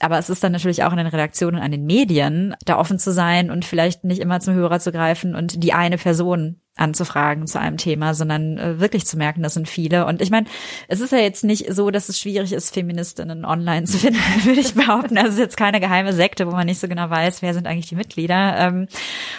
Aber 0.00 0.18
es 0.18 0.28
ist 0.28 0.44
dann 0.44 0.52
natürlich 0.52 0.84
auch 0.84 0.90
in 0.90 0.98
den 0.98 1.06
Redaktionen, 1.06 1.62
an 1.62 1.70
den 1.70 1.86
Medien, 1.86 2.54
da 2.64 2.78
offen 2.78 2.98
zu 2.98 3.10
sein 3.12 3.50
und 3.50 3.64
vielleicht 3.64 4.04
nicht 4.04 4.20
immer 4.20 4.40
zum 4.40 4.54
Hörer 4.54 4.80
zu 4.80 4.92
greifen 4.92 5.34
und 5.34 5.62
die 5.62 5.72
eine 5.72 5.96
Person 5.96 6.60
anzufragen 6.76 7.46
zu 7.46 7.58
einem 7.58 7.76
Thema, 7.76 8.14
sondern 8.14 8.58
äh, 8.58 8.80
wirklich 8.80 9.06
zu 9.06 9.16
merken, 9.16 9.42
das 9.42 9.54
sind 9.54 9.68
viele. 9.68 10.06
Und 10.06 10.22
ich 10.22 10.30
meine, 10.30 10.46
es 10.88 11.00
ist 11.00 11.12
ja 11.12 11.18
jetzt 11.18 11.44
nicht 11.44 11.72
so, 11.72 11.90
dass 11.90 12.08
es 12.08 12.18
schwierig 12.18 12.52
ist, 12.52 12.72
Feministinnen 12.72 13.44
online 13.44 13.86
zu 13.86 13.98
finden, 13.98 14.20
würde 14.44 14.60
ich 14.60 14.74
behaupten. 14.74 15.16
Also 15.16 15.28
es 15.28 15.34
ist 15.34 15.40
jetzt 15.40 15.56
keine 15.56 15.80
geheime 15.80 16.12
Sekte, 16.12 16.46
wo 16.46 16.52
man 16.52 16.66
nicht 16.66 16.80
so 16.80 16.88
genau 16.88 17.10
weiß, 17.10 17.42
wer 17.42 17.54
sind 17.54 17.66
eigentlich 17.66 17.88
die 17.88 17.96
Mitglieder. 17.96 18.56
Ähm, 18.58 18.88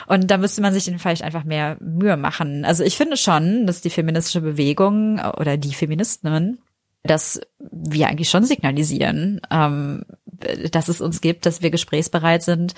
und 0.08 0.30
da 0.30 0.38
müsste 0.38 0.62
man 0.62 0.74
sich 0.74 0.92
vielleicht 0.98 1.24
einfach 1.24 1.44
mehr 1.44 1.78
Mühe 1.80 2.18
machen. 2.18 2.66
Also 2.66 2.84
ich 2.84 2.98
finde 2.98 3.18
schon, 3.18 3.68
dass 3.68 3.82
die 3.82 3.90
feministische 3.90 4.42
Bewegung 4.42 5.20
oder 5.20 5.58
die 5.58 5.74
Feministinnen 5.74 6.60
dass 7.04 7.40
wir 7.60 8.08
eigentlich 8.08 8.30
schon 8.30 8.44
signalisieren, 8.44 9.40
ähm, 9.50 10.04
dass 10.72 10.88
es 10.88 11.02
uns 11.02 11.22
gibt, 11.22 11.46
dass 11.46 11.62
wir 11.62 11.72
gesprächsbereit 11.72 12.44
sind. 12.44 12.74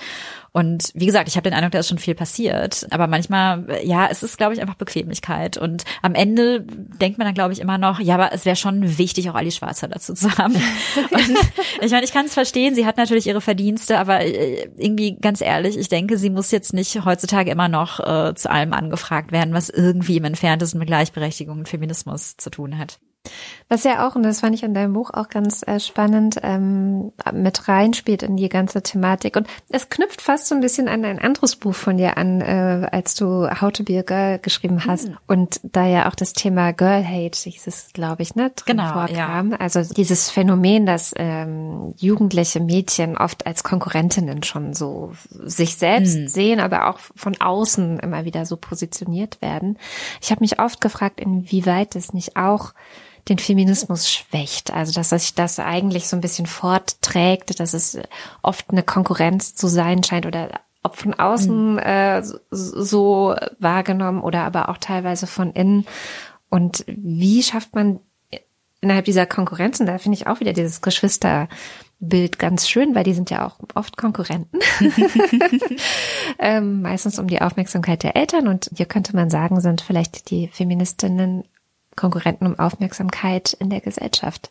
Und 0.52 0.90
wie 0.94 1.06
gesagt, 1.06 1.28
ich 1.28 1.36
habe 1.36 1.48
den 1.48 1.54
Eindruck, 1.54 1.72
da 1.72 1.78
ist 1.78 1.88
schon 1.88 1.98
viel 1.98 2.14
passiert. 2.14 2.86
Aber 2.90 3.06
manchmal, 3.06 3.80
ja, 3.84 4.08
es 4.10 4.22
ist, 4.22 4.36
glaube 4.36 4.54
ich, 4.54 4.60
einfach 4.60 4.74
Bequemlichkeit. 4.74 5.56
Und 5.56 5.84
am 6.02 6.14
Ende 6.14 6.60
denkt 6.62 7.18
man 7.18 7.26
dann, 7.26 7.34
glaube 7.34 7.52
ich, 7.52 7.60
immer 7.60 7.78
noch, 7.78 8.00
ja, 8.00 8.14
aber 8.14 8.32
es 8.32 8.44
wäre 8.44 8.56
schon 8.56 8.98
wichtig, 8.98 9.30
auch 9.30 9.34
Ali 9.34 9.52
Schwarzer 9.52 9.88
dazu 9.88 10.14
zu 10.14 10.36
haben. 10.36 10.54
Und 11.10 11.38
ich 11.80 11.90
meine, 11.92 12.04
ich 12.04 12.12
kann 12.12 12.26
es 12.26 12.34
verstehen, 12.34 12.74
sie 12.74 12.86
hat 12.86 12.96
natürlich 12.96 13.26
ihre 13.26 13.40
Verdienste, 13.40 13.98
aber 13.98 14.20
äh, 14.20 14.68
irgendwie 14.76 15.16
ganz 15.16 15.40
ehrlich, 15.40 15.78
ich 15.78 15.88
denke, 15.88 16.18
sie 16.18 16.30
muss 16.30 16.50
jetzt 16.50 16.72
nicht 16.72 17.04
heutzutage 17.04 17.50
immer 17.50 17.68
noch 17.68 18.00
äh, 18.00 18.34
zu 18.34 18.50
allem 18.50 18.72
angefragt 18.72 19.32
werden, 19.32 19.54
was 19.54 19.70
irgendwie 19.70 20.16
im 20.16 20.24
entferntesten 20.24 20.78
mit 20.78 20.88
Gleichberechtigung 20.88 21.58
und 21.58 21.68
Feminismus 21.68 22.36
zu 22.36 22.50
tun 22.50 22.78
hat. 22.78 22.98
Was 23.68 23.84
ja 23.84 24.06
auch, 24.06 24.16
und 24.16 24.24
das 24.24 24.40
fand 24.40 24.54
ich 24.56 24.64
in 24.64 24.74
deinem 24.74 24.94
Buch 24.94 25.10
auch 25.12 25.28
ganz 25.28 25.62
äh, 25.64 25.78
spannend, 25.78 26.40
ähm, 26.42 27.12
mit 27.32 27.68
reinspielt 27.68 28.24
in 28.24 28.36
die 28.36 28.48
ganze 28.48 28.82
Thematik. 28.82 29.36
Und 29.36 29.46
es 29.68 29.88
knüpft 29.88 30.20
fast 30.20 30.48
so 30.48 30.56
ein 30.56 30.60
bisschen 30.60 30.88
an 30.88 31.04
ein 31.04 31.20
anderes 31.20 31.54
Buch 31.54 31.74
von 31.74 31.96
dir 31.96 32.16
an, 32.16 32.40
äh, 32.40 32.88
als 32.90 33.14
du 33.14 33.48
How 33.60 33.70
to 33.70 33.84
be 33.84 33.96
a 33.98 34.02
Girl 34.02 34.40
geschrieben 34.40 34.84
hast. 34.86 35.08
Mhm. 35.08 35.18
Und 35.28 35.60
da 35.62 35.86
ja 35.86 36.08
auch 36.08 36.16
das 36.16 36.32
Thema 36.32 36.72
Girl 36.72 37.06
Hate, 37.06 37.38
hieß 37.38 37.68
es, 37.68 37.92
glaube 37.92 38.22
ich, 38.22 38.34
ne, 38.34 38.50
drin 38.56 38.78
genau, 38.78 38.92
vorkam. 38.92 39.52
Ja. 39.52 39.56
Also 39.58 39.82
dieses 39.94 40.30
Phänomen, 40.30 40.84
dass 40.84 41.12
ähm, 41.16 41.94
jugendliche 41.96 42.58
Mädchen 42.58 43.16
oft 43.16 43.46
als 43.46 43.62
Konkurrentinnen 43.62 44.42
schon 44.42 44.74
so 44.74 45.12
sich 45.30 45.76
selbst 45.76 46.18
mhm. 46.18 46.28
sehen, 46.28 46.60
aber 46.60 46.88
auch 46.88 46.98
von 47.14 47.40
außen 47.40 48.00
immer 48.00 48.24
wieder 48.24 48.46
so 48.46 48.56
positioniert 48.56 49.40
werden. 49.40 49.78
Ich 50.20 50.32
habe 50.32 50.40
mich 50.40 50.58
oft 50.58 50.80
gefragt, 50.80 51.20
inwieweit 51.20 51.94
es 51.94 52.12
nicht 52.12 52.36
auch 52.36 52.72
den 53.28 53.38
Feminismus 53.38 54.10
schwächt. 54.10 54.72
Also 54.72 54.92
dass 54.92 55.10
sich 55.10 55.34
das 55.34 55.58
eigentlich 55.58 56.08
so 56.08 56.16
ein 56.16 56.20
bisschen 56.20 56.46
fortträgt, 56.46 57.60
dass 57.60 57.74
es 57.74 57.98
oft 58.42 58.70
eine 58.70 58.82
Konkurrenz 58.82 59.54
zu 59.54 59.68
sein 59.68 60.02
scheint 60.02 60.26
oder 60.26 60.60
ob 60.82 60.96
von 60.96 61.14
außen 61.14 61.72
mhm. 61.72 61.78
äh, 61.78 62.22
so 62.50 63.34
wahrgenommen 63.58 64.22
oder 64.22 64.44
aber 64.44 64.68
auch 64.68 64.78
teilweise 64.78 65.26
von 65.26 65.52
innen. 65.52 65.86
Und 66.48 66.84
wie 66.86 67.42
schafft 67.42 67.74
man 67.74 68.00
innerhalb 68.80 69.04
dieser 69.04 69.26
Konkurrenzen, 69.26 69.86
da 69.86 69.98
finde 69.98 70.16
ich 70.16 70.26
auch 70.26 70.40
wieder 70.40 70.52
dieses 70.52 70.80
Geschwisterbild 70.80 72.38
ganz 72.38 72.68
schön, 72.68 72.94
weil 72.94 73.04
die 73.04 73.12
sind 73.12 73.30
ja 73.30 73.46
auch 73.46 73.58
oft 73.74 73.96
Konkurrenten. 73.96 74.58
ähm, 76.38 76.82
meistens 76.82 77.18
um 77.18 77.26
die 77.26 77.42
Aufmerksamkeit 77.42 78.02
der 78.02 78.16
Eltern. 78.16 78.48
Und 78.48 78.70
hier 78.74 78.86
könnte 78.86 79.14
man 79.14 79.28
sagen, 79.28 79.60
sind 79.60 79.82
vielleicht 79.82 80.30
die 80.30 80.48
Feministinnen 80.48 81.44
Konkurrenten 81.96 82.46
um 82.46 82.58
Aufmerksamkeit 82.58 83.52
in 83.54 83.70
der 83.70 83.80
Gesellschaft. 83.80 84.50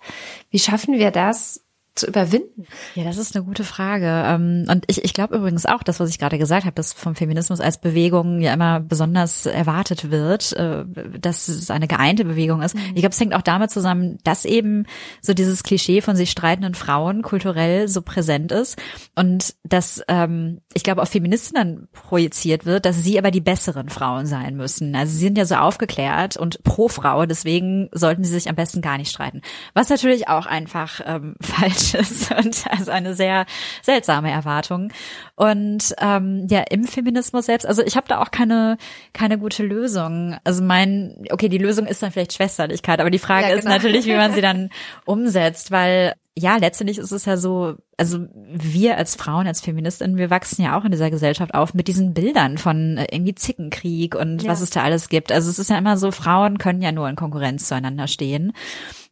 Wie 0.49 0.59
schaffen 0.59 0.95
wir 0.95 1.11
das, 1.11 1.63
zu 1.99 2.07
überwinden? 2.07 2.65
Ja, 2.95 3.03
das 3.03 3.17
ist 3.17 3.35
eine 3.35 3.45
gute 3.45 3.63
Frage. 3.63 4.23
Ähm, 4.25 4.65
und 4.69 4.85
ich, 4.87 5.03
ich 5.03 5.13
glaube 5.13 5.35
übrigens 5.35 5.65
auch, 5.65 5.83
das, 5.83 5.99
was 5.99 6.09
ich 6.09 6.19
gerade 6.19 6.37
gesagt 6.37 6.65
habe, 6.65 6.75
dass 6.75 6.93
vom 6.93 7.15
Feminismus 7.15 7.59
als 7.59 7.79
Bewegung 7.79 8.41
ja 8.41 8.53
immer 8.53 8.79
besonders 8.79 9.45
erwartet 9.45 10.09
wird, 10.11 10.53
äh, 10.53 10.85
dass 11.19 11.47
es 11.47 11.69
eine 11.69 11.87
geeinte 11.87 12.25
Bewegung 12.25 12.61
ist. 12.61 12.75
Mhm. 12.75 12.81
Ich 12.95 13.01
glaube, 13.01 13.09
es 13.09 13.19
hängt 13.19 13.35
auch 13.35 13.41
damit 13.41 13.71
zusammen, 13.71 14.17
dass 14.23 14.45
eben 14.45 14.85
so 15.21 15.33
dieses 15.33 15.63
Klischee 15.63 16.01
von 16.01 16.15
sich 16.15 16.31
streitenden 16.31 16.75
Frauen 16.75 17.21
kulturell 17.21 17.87
so 17.87 18.01
präsent 18.01 18.51
ist 18.51 18.77
und 19.15 19.55
dass 19.63 20.01
ähm, 20.07 20.61
ich 20.73 20.83
glaube 20.83 21.01
auf 21.01 21.09
Feministinnen 21.09 21.87
projiziert 21.91 22.65
wird, 22.65 22.85
dass 22.85 23.03
sie 23.03 23.17
aber 23.17 23.31
die 23.31 23.41
besseren 23.41 23.89
Frauen 23.89 24.25
sein 24.25 24.55
müssen. 24.55 24.95
Also 24.95 25.13
sie 25.13 25.19
sind 25.19 25.37
ja 25.37 25.45
so 25.45 25.55
aufgeklärt 25.55 26.37
und 26.37 26.63
pro 26.63 26.87
Frau, 26.87 27.25
deswegen 27.25 27.89
sollten 27.91 28.23
sie 28.23 28.31
sich 28.31 28.49
am 28.49 28.55
besten 28.55 28.81
gar 28.81 28.97
nicht 28.97 29.11
streiten. 29.11 29.41
Was 29.73 29.89
natürlich 29.89 30.27
auch 30.27 30.45
einfach 30.45 31.01
ähm, 31.05 31.35
falsch 31.41 31.88
ist 31.99 32.31
und 32.31 32.65
also 32.69 32.91
eine 32.91 33.13
sehr 33.13 33.45
seltsame 33.81 34.31
Erwartung. 34.31 34.91
Und 35.35 35.95
ähm, 35.99 36.47
ja, 36.49 36.63
im 36.69 36.85
Feminismus 36.85 37.45
selbst, 37.45 37.65
also 37.65 37.81
ich 37.83 37.95
habe 37.95 38.07
da 38.07 38.21
auch 38.21 38.31
keine 38.31 38.77
keine 39.13 39.37
gute 39.37 39.63
Lösung. 39.63 40.37
Also 40.43 40.63
mein, 40.63 41.25
okay, 41.31 41.49
die 41.49 41.57
Lösung 41.57 41.85
ist 41.85 42.03
dann 42.03 42.11
vielleicht 42.11 42.33
Schwesterlichkeit, 42.33 42.99
aber 42.99 43.09
die 43.09 43.19
Frage 43.19 43.43
ja, 43.43 43.49
genau. 43.49 43.59
ist 43.59 43.65
natürlich, 43.65 44.05
wie 44.05 44.15
man 44.15 44.33
sie 44.33 44.41
dann 44.41 44.69
umsetzt, 45.05 45.71
weil 45.71 46.13
ja, 46.37 46.57
letztendlich 46.57 46.97
ist 46.97 47.11
es 47.11 47.25
ja 47.25 47.37
so, 47.37 47.75
also 47.97 48.19
wir 48.33 48.97
als 48.97 49.15
Frauen, 49.15 49.47
als 49.47 49.61
Feministinnen, 49.61 50.17
wir 50.17 50.29
wachsen 50.29 50.63
ja 50.63 50.77
auch 50.77 50.85
in 50.85 50.91
dieser 50.91 51.09
Gesellschaft 51.09 51.53
auf 51.53 51.73
mit 51.73 51.87
diesen 51.87 52.13
Bildern 52.13 52.57
von 52.57 52.97
äh, 52.97 53.07
irgendwie 53.11 53.35
Zickenkrieg 53.35 54.15
und 54.15 54.43
ja. 54.43 54.49
was 54.49 54.61
es 54.61 54.69
da 54.69 54.83
alles 54.83 55.09
gibt. 55.09 55.31
Also 55.31 55.49
es 55.49 55.59
ist 55.59 55.69
ja 55.69 55.77
immer 55.77 55.97
so, 55.97 56.11
Frauen 56.11 56.57
können 56.57 56.81
ja 56.81 56.91
nur 56.91 57.09
in 57.09 57.15
Konkurrenz 57.15 57.67
zueinander 57.67 58.07
stehen. 58.07 58.53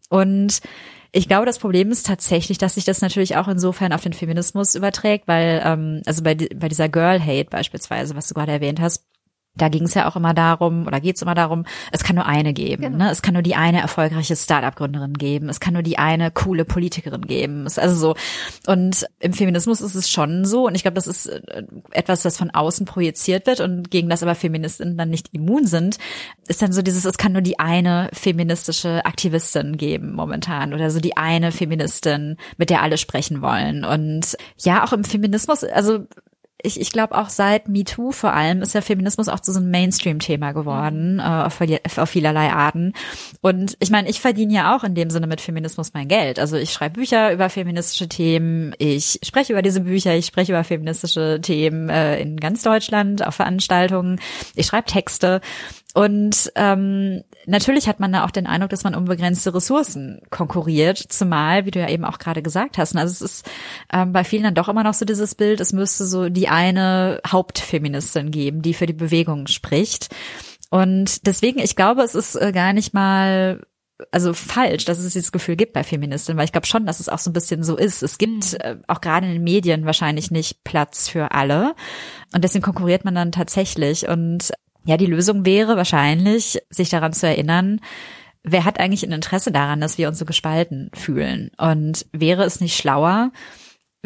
Und 0.09 0.61
ich 1.17 1.27
glaube, 1.27 1.47
das 1.47 1.57
Problem 1.57 1.89
ist 1.89 2.05
tatsächlich, 2.05 2.59
dass 2.59 2.75
sich 2.75 2.85
das 2.85 3.01
natürlich 3.01 3.37
auch 3.37 3.47
insofern 3.47 3.91
auf 3.91 4.01
den 4.01 4.13
Feminismus 4.13 4.75
überträgt, 4.75 5.27
weil, 5.27 5.61
ähm, 5.65 6.01
also 6.05 6.21
bei, 6.23 6.35
bei 6.35 6.69
dieser 6.69 6.89
Girl 6.89 7.19
Hate 7.19 7.49
beispielsweise, 7.49 8.15
was 8.15 8.27
du 8.27 8.35
gerade 8.35 8.51
erwähnt 8.51 8.79
hast, 8.79 9.03
da 9.57 9.69
ging 9.69 9.83
es 9.83 9.93
ja 9.93 10.07
auch 10.07 10.15
immer 10.15 10.33
darum, 10.33 10.87
oder 10.87 10.99
geht 10.99 11.15
es 11.15 11.21
immer 11.21 11.35
darum, 11.35 11.65
es 11.91 12.03
kann 12.03 12.15
nur 12.15 12.25
eine 12.25 12.53
geben. 12.53 12.83
Genau. 12.83 12.97
Ne? 13.05 13.11
Es 13.11 13.21
kann 13.21 13.33
nur 13.33 13.43
die 13.43 13.55
eine 13.55 13.81
erfolgreiche 13.81 14.35
Start-up-Gründerin 14.35 15.13
geben. 15.13 15.49
Es 15.49 15.59
kann 15.59 15.73
nur 15.73 15.83
die 15.83 15.97
eine 15.97 16.31
coole 16.31 16.65
Politikerin 16.65 17.21
geben. 17.21 17.65
Es, 17.65 17.77
also 17.79 17.95
so. 17.95 18.15
Und 18.71 19.05
im 19.19 19.33
Feminismus 19.33 19.81
ist 19.81 19.95
es 19.95 20.09
schon 20.09 20.45
so. 20.45 20.67
Und 20.67 20.75
ich 20.75 20.83
glaube, 20.83 20.95
das 20.95 21.07
ist 21.07 21.27
äh, 21.27 21.63
etwas, 21.91 22.21
das 22.21 22.37
von 22.37 22.51
außen 22.51 22.85
projiziert 22.85 23.47
wird 23.47 23.59
und 23.59 23.89
gegen 23.91 24.09
das 24.09 24.23
aber 24.23 24.35
Feministinnen 24.35 24.97
dann 24.97 25.09
nicht 25.09 25.29
immun 25.33 25.65
sind, 25.65 25.97
ist 26.47 26.61
dann 26.61 26.71
so 26.71 26.81
dieses, 26.81 27.05
es 27.05 27.17
kann 27.17 27.33
nur 27.33 27.41
die 27.41 27.59
eine 27.59 28.09
feministische 28.13 29.05
Aktivistin 29.05 29.77
geben 29.77 30.13
momentan 30.13 30.73
oder 30.73 30.89
so 30.91 30.99
die 30.99 31.17
eine 31.17 31.51
Feministin, 31.51 32.37
mit 32.57 32.69
der 32.69 32.81
alle 32.81 32.97
sprechen 32.97 33.41
wollen. 33.41 33.83
Und 33.83 34.37
ja, 34.57 34.83
auch 34.83 34.93
im 34.93 35.03
Feminismus, 35.03 35.63
also 35.63 36.05
ich, 36.63 36.79
ich 36.81 36.91
glaube 36.91 37.15
auch 37.15 37.29
seit 37.29 37.67
MeToo 37.67 38.11
vor 38.11 38.33
allem 38.33 38.61
ist 38.63 38.73
ja 38.73 38.81
Feminismus 38.81 39.27
auch 39.27 39.39
zu 39.39 39.51
so 39.51 39.59
einem 39.59 39.69
Mainstream-Thema 39.69 40.53
geworden, 40.53 41.15
mhm. 41.15 41.19
äh, 41.19 41.23
auf, 41.23 41.61
auf 41.97 42.09
vielerlei 42.09 42.51
Arten. 42.51 42.93
Und 43.41 43.77
ich 43.79 43.91
meine, 43.91 44.09
ich 44.09 44.21
verdiene 44.21 44.53
ja 44.53 44.75
auch 44.75 44.83
in 44.83 44.95
dem 44.95 45.09
Sinne 45.11 45.27
mit 45.27 45.39
Feminismus 45.39 45.93
mein 45.93 46.07
Geld. 46.07 46.39
Also 46.39 46.57
ich 46.57 46.73
schreibe 46.73 46.99
Bücher 46.99 47.31
über 47.31 47.49
feministische 47.49 48.09
Themen, 48.09 48.73
ich 48.79 49.19
spreche 49.23 49.53
über 49.53 49.61
diese 49.61 49.81
Bücher, 49.81 50.15
ich 50.15 50.25
spreche 50.25 50.51
über 50.51 50.63
feministische 50.63 51.39
Themen 51.41 51.89
äh, 51.89 52.19
in 52.19 52.37
ganz 52.37 52.63
Deutschland 52.63 53.25
auf 53.25 53.35
Veranstaltungen, 53.35 54.19
ich 54.55 54.65
schreibe 54.65 54.87
Texte. 54.87 55.41
Und 55.93 56.51
ähm, 56.55 57.23
natürlich 57.47 57.87
hat 57.87 57.99
man 57.99 58.13
da 58.13 58.23
auch 58.25 58.31
den 58.31 58.45
Eindruck, 58.45 58.69
dass 58.69 58.83
man 58.83 58.93
um 58.93 59.05
begrenzte 59.05 59.53
Ressourcen 59.53 60.21
konkurriert, 60.29 60.97
zumal, 60.99 61.65
wie 61.65 61.71
du 61.71 61.79
ja 61.79 61.89
eben 61.89 62.05
auch 62.05 62.19
gerade 62.19 62.43
gesagt 62.43 62.77
hast, 62.77 62.95
also 62.95 63.11
es 63.11 63.21
ist 63.21 63.49
ähm, 63.91 64.13
bei 64.13 64.23
vielen 64.23 64.43
dann 64.43 64.53
doch 64.53 64.69
immer 64.69 64.83
noch 64.83 64.93
so 64.93 65.05
dieses 65.05 65.33
Bild, 65.33 65.59
es 65.59 65.73
müsste 65.73 66.05
so 66.05 66.29
die 66.29 66.49
eine 66.49 67.19
Hauptfeministin 67.25 68.29
geben, 68.31 68.61
die 68.61 68.73
für 68.73 68.85
die 68.85 68.93
Bewegung 68.93 69.47
spricht. 69.47 70.13
Und 70.69 71.25
deswegen, 71.25 71.59
ich 71.59 71.75
glaube, 71.75 72.03
es 72.03 72.13
ist 72.13 72.35
äh, 72.35 72.51
gar 72.51 72.73
nicht 72.73 72.93
mal 72.93 73.61
also 74.11 74.33
falsch, 74.33 74.85
dass 74.85 74.99
es 74.99 75.13
dieses 75.13 75.31
Gefühl 75.31 75.55
gibt 75.55 75.73
bei 75.73 75.83
Feministinnen, 75.83 76.37
weil 76.37 76.45
ich 76.45 76.51
glaube 76.51 76.67
schon, 76.67 76.85
dass 76.85 76.99
es 76.99 77.09
auch 77.09 77.17
so 77.17 77.31
ein 77.31 77.33
bisschen 77.33 77.63
so 77.63 77.75
ist. 77.75 78.03
Es 78.03 78.17
gibt 78.17 78.53
mhm. 78.53 78.59
äh, 78.59 78.75
auch 78.87 79.01
gerade 79.01 79.25
in 79.25 79.33
den 79.33 79.43
Medien 79.43 79.85
wahrscheinlich 79.85 80.29
nicht 80.29 80.63
Platz 80.63 81.09
für 81.09 81.31
alle. 81.31 81.73
Und 82.33 82.43
deswegen 82.43 82.63
konkurriert 82.63 83.05
man 83.05 83.15
dann 83.15 83.31
tatsächlich. 83.31 84.07
Und 84.07 84.51
ja, 84.87 84.95
die 84.95 85.05
Lösung 85.05 85.45
wäre 85.45 85.75
wahrscheinlich, 85.75 86.59
sich 86.69 86.89
daran 86.89 87.11
zu 87.11 87.27
erinnern, 87.27 87.81
wer 88.43 88.63
hat 88.63 88.79
eigentlich 88.79 89.03
ein 89.03 89.11
Interesse 89.11 89.51
daran, 89.51 89.81
dass 89.81 89.97
wir 89.97 90.07
uns 90.07 90.17
so 90.17 90.23
gespalten 90.23 90.89
fühlen? 90.93 91.51
Und 91.57 92.05
wäre 92.13 92.45
es 92.45 92.61
nicht 92.61 92.77
schlauer, 92.77 93.31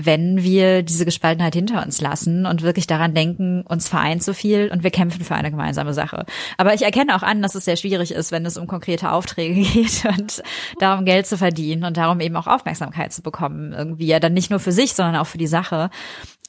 wenn 0.06 0.44
wir 0.44 0.84
diese 0.84 1.06
Gespaltenheit 1.06 1.54
hinter 1.54 1.84
uns 1.84 2.02
lassen 2.02 2.46
und 2.46 2.62
wirklich 2.62 2.88
daran 2.88 3.14
denken, 3.14 3.62
uns 3.62 3.88
vereint 3.88 4.24
so 4.24 4.34
viel 4.34 4.70
und 4.72 4.84
wir 4.84 4.92
kämpfen 4.92 5.24
für 5.24 5.36
eine 5.36 5.52
gemeinsame 5.52 5.94
Sache. 5.94 6.26
Aber 6.58 6.74
ich 6.74 6.84
erkenne 6.84 7.16
auch 7.16 7.24
an, 7.24 7.42
dass 7.42 7.56
es 7.56 7.66
sehr 7.66 7.78
schwierig 7.78 8.12
ist, 8.12 8.32
wenn 8.32 8.46
es 8.46 8.58
um 8.58 8.68
konkrete 8.68 9.12
Aufträge 9.12 9.62
geht 9.74 10.06
und 10.06 10.44
darum 10.80 11.06
Geld 11.06 11.28
zu 11.28 11.38
verdienen 11.38 11.84
und 11.84 11.98
darum 11.98 12.20
eben 12.20 12.36
auch 12.36 12.48
Aufmerksamkeit 12.48 13.14
zu 13.14 13.22
bekommen. 13.22 13.74
Irgendwie 13.74 14.08
ja 14.08 14.20
dann 14.20 14.34
nicht 14.34 14.50
nur 14.50 14.60
für 14.60 14.72
sich, 14.72 14.94
sondern 14.94 15.16
auch 15.16 15.28
für 15.28 15.38
die 15.38 15.48
Sache. 15.48 15.90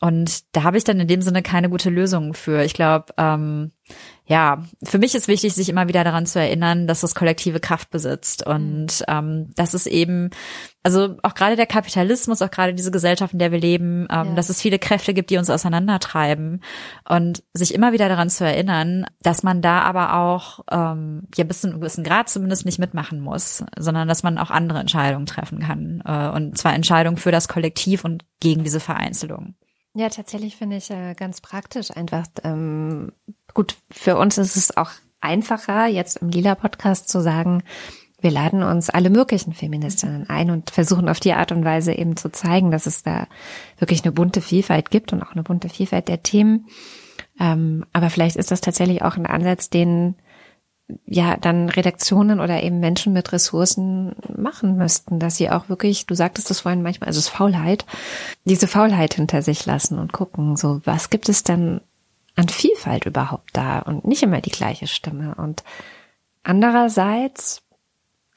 Und 0.02 0.56
da 0.56 0.64
habe 0.64 0.76
ich 0.78 0.82
dann 0.82 0.98
in 0.98 1.06
dem 1.06 1.22
Sinne 1.22 1.42
keine 1.42 1.70
gute 1.70 1.88
Lösung 1.88 2.34
für. 2.34 2.64
Ich 2.64 2.74
glaube, 2.74 3.14
ähm, 3.18 3.70
ja, 4.26 4.64
für 4.82 4.98
mich 4.98 5.14
ist 5.14 5.28
wichtig, 5.28 5.54
sich 5.54 5.68
immer 5.68 5.86
wieder 5.86 6.02
daran 6.02 6.26
zu 6.26 6.40
erinnern, 6.40 6.88
dass 6.88 7.02
das 7.02 7.14
kollektive 7.14 7.60
Kraft 7.60 7.90
besitzt 7.90 8.44
und 8.44 9.04
ähm, 9.06 9.52
dass 9.54 9.74
es 9.74 9.86
eben, 9.86 10.30
also 10.82 11.16
auch 11.22 11.34
gerade 11.34 11.56
der 11.56 11.66
Kapitalismus, 11.66 12.42
auch 12.42 12.50
gerade 12.50 12.74
diese 12.74 12.90
Gesellschaft, 12.90 13.32
in 13.32 13.38
der 13.38 13.52
wir 13.52 13.60
leben, 13.60 14.06
ähm, 14.10 14.28
ja. 14.28 14.34
dass 14.34 14.48
es 14.48 14.60
viele 14.60 14.78
Kräfte 14.78 15.14
gibt, 15.14 15.30
die 15.30 15.38
uns 15.38 15.48
auseinandertreiben 15.48 16.62
und 17.08 17.42
sich 17.54 17.74
immer 17.74 17.92
wieder 17.92 18.08
daran 18.08 18.30
zu 18.30 18.44
erinnern, 18.44 19.06
dass 19.22 19.42
man 19.42 19.62
da 19.62 19.82
aber 19.82 20.14
auch 20.14 20.60
ähm, 20.70 21.28
ja 21.36 21.44
bis 21.44 21.60
zu 21.60 21.68
einem 21.68 21.80
gewissen 21.80 22.04
Grad 22.04 22.28
zumindest 22.28 22.66
nicht 22.66 22.78
mitmachen 22.78 23.20
muss, 23.20 23.64
sondern 23.78 24.08
dass 24.08 24.22
man 24.22 24.38
auch 24.38 24.50
andere 24.50 24.80
Entscheidungen 24.80 25.26
treffen 25.26 25.60
kann 25.60 26.02
äh, 26.04 26.34
und 26.34 26.58
zwar 26.58 26.74
Entscheidungen 26.74 27.16
für 27.16 27.32
das 27.32 27.48
Kollektiv 27.48 28.04
und 28.04 28.24
gegen 28.40 28.64
diese 28.64 28.80
Vereinzelung. 28.80 29.54
Ja, 29.94 30.08
tatsächlich 30.08 30.56
finde 30.56 30.76
ich 30.76 30.90
äh, 30.90 31.14
ganz 31.14 31.40
praktisch 31.40 31.90
einfach. 31.90 32.26
Ähm, 32.44 33.12
gut, 33.52 33.76
für 33.90 34.16
uns 34.16 34.38
ist 34.38 34.56
es 34.56 34.76
auch 34.76 34.90
einfacher, 35.20 35.86
jetzt 35.86 36.16
im 36.16 36.30
Lila-Podcast 36.30 37.08
zu 37.08 37.20
sagen, 37.20 37.62
wir 38.22 38.30
laden 38.30 38.62
uns 38.62 38.88
alle 38.88 39.10
möglichen 39.10 39.52
Feministinnen 39.52 40.30
ein 40.30 40.50
und 40.50 40.70
versuchen 40.70 41.08
auf 41.08 41.20
die 41.20 41.34
Art 41.34 41.52
und 41.52 41.64
Weise 41.64 41.92
eben 41.92 42.16
zu 42.16 42.30
zeigen, 42.30 42.70
dass 42.70 42.86
es 42.86 43.02
da 43.02 43.26
wirklich 43.78 44.04
eine 44.04 44.12
bunte 44.12 44.40
Vielfalt 44.40 44.90
gibt 44.90 45.12
und 45.12 45.22
auch 45.22 45.32
eine 45.32 45.42
bunte 45.42 45.68
Vielfalt 45.68 46.08
der 46.08 46.22
Themen. 46.22 46.66
Ähm, 47.38 47.84
aber 47.92 48.10
vielleicht 48.10 48.36
ist 48.36 48.50
das 48.50 48.60
tatsächlich 48.60 49.02
auch 49.02 49.16
ein 49.16 49.26
Ansatz, 49.26 49.70
den 49.70 50.14
ja 51.06 51.36
dann 51.36 51.68
Redaktionen 51.68 52.40
oder 52.40 52.62
eben 52.62 52.80
Menschen 52.80 53.12
mit 53.12 53.32
Ressourcen 53.32 54.14
machen 54.36 54.76
müssten, 54.76 55.18
dass 55.18 55.36
sie 55.36 55.50
auch 55.50 55.68
wirklich, 55.68 56.06
du 56.06 56.14
sagtest 56.14 56.50
es 56.50 56.60
vorhin 56.60 56.82
manchmal, 56.82 57.08
also 57.08 57.18
es 57.18 57.26
ist 57.26 57.32
Faulheit, 57.32 57.86
diese 58.44 58.66
Faulheit 58.66 59.14
hinter 59.14 59.42
sich 59.42 59.64
lassen 59.66 59.98
und 59.98 60.12
gucken, 60.12 60.56
so 60.56 60.80
was 60.84 61.10
gibt 61.10 61.28
es 61.28 61.42
denn 61.42 61.80
an 62.34 62.48
Vielfalt 62.48 63.06
überhaupt 63.06 63.50
da 63.52 63.80
und 63.80 64.06
nicht 64.06 64.22
immer 64.22 64.40
die 64.40 64.50
gleiche 64.50 64.86
Stimme 64.86 65.34
und 65.36 65.62
andererseits 66.42 67.61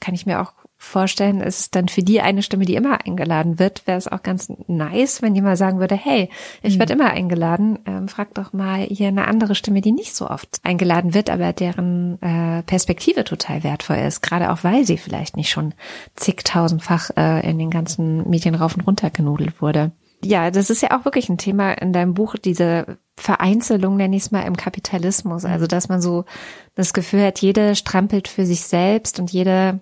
kann 0.06 0.14
ich 0.14 0.24
mir 0.24 0.40
auch 0.40 0.52
vorstellen, 0.76 1.40
ist 1.40 1.58
es 1.58 1.70
dann 1.72 1.88
für 1.88 2.04
die 2.04 2.20
eine 2.20 2.42
Stimme, 2.42 2.64
die 2.64 2.76
immer 2.76 3.04
eingeladen 3.04 3.58
wird, 3.58 3.88
wäre 3.88 3.98
es 3.98 4.06
auch 4.06 4.22
ganz 4.22 4.52
nice, 4.68 5.20
wenn 5.20 5.34
mal 5.42 5.56
sagen 5.56 5.80
würde, 5.80 5.96
hey, 5.96 6.30
ich 6.62 6.76
mhm. 6.76 6.78
werde 6.78 6.92
immer 6.92 7.10
eingeladen, 7.10 7.80
ähm, 7.86 8.06
frag 8.06 8.32
doch 8.34 8.52
mal 8.52 8.82
hier 8.82 9.08
eine 9.08 9.26
andere 9.26 9.56
Stimme, 9.56 9.80
die 9.80 9.90
nicht 9.90 10.14
so 10.14 10.30
oft 10.30 10.60
eingeladen 10.62 11.12
wird, 11.12 11.28
aber 11.28 11.52
deren 11.52 12.22
äh, 12.22 12.62
Perspektive 12.62 13.24
total 13.24 13.64
wertvoll 13.64 13.96
ist, 13.96 14.20
gerade 14.20 14.52
auch 14.52 14.62
weil 14.62 14.84
sie 14.84 14.96
vielleicht 14.96 15.36
nicht 15.36 15.50
schon 15.50 15.74
zigtausendfach 16.14 17.10
äh, 17.16 17.50
in 17.50 17.58
den 17.58 17.70
ganzen 17.70 18.30
Medien 18.30 18.54
rauf 18.54 18.76
und 18.76 18.86
runter 18.86 19.10
genudelt 19.10 19.60
wurde. 19.60 19.90
Ja, 20.24 20.52
das 20.52 20.70
ist 20.70 20.82
ja 20.82 20.96
auch 20.96 21.04
wirklich 21.04 21.28
ein 21.28 21.38
Thema 21.38 21.72
in 21.72 21.92
deinem 21.92 22.14
Buch, 22.14 22.36
diese 22.36 22.98
Vereinzelung, 23.18 23.96
nenne 23.96 24.14
ich 24.14 24.22
es 24.22 24.30
mal, 24.30 24.42
im 24.42 24.56
Kapitalismus. 24.56 25.44
Also, 25.44 25.64
mhm. 25.64 25.68
dass 25.68 25.88
man 25.88 26.00
so 26.00 26.24
das 26.76 26.92
Gefühl 26.92 27.24
hat, 27.24 27.40
jede 27.40 27.74
strampelt 27.74 28.28
für 28.28 28.46
sich 28.46 28.62
selbst 28.62 29.18
und 29.18 29.32
jede 29.32 29.80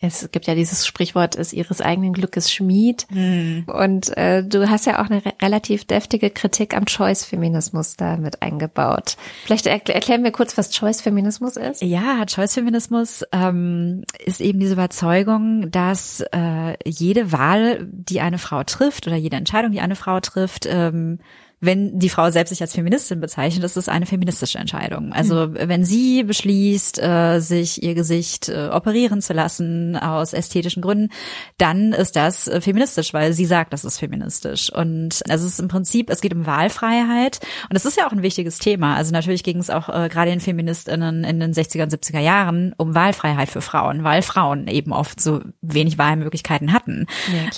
es 0.00 0.30
gibt 0.32 0.46
ja 0.46 0.54
dieses 0.54 0.86
Sprichwort, 0.86 1.34
ist 1.34 1.52
ihres 1.52 1.80
eigenen 1.80 2.12
Glückes 2.12 2.52
Schmied. 2.52 3.06
Mhm. 3.10 3.64
Und 3.66 4.16
äh, 4.16 4.42
du 4.44 4.68
hast 4.68 4.86
ja 4.86 5.02
auch 5.02 5.08
eine 5.08 5.24
re 5.24 5.32
relativ 5.40 5.84
deftige 5.84 6.30
Kritik 6.30 6.76
am 6.76 6.86
Choice-Feminismus 6.86 7.96
da 7.96 8.16
mit 8.16 8.42
eingebaut. 8.42 9.16
Vielleicht 9.44 9.66
erkl 9.66 9.92
erklären 9.92 10.24
wir 10.24 10.32
kurz, 10.32 10.58
was 10.58 10.70
Choice-Feminismus 10.70 11.56
ist. 11.56 11.82
Ja, 11.82 12.24
Choice-Feminismus 12.26 13.24
ähm, 13.32 14.04
ist 14.24 14.40
eben 14.40 14.60
diese 14.60 14.74
Überzeugung, 14.74 15.70
dass 15.70 16.22
äh, 16.32 16.76
jede 16.84 17.32
Wahl, 17.32 17.86
die 17.90 18.20
eine 18.20 18.38
Frau 18.38 18.64
trifft 18.64 19.06
oder 19.06 19.16
jede 19.16 19.36
Entscheidung, 19.36 19.72
die 19.72 19.80
eine 19.80 19.96
Frau 19.96 20.20
trifft, 20.20 20.66
ähm, 20.66 21.18
wenn 21.60 21.98
die 21.98 22.08
Frau 22.08 22.30
selbst 22.30 22.50
sich 22.50 22.60
als 22.60 22.74
Feministin 22.74 23.20
bezeichnet, 23.20 23.64
ist 23.64 23.76
es 23.76 23.88
eine 23.88 24.06
feministische 24.06 24.58
Entscheidung. 24.58 25.12
Also 25.12 25.48
mhm. 25.48 25.56
wenn 25.66 25.84
sie 25.84 26.22
beschließt, 26.24 27.02
äh, 27.02 27.40
sich 27.40 27.82
ihr 27.82 27.94
Gesicht 27.94 28.48
äh, 28.48 28.68
operieren 28.72 29.22
zu 29.22 29.32
lassen 29.32 29.96
aus 29.96 30.32
ästhetischen 30.32 30.82
Gründen, 30.82 31.10
dann 31.58 31.92
ist 31.92 32.16
das 32.16 32.48
äh, 32.48 32.60
feministisch, 32.60 33.14
weil 33.14 33.32
sie 33.32 33.46
sagt, 33.46 33.72
das 33.72 33.84
ist 33.84 33.98
feministisch. 33.98 34.72
Und 34.72 35.22
es 35.28 35.42
ist 35.42 35.60
im 35.60 35.68
Prinzip, 35.68 36.10
es 36.10 36.20
geht 36.20 36.34
um 36.34 36.46
Wahlfreiheit 36.46 37.40
und 37.70 37.76
es 37.76 37.84
ist 37.84 37.96
ja 37.96 38.06
auch 38.06 38.12
ein 38.12 38.22
wichtiges 38.22 38.58
Thema. 38.58 38.96
Also 38.96 39.12
natürlich 39.12 39.42
ging 39.42 39.58
es 39.58 39.70
auch 39.70 39.88
äh, 39.88 40.08
gerade 40.08 40.30
den 40.30 40.40
Feministinnen 40.40 41.24
in 41.24 41.40
den 41.40 41.52
60er 41.52 41.84
und 41.84 41.92
70er 41.92 42.20
Jahren 42.20 42.74
um 42.76 42.94
Wahlfreiheit 42.94 43.48
für 43.48 43.60
Frauen, 43.62 44.04
weil 44.04 44.22
Frauen 44.22 44.66
eben 44.68 44.92
oft 44.92 45.20
so 45.20 45.40
wenig 45.62 45.98
Wahlmöglichkeiten 45.98 46.72
hatten. 46.72 47.06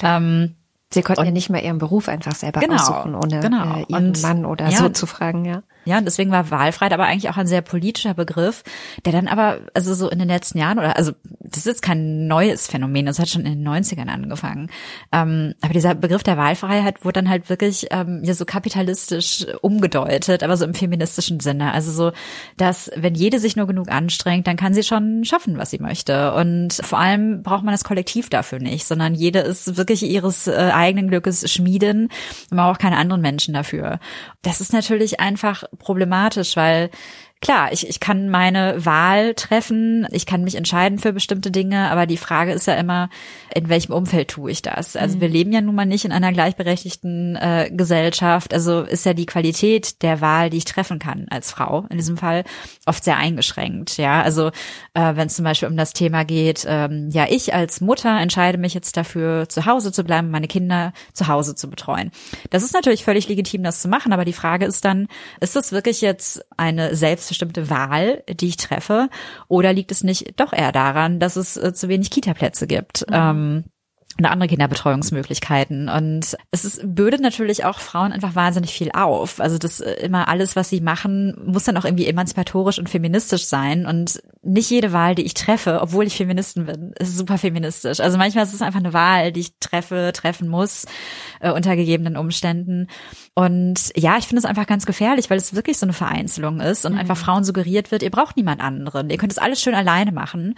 Ja, 0.01 0.17
ähm, 0.17 0.55
Sie 0.97 1.03
konnten 1.03 1.21
und, 1.21 1.27
ja 1.27 1.33
nicht 1.33 1.51
mal 1.51 1.63
ihren 1.63 1.79
Beruf 1.79 2.09
einfach 2.09 2.35
selber 2.35 2.61
genau, 2.61 2.75
aussuchen, 2.75 3.15
ohne 3.15 3.41
genau. 3.41 3.77
äh, 3.77 3.85
ihren 3.89 4.09
und, 4.09 4.23
Mann 4.23 4.47
oder 4.47 4.69
ja, 4.69 4.79
so 4.79 4.89
zu 4.89 5.07
fragen, 5.07 5.45
ja. 5.45 5.63
Ja, 5.87 5.99
und 5.99 6.05
deswegen 6.05 6.31
war 6.31 6.51
Wahlfreiheit 6.51 6.93
aber 6.93 7.05
eigentlich 7.05 7.31
auch 7.31 7.37
ein 7.37 7.47
sehr 7.47 7.63
politischer 7.63 8.15
Begriff, 8.15 8.63
der 9.05 9.13
dann 9.13 9.29
aber, 9.29 9.61
also 9.75 9.95
so 9.95 10.11
in 10.11 10.19
den 10.19 10.29
letzten 10.29 10.59
Jahren, 10.59 10.79
oder 10.79 10.97
also 10.97 11.13
das 11.41 11.67
ist 11.67 11.81
kein 11.81 12.27
neues 12.27 12.67
Phänomen, 12.67 13.07
das 13.07 13.19
hat 13.19 13.29
schon 13.29 13.47
in 13.47 13.63
den 13.63 13.69
90ern 13.69 14.09
angefangen. 14.09 14.69
Ähm, 15.13 15.55
aber 15.63 15.73
dieser 15.73 15.95
Begriff 15.95 16.23
der 16.23 16.37
Wahlfreiheit 16.37 17.05
wurde 17.05 17.21
dann 17.23 17.31
halt 17.31 17.49
wirklich 17.49 17.87
ähm, 17.91 18.23
ja 18.25 18.35
so 18.35 18.45
kapitalistisch 18.45 19.47
umgedeutet, 19.63 20.43
aber 20.43 20.57
so 20.57 20.65
im 20.65 20.75
feministischen 20.75 21.41
Sinne. 21.41 21.73
Also 21.73 21.93
so, 21.93 22.13
dass 22.57 22.91
wenn 22.97 23.15
jede 23.15 23.39
sich 23.39 23.57
nur 23.57 23.67
genug 23.67 23.91
anstrengt, 23.91 24.47
dann 24.47 24.57
kann 24.57 24.75
sie 24.75 24.83
schon 24.83 25.25
schaffen, 25.25 25.57
was 25.57 25.71
sie 25.71 25.79
möchte. 25.79 26.35
Und 26.35 26.75
vor 26.75 26.99
allem 26.99 27.43
braucht 27.43 27.65
man 27.65 27.73
das 27.73 27.85
Kollektiv 27.85 28.29
dafür 28.29 28.59
nicht, 28.59 28.87
sondern 28.87 29.15
jede 29.15 29.39
ist 29.39 29.77
wirklich 29.77 30.03
ihres 30.03 30.49
äh, 30.49 30.71
eigenen 30.73 31.09
Glückes 31.09 31.51
Schmieden 31.51 32.11
man 32.51 32.67
braucht 32.67 32.81
keine 32.81 32.97
anderen 32.97 33.23
Menschen 33.23 33.55
dafür. 33.55 33.99
Das 34.43 34.61
ist 34.61 34.73
natürlich 34.73 35.21
einfach 35.21 35.65
problematisch, 35.79 36.57
weil 36.57 36.91
klar, 37.43 37.73
ich, 37.73 37.89
ich 37.89 38.01
kann 38.01 38.29
meine 38.31 38.85
Wahl 38.85 39.35
treffen, 39.35 40.07
ich 40.11 40.27
kann 40.27 40.43
mich 40.43 40.55
entscheiden 40.55 40.99
für 40.99 41.13
bestimmte 41.13 41.51
Dinge, 41.51 41.91
aber 41.91 42.07
die 42.07 42.17
Frage 42.17 42.53
ist 42.53 42.67
ja 42.67 42.75
immer, 42.75 43.11
in 43.55 43.69
welchem 43.69 43.93
Umfeld 43.93 44.29
tue 44.29 44.51
ich 44.51 44.63
das? 44.63 44.97
Also 44.97 45.17
mhm. 45.17 45.21
wir 45.21 45.29
leben 45.29 45.53
ja 45.53 45.61
nun 45.61 45.75
mal 45.75 45.87
nicht 45.87 46.05
in 46.05 46.13
einer 46.13 46.33
gleichberechtigten 46.33 47.37
äh, 47.37 47.71
Gesellschaft, 47.73 48.55
also 48.55 48.81
ist 48.83 49.05
ja 49.05 49.13
die 49.13 49.27
Qualität 49.27 50.03
der 50.03 50.21
Wahl, 50.21 50.51
die 50.51 50.57
ich 50.57 50.65
treffen 50.65 50.99
kann 50.99 51.27
als 51.31 51.51
Frau, 51.51 51.87
in 51.91 51.99
diesem 51.99 52.17
Fall 52.17 52.45
oft 52.87 53.05
sehr 53.05 53.19
eingeschränkt. 53.19 53.99
Ja, 53.99 54.23
also 54.23 54.49
äh, 54.95 55.15
wenn 55.15 55.27
es 55.27 55.37
zum 55.37 55.45
Beispiel 55.45 55.69
um 55.69 55.77
das 55.77 55.93
Thema 55.93 56.25
geht, 56.25 56.65
ähm, 56.67 57.11
ja, 57.11 57.27
ich 57.29 57.55
als 57.55 57.81
Mutter 57.81 58.19
entscheide 58.19 58.59
mich 58.59 58.75
jetzt 58.75 58.97
dafür, 58.97 59.49
zu 59.49 59.67
Hause 59.67 59.93
zu 59.93 60.05
bleiben, 60.05 60.31
meine 60.31 60.49
Kinder 60.49 60.93
zu 61.13 61.29
Hause 61.29 61.55
zu 61.55 61.69
betreuen. 61.69 62.11
Das 62.51 62.63
ist 62.63 62.73
natürlich 62.73 63.05
völlig 63.05 63.29
legitim, 63.29 63.63
das 63.63 63.83
zu 63.83 63.89
machen, 63.89 64.13
aber 64.13 64.25
die 64.25 64.33
Frage 64.33 64.65
ist 64.65 64.85
dann, 64.85 65.07
ist 65.41 65.55
das 65.55 65.73
wirklich 65.73 66.01
jetzt 66.01 66.45
eine 66.57 66.95
selbst 66.95 67.26
selbstbestimmte 67.27 67.71
Wahl, 67.71 68.23
die 68.29 68.49
ich 68.49 68.57
treffe? 68.57 69.09
Oder 69.49 69.73
liegt 69.73 69.91
es 69.91 70.05
nicht 70.05 70.39
doch 70.41 70.53
eher 70.53 70.73
daran, 70.73 71.21
dass 71.21 71.37
es 71.37 71.57
äh, 71.57 71.73
zu 71.75 71.89
wenig 71.89 72.11
Kita-Plätze 72.11 72.67
gibt? 72.67 73.05
Mhm. 73.09 73.15
Ähm, 73.15 73.65
und 74.19 74.25
andere 74.25 74.49
Kinderbetreuungsmöglichkeiten. 74.49 75.89
Und 75.89 76.37
es 76.51 76.65
ist, 76.65 76.81
bürdet 76.83 77.21
natürlich 77.21 77.65
auch 77.65 77.79
Frauen 77.79 78.13
einfach 78.13 78.35
wahnsinnig 78.35 78.73
viel 78.73 78.91
auf. 78.93 79.41
Also 79.41 79.59
das 79.59 79.81
äh, 79.81 79.93
immer 80.05 80.29
alles, 80.29 80.57
was 80.57 80.71
sie 80.71 80.81
machen, 80.81 81.37
muss 81.45 81.65
dann 81.65 81.77
auch 81.77 81.85
irgendwie 81.85 82.07
emanzipatorisch 82.07 82.79
und 82.79 82.89
feministisch 82.89 83.45
sein. 83.45 83.85
Und 83.85 84.23
nicht 84.43 84.71
jede 84.71 84.93
Wahl, 84.93 85.15
die 85.15 85.25
ich 85.25 85.35
treffe, 85.35 85.81
obwohl 85.83 86.07
ich 86.07 86.17
Feministin 86.17 86.67
bin, 86.67 86.93
ist 86.99 87.19
super 87.19 87.37
feministisch. 87.37 88.01
Also 88.01 88.17
manchmal 88.17 88.45
ist 88.45 88.55
es 88.55 88.63
einfach 88.63 88.81
eine 88.81 88.95
Wahl, 88.95 89.33
die 89.33 89.41
ich 89.41 89.59
treffe, 89.61 90.13
treffen 90.15 90.49
muss, 90.49 90.87
äh, 91.41 91.51
unter 91.51 91.77
gegebenen 91.77 92.17
Umständen. 92.17 92.87
Und 93.35 93.93
ja, 93.97 94.17
ich 94.17 94.27
finde 94.27 94.39
es 94.39 94.45
einfach 94.47 94.67
ganz 94.67 94.87
gefährlich, 94.87 95.29
weil 95.29 95.37
es 95.37 95.55
wirklich 95.55 95.77
so 95.77 95.85
eine 95.85 95.93
Vereinzelung 95.93 96.61
ist 96.61 96.87
und 96.87 96.93
mhm. 96.93 96.99
einfach 96.99 97.19
Frauen 97.19 97.45
suggeriert 97.45 97.91
wird, 97.91 98.03
ihr 98.03 98.11
braucht 98.11 98.37
niemand 98.37 98.63
anderen. 98.63 99.11
Ihr 99.11 99.19
könnt 99.19 99.33
es 99.33 99.39
alles 99.39 99.61
schön 99.61 99.75
alleine 99.75 100.13
machen. 100.13 100.55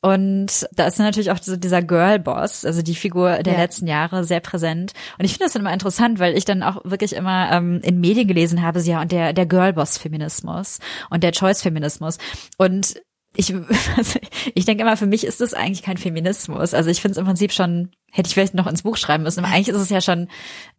Und 0.00 0.68
da 0.72 0.86
ist 0.86 0.98
natürlich 0.98 1.32
auch 1.32 1.38
so 1.42 1.56
dieser 1.56 1.82
Girl-Boss, 1.82 2.64
also 2.64 2.82
die 2.82 2.94
Figur 3.00 3.42
der 3.42 3.54
ja. 3.54 3.58
letzten 3.58 3.86
Jahre 3.86 4.24
sehr 4.24 4.40
präsent. 4.40 4.92
Und 5.18 5.24
ich 5.24 5.32
finde 5.32 5.44
das 5.46 5.52
dann 5.52 5.62
immer 5.62 5.72
interessant, 5.72 6.18
weil 6.18 6.36
ich 6.36 6.44
dann 6.44 6.62
auch 6.62 6.84
wirklich 6.84 7.14
immer 7.14 7.50
ähm, 7.52 7.80
in 7.82 8.00
Medien 8.00 8.28
gelesen 8.28 8.62
habe, 8.62 8.80
ja, 8.80 9.00
und 9.00 9.12
der, 9.12 9.32
der 9.32 9.46
Girlboss-Feminismus 9.46 10.78
und 11.10 11.24
der 11.24 11.32
Choice-Feminismus. 11.32 12.18
Und 12.56 12.94
ich, 13.36 13.54
also 13.96 14.18
ich 14.54 14.64
denke 14.64 14.82
immer, 14.82 14.96
für 14.96 15.06
mich 15.06 15.24
ist 15.24 15.40
das 15.40 15.54
eigentlich 15.54 15.82
kein 15.82 15.96
Feminismus. 15.96 16.74
Also 16.74 16.90
ich 16.90 17.00
finde 17.00 17.12
es 17.12 17.18
im 17.18 17.26
Prinzip 17.26 17.52
schon, 17.52 17.90
hätte 18.10 18.26
ich 18.26 18.34
vielleicht 18.34 18.54
noch 18.54 18.66
ins 18.66 18.82
Buch 18.82 18.96
schreiben 18.96 19.22
müssen, 19.22 19.44
aber 19.44 19.54
eigentlich 19.54 19.68
ist 19.68 19.80
es 19.80 19.88
ja 19.88 20.00
schon 20.00 20.28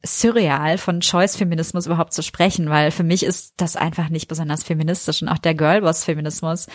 surreal, 0.03 0.77
von 0.77 0.99
Choice-Feminismus 0.99 1.85
überhaupt 1.85 2.11
zu 2.11 2.23
sprechen, 2.23 2.69
weil 2.69 2.91
für 2.91 3.03
mich 3.03 3.23
ist 3.23 3.53
das 3.57 3.77
einfach 3.77 4.09
nicht 4.09 4.27
besonders 4.27 4.63
feministisch 4.63 5.21
und 5.21 5.29
auch 5.29 5.37
der 5.37 5.55
Girlboss-Feminismus 5.55 6.67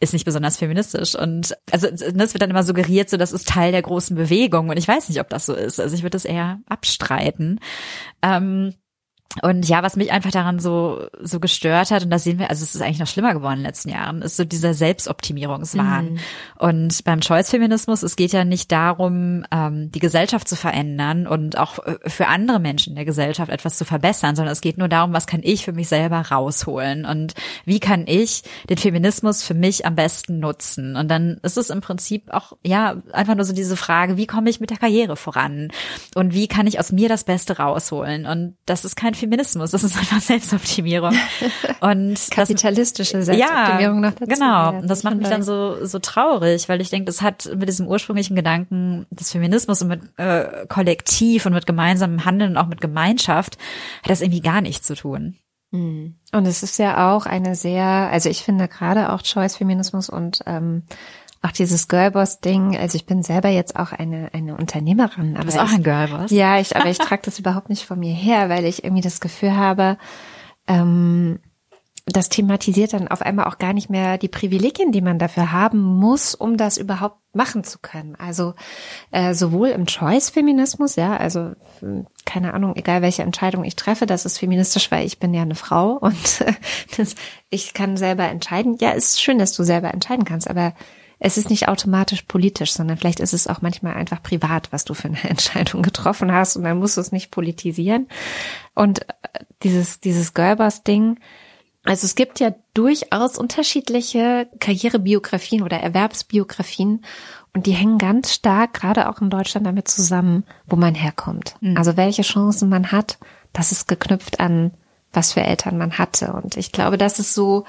ist 0.00 0.12
nicht 0.12 0.26
besonders 0.26 0.58
feministisch 0.58 1.14
und 1.14 1.56
also 1.70 1.88
das 1.90 2.34
wird 2.34 2.42
dann 2.42 2.50
immer 2.50 2.62
suggeriert, 2.62 3.08
so 3.08 3.16
das 3.16 3.32
ist 3.32 3.48
Teil 3.48 3.72
der 3.72 3.82
großen 3.82 4.14
Bewegung 4.14 4.68
und 4.68 4.76
ich 4.76 4.86
weiß 4.86 5.08
nicht, 5.08 5.20
ob 5.20 5.30
das 5.30 5.46
so 5.46 5.54
ist. 5.54 5.80
Also 5.80 5.94
ich 5.94 6.02
würde 6.02 6.10
das 6.10 6.26
eher 6.26 6.60
abstreiten. 6.66 7.58
Ähm, 8.20 8.74
und 9.40 9.66
ja, 9.68 9.82
was 9.82 9.96
mich 9.96 10.12
einfach 10.12 10.30
daran 10.30 10.58
so, 10.58 11.06
so 11.20 11.40
gestört 11.40 11.90
hat, 11.90 12.04
und 12.04 12.10
das 12.10 12.24
sehen 12.24 12.38
wir, 12.38 12.50
also 12.50 12.62
es 12.62 12.74
ist 12.74 12.82
eigentlich 12.82 12.98
noch 12.98 13.06
schlimmer 13.06 13.32
geworden 13.32 13.54
in 13.54 13.60
den 13.60 13.66
letzten 13.66 13.88
Jahren, 13.88 14.20
ist 14.20 14.36
so 14.36 14.44
dieser 14.44 14.74
Selbstoptimierungswahn. 14.74 16.12
Mhm. 16.12 16.18
Und 16.58 17.04
beim 17.04 17.20
Choice-Feminismus, 17.20 18.02
es 18.02 18.16
geht 18.16 18.32
ja 18.32 18.44
nicht 18.44 18.70
darum, 18.70 19.44
ähm, 19.50 19.90
die 19.90 20.00
Gesellschaft 20.00 20.48
zu 20.48 20.56
verändern 20.56 21.26
und 21.26 21.56
auch 21.56 21.78
äh, 21.78 21.96
für 22.06 22.26
andere 22.26 22.60
Menschen 22.60 22.90
in 22.90 22.96
der 22.96 23.04
Gesellschaft 23.04 23.50
etwas 23.50 23.78
zu 23.78 23.84
verbessern, 23.84 24.36
sondern 24.36 24.52
es 24.52 24.60
geht 24.60 24.76
nur 24.76 24.88
darum, 24.88 25.12
was 25.12 25.26
kann 25.26 25.40
ich 25.42 25.64
für 25.64 25.72
mich 25.72 25.88
selber 25.88 26.20
rausholen 26.20 27.06
und 27.06 27.34
wie 27.64 27.80
kann 27.80 28.04
ich 28.06 28.42
den 28.68 28.76
Feminismus 28.76 29.42
für 29.42 29.54
mich 29.54 29.86
am 29.86 29.94
besten 29.94 30.40
nutzen. 30.40 30.96
Und 30.96 31.08
dann 31.08 31.38
ist 31.42 31.56
es 31.56 31.70
im 31.70 31.80
Prinzip 31.80 32.30
auch, 32.32 32.52
ja, 32.62 32.96
einfach 33.12 33.34
nur 33.34 33.44
so 33.44 33.54
diese 33.54 33.76
Frage, 33.76 34.16
wie 34.16 34.26
komme 34.26 34.50
ich 34.50 34.60
mit 34.60 34.70
der 34.70 34.78
Karriere 34.78 35.16
voran? 35.16 35.70
Und 36.14 36.34
wie 36.34 36.48
kann 36.48 36.66
ich 36.66 36.78
aus 36.78 36.92
mir 36.92 37.08
das 37.08 37.24
Beste 37.24 37.56
rausholen? 37.58 38.26
Und 38.26 38.56
das 38.66 38.84
ist 38.84 38.96
kein 38.96 39.14
Feminismus, 39.22 39.70
das 39.70 39.84
ist 39.84 39.96
einfach 39.96 40.20
Selbstoptimierung. 40.20 41.14
Und 41.80 42.18
kapitalistische 42.30 43.22
Selbstoptimierung 43.22 44.02
ja, 44.02 44.10
noch 44.10 44.12
dazu. 44.12 44.32
Genau, 44.32 44.78
und 44.78 44.88
das 44.88 45.02
macht 45.02 45.16
mich 45.16 45.28
dann 45.28 45.42
so 45.42 45.84
so 45.84 45.98
traurig, 45.98 46.68
weil 46.68 46.80
ich 46.80 46.90
denke, 46.90 47.06
das 47.06 47.22
hat 47.22 47.50
mit 47.56 47.68
diesem 47.68 47.86
ursprünglichen 47.86 48.36
Gedanken 48.36 49.06
des 49.10 49.32
Feminismus 49.32 49.82
und 49.82 49.88
mit 49.88 50.00
äh, 50.16 50.66
Kollektiv 50.68 51.46
und 51.46 51.54
mit 51.54 51.66
gemeinsamem 51.66 52.24
Handeln 52.24 52.52
und 52.52 52.56
auch 52.56 52.66
mit 52.66 52.80
Gemeinschaft 52.80 53.58
hat 54.02 54.10
das 54.10 54.20
irgendwie 54.20 54.40
gar 54.40 54.60
nichts 54.60 54.86
zu 54.86 54.94
tun. 54.94 55.36
Mhm. 55.72 56.16
Und 56.32 56.46
es 56.46 56.62
ist 56.62 56.78
ja 56.78 57.12
auch 57.12 57.26
eine 57.26 57.54
sehr, 57.54 57.84
also 57.84 58.28
ich 58.28 58.42
finde 58.42 58.68
gerade 58.68 59.10
auch 59.12 59.22
Choice-Feminismus 59.22 60.08
und 60.08 60.40
ähm, 60.46 60.84
auch 61.42 61.50
dieses 61.50 61.88
Girlboss-Ding, 61.88 62.76
also 62.76 62.96
ich 62.96 63.04
bin 63.04 63.22
selber 63.22 63.48
jetzt 63.48 63.76
auch 63.76 63.92
eine, 63.92 64.30
eine 64.32 64.56
Unternehmerin. 64.56 65.34
Aber 65.34 65.40
du 65.40 65.46
bist 65.46 65.58
auch 65.58 65.72
ein 65.72 65.82
Girlboss. 65.82 66.30
Ja, 66.30 66.60
ich, 66.60 66.76
aber 66.76 66.88
ich 66.88 66.98
trage 66.98 67.22
das 67.24 67.38
überhaupt 67.38 67.68
nicht 67.68 67.84
von 67.84 67.98
mir 67.98 68.14
her, 68.14 68.48
weil 68.48 68.64
ich 68.64 68.84
irgendwie 68.84 69.02
das 69.02 69.20
Gefühl 69.20 69.56
habe, 69.56 69.98
ähm, 70.68 71.40
das 72.06 72.28
thematisiert 72.28 72.92
dann 72.92 73.08
auf 73.08 73.22
einmal 73.22 73.46
auch 73.46 73.58
gar 73.58 73.72
nicht 73.72 73.88
mehr 73.88 74.18
die 74.18 74.28
Privilegien, 74.28 74.90
die 74.90 75.00
man 75.00 75.18
dafür 75.18 75.52
haben 75.52 75.80
muss, 75.80 76.34
um 76.34 76.56
das 76.56 76.76
überhaupt 76.76 77.18
machen 77.32 77.62
zu 77.62 77.78
können. 77.78 78.16
Also 78.16 78.54
äh, 79.12 79.34
sowohl 79.34 79.68
im 79.68 79.86
Choice-Feminismus, 79.86 80.96
ja, 80.96 81.16
also 81.16 81.52
keine 82.24 82.54
Ahnung, 82.54 82.74
egal 82.76 83.02
welche 83.02 83.22
Entscheidung 83.22 83.64
ich 83.64 83.76
treffe, 83.76 84.06
das 84.06 84.26
ist 84.26 84.38
feministisch, 84.38 84.90
weil 84.90 85.06
ich 85.06 85.20
bin 85.20 85.32
ja 85.32 85.42
eine 85.42 85.54
Frau 85.54 85.92
und 85.92 86.40
äh, 86.40 86.52
das, 86.96 87.14
ich 87.50 87.72
kann 87.72 87.96
selber 87.96 88.24
entscheiden. 88.24 88.76
Ja, 88.80 88.90
ist 88.90 89.22
schön, 89.22 89.38
dass 89.38 89.52
du 89.52 89.62
selber 89.62 89.94
entscheiden 89.94 90.24
kannst, 90.24 90.50
aber 90.50 90.74
es 91.24 91.38
ist 91.38 91.50
nicht 91.50 91.68
automatisch 91.68 92.22
politisch, 92.22 92.72
sondern 92.72 92.96
vielleicht 92.96 93.20
ist 93.20 93.32
es 93.32 93.46
auch 93.46 93.62
manchmal 93.62 93.94
einfach 93.94 94.20
privat, 94.24 94.72
was 94.72 94.84
du 94.84 94.92
für 94.92 95.06
eine 95.06 95.22
Entscheidung 95.28 95.82
getroffen 95.82 96.32
hast 96.32 96.56
und 96.56 96.64
dann 96.64 96.78
musst 96.78 96.96
du 96.96 97.00
es 97.00 97.12
nicht 97.12 97.30
politisieren. 97.30 98.08
Und 98.74 99.08
äh, 99.08 99.44
dieses, 99.62 100.00
dieses 100.00 100.34
Gerbers-Ding, 100.34 101.20
also 101.84 102.06
es 102.06 102.16
gibt 102.16 102.40
ja 102.40 102.52
durchaus 102.74 103.38
unterschiedliche 103.38 104.48
Karrierebiografien 104.58 105.62
oder 105.62 105.78
Erwerbsbiografien 105.78 107.04
und 107.54 107.66
die 107.66 107.72
hängen 107.72 107.98
ganz 107.98 108.32
stark, 108.32 108.74
gerade 108.74 109.08
auch 109.08 109.20
in 109.20 109.30
Deutschland, 109.30 109.64
damit 109.64 109.86
zusammen, 109.86 110.42
wo 110.66 110.74
man 110.74 110.96
herkommt. 110.96 111.54
Mhm. 111.60 111.76
Also 111.76 111.96
welche 111.96 112.22
Chancen 112.22 112.68
man 112.68 112.90
hat, 112.90 113.18
das 113.52 113.70
ist 113.70 113.86
geknüpft 113.86 114.40
an, 114.40 114.72
was 115.12 115.34
für 115.34 115.42
Eltern 115.42 115.78
man 115.78 115.98
hatte. 115.98 116.32
Und 116.32 116.56
ich 116.56 116.72
glaube, 116.72 116.98
das 116.98 117.20
ist 117.20 117.32
so 117.32 117.64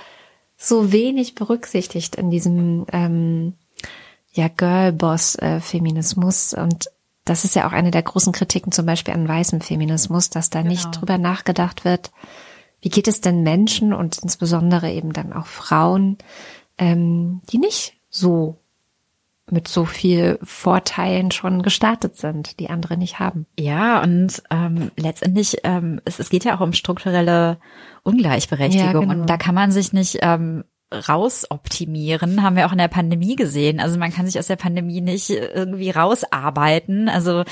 so 0.63 0.91
wenig 0.91 1.35
berücksichtigt 1.35 2.15
in 2.15 2.29
diesem 2.29 2.85
ähm, 2.91 3.53
ja 4.31 4.47
Girlboss-Feminismus. 4.47 6.53
Und 6.53 6.89
das 7.25 7.43
ist 7.43 7.55
ja 7.55 7.67
auch 7.67 7.73
eine 7.73 7.91
der 7.91 8.03
großen 8.03 8.33
Kritiken 8.33 8.71
zum 8.71 8.85
Beispiel 8.85 9.13
an 9.13 9.27
weißem 9.27 9.61
Feminismus, 9.61 10.29
dass 10.29 10.49
da 10.49 10.61
genau. 10.61 10.71
nicht 10.71 10.91
drüber 10.91 11.17
nachgedacht 11.17 11.85
wird, 11.85 12.11
wie 12.81 12.89
geht 12.89 13.07
es 13.07 13.21
denn 13.21 13.43
Menschen 13.43 13.93
und 13.93 14.17
insbesondere 14.19 14.91
eben 14.91 15.13
dann 15.13 15.33
auch 15.33 15.47
Frauen, 15.47 16.17
ähm, 16.77 17.41
die 17.49 17.57
nicht 17.57 17.95
so 18.09 18.57
mit 19.51 19.67
so 19.67 19.85
viel 19.85 20.39
Vorteilen 20.41 21.31
schon 21.31 21.63
gestartet 21.63 22.15
sind, 22.15 22.59
die 22.59 22.69
andere 22.69 22.97
nicht 22.97 23.19
haben. 23.19 23.45
Ja, 23.59 24.01
und 24.01 24.41
ähm, 24.49 24.91
letztendlich, 24.95 25.57
ähm, 25.63 25.99
es, 26.05 26.19
es 26.19 26.29
geht 26.29 26.45
ja 26.45 26.55
auch 26.55 26.61
um 26.61 26.73
strukturelle 26.73 27.59
Ungleichberechtigung. 28.03 28.93
Ja, 28.93 28.99
genau. 28.99 29.13
Und 29.13 29.29
da 29.29 29.37
kann 29.37 29.55
man 29.55 29.71
sich 29.71 29.91
nicht 29.91 30.19
ähm, 30.21 30.63
rausoptimieren, 30.93 32.43
haben 32.43 32.55
wir 32.55 32.65
auch 32.67 32.71
in 32.71 32.77
der 32.77 32.87
Pandemie 32.87 33.35
gesehen. 33.35 33.79
Also 33.79 33.97
man 33.97 34.11
kann 34.11 34.25
sich 34.25 34.39
aus 34.39 34.47
der 34.47 34.55
Pandemie 34.55 35.01
nicht 35.01 35.29
irgendwie 35.29 35.89
rausarbeiten. 35.89 37.09
Also 37.09 37.43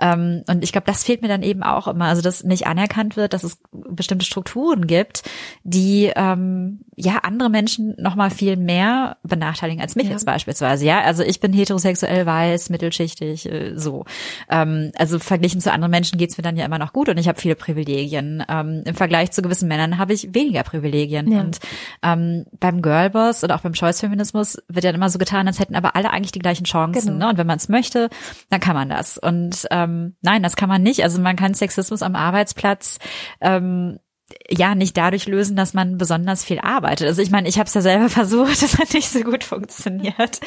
ähm, 0.00 0.42
und 0.48 0.64
ich 0.64 0.72
glaube, 0.72 0.86
das 0.86 1.04
fehlt 1.04 1.22
mir 1.22 1.28
dann 1.28 1.42
eben 1.42 1.62
auch 1.62 1.88
immer. 1.88 2.06
Also 2.06 2.22
dass 2.22 2.44
nicht 2.44 2.66
anerkannt 2.66 3.16
wird, 3.16 3.32
dass 3.32 3.44
es 3.44 3.58
bestimmte 3.72 4.26
Strukturen 4.26 4.86
gibt, 4.86 5.22
die 5.64 6.12
ähm, 6.14 6.80
ja 6.96 7.18
andere 7.22 7.50
Menschen 7.50 7.94
noch 7.98 8.16
mal 8.16 8.30
viel 8.30 8.56
mehr 8.56 9.16
benachteiligen 9.22 9.80
als 9.80 9.96
mich 9.96 10.06
ja. 10.06 10.12
jetzt 10.12 10.26
beispielsweise. 10.26 10.84
Ja, 10.84 11.00
also 11.02 11.22
ich 11.22 11.40
bin 11.40 11.52
heterosexuell, 11.52 12.26
weiß, 12.26 12.70
mittelschichtig, 12.70 13.50
äh, 13.50 13.72
so. 13.76 14.04
Ähm, 14.50 14.92
also 14.96 15.18
verglichen 15.18 15.60
zu 15.60 15.72
anderen 15.72 15.90
Menschen 15.90 16.18
geht's 16.18 16.36
mir 16.36 16.42
dann 16.42 16.56
ja 16.56 16.64
immer 16.64 16.78
noch 16.78 16.92
gut 16.92 17.08
und 17.08 17.18
ich 17.18 17.28
habe 17.28 17.40
viele 17.40 17.54
Privilegien. 17.54 18.44
Ähm, 18.48 18.82
Im 18.84 18.94
Vergleich 18.94 19.30
zu 19.30 19.42
gewissen 19.42 19.68
Männern 19.68 19.98
habe 19.98 20.12
ich 20.12 20.34
weniger 20.34 20.62
Privilegien. 20.62 21.30
Ja. 21.30 21.40
Und 21.40 21.58
ähm, 22.02 22.46
beim 22.58 22.82
Girlboss 22.88 23.44
oder 23.44 23.54
auch 23.54 23.60
beim 23.60 23.74
Choice-Feminismus 23.74 24.58
wird 24.68 24.84
ja 24.84 24.90
immer 24.90 25.10
so 25.10 25.18
getan, 25.18 25.46
als 25.46 25.58
hätten 25.58 25.76
aber 25.76 25.94
alle 25.94 26.10
eigentlich 26.10 26.32
die 26.32 26.38
gleichen 26.38 26.64
Chancen. 26.64 27.12
Genau. 27.12 27.26
Ne? 27.26 27.30
Und 27.30 27.38
wenn 27.38 27.46
man 27.46 27.58
es 27.58 27.68
möchte, 27.68 28.08
dann 28.50 28.60
kann 28.60 28.74
man 28.74 28.88
das. 28.88 29.18
Und 29.18 29.66
ähm, 29.70 30.16
nein, 30.22 30.42
das 30.42 30.56
kann 30.56 30.68
man 30.68 30.82
nicht. 30.82 31.02
Also 31.02 31.20
man 31.20 31.36
kann 31.36 31.54
Sexismus 31.54 32.02
am 32.02 32.16
Arbeitsplatz 32.16 32.98
ähm, 33.40 33.98
ja 34.50 34.74
nicht 34.74 34.96
dadurch 34.96 35.26
lösen, 35.26 35.56
dass 35.56 35.74
man 35.74 35.98
besonders 35.98 36.44
viel 36.44 36.60
arbeitet. 36.60 37.06
Also 37.06 37.22
ich 37.22 37.30
meine, 37.30 37.48
ich 37.48 37.58
habe 37.58 37.66
es 37.66 37.74
ja 37.74 37.80
selber 37.80 38.08
versucht, 38.08 38.62
das 38.62 38.78
hat 38.78 38.94
nicht 38.94 39.10
so 39.10 39.20
gut 39.20 39.44
funktioniert. 39.44 40.40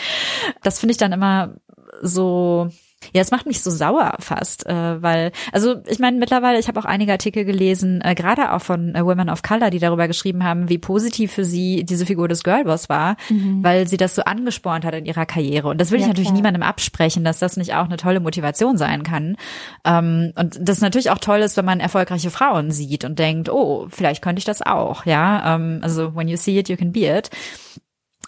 Das 0.63 0.79
finde 0.79 0.91
ich 0.91 0.97
dann 0.97 1.11
immer 1.11 1.55
so 2.01 2.69
ja, 3.13 3.21
es 3.21 3.31
macht 3.31 3.45
mich 3.45 3.61
so 3.61 3.71
sauer 3.71 4.15
fast, 4.19 4.65
äh, 4.67 5.01
weil, 5.01 5.31
also 5.51 5.75
ich 5.87 5.99
meine, 5.99 6.17
mittlerweile, 6.17 6.59
ich 6.59 6.67
habe 6.67 6.79
auch 6.79 6.85
einige 6.85 7.11
Artikel 7.11 7.45
gelesen, 7.45 8.01
äh, 8.03 8.15
gerade 8.15 8.53
auch 8.53 8.61
von 8.61 8.95
äh, 8.95 9.03
Women 9.03 9.29
of 9.29 9.41
Color, 9.41 9.69
die 9.69 9.79
darüber 9.79 10.07
geschrieben 10.07 10.43
haben, 10.43 10.69
wie 10.69 10.77
positiv 10.77 11.31
für 11.31 11.43
sie 11.43 11.83
diese 11.83 12.05
Figur 12.05 12.27
des 12.27 12.43
Girlboss 12.43 12.89
war, 12.89 13.17
mhm. 13.29 13.63
weil 13.63 13.87
sie 13.87 13.97
das 13.97 14.15
so 14.15 14.23
angespornt 14.23 14.85
hat 14.85 14.93
in 14.93 15.05
ihrer 15.05 15.25
Karriere. 15.25 15.67
Und 15.67 15.81
das 15.81 15.91
will 15.91 15.99
ja, 15.99 16.05
ich 16.05 16.07
natürlich 16.07 16.29
klar. 16.29 16.37
niemandem 16.37 16.63
absprechen, 16.63 17.23
dass 17.23 17.39
das 17.39 17.57
nicht 17.57 17.73
auch 17.73 17.85
eine 17.85 17.97
tolle 17.97 18.19
Motivation 18.19 18.77
sein 18.77 19.03
kann. 19.03 19.35
Ähm, 19.83 20.31
und 20.35 20.59
das 20.61 20.81
natürlich 20.81 21.09
auch 21.09 21.17
toll 21.17 21.39
ist, 21.39 21.57
wenn 21.57 21.65
man 21.65 21.79
erfolgreiche 21.79 22.29
Frauen 22.29 22.71
sieht 22.71 23.03
und 23.03 23.19
denkt, 23.19 23.49
oh, 23.49 23.87
vielleicht 23.89 24.23
könnte 24.23 24.39
ich 24.39 24.45
das 24.45 24.61
auch, 24.61 25.05
ja. 25.05 25.55
Ähm, 25.55 25.79
also 25.81 26.15
when 26.15 26.27
you 26.27 26.37
see 26.37 26.57
it, 26.57 26.69
you 26.69 26.77
can 26.77 26.91
be 26.91 27.07
it. 27.07 27.29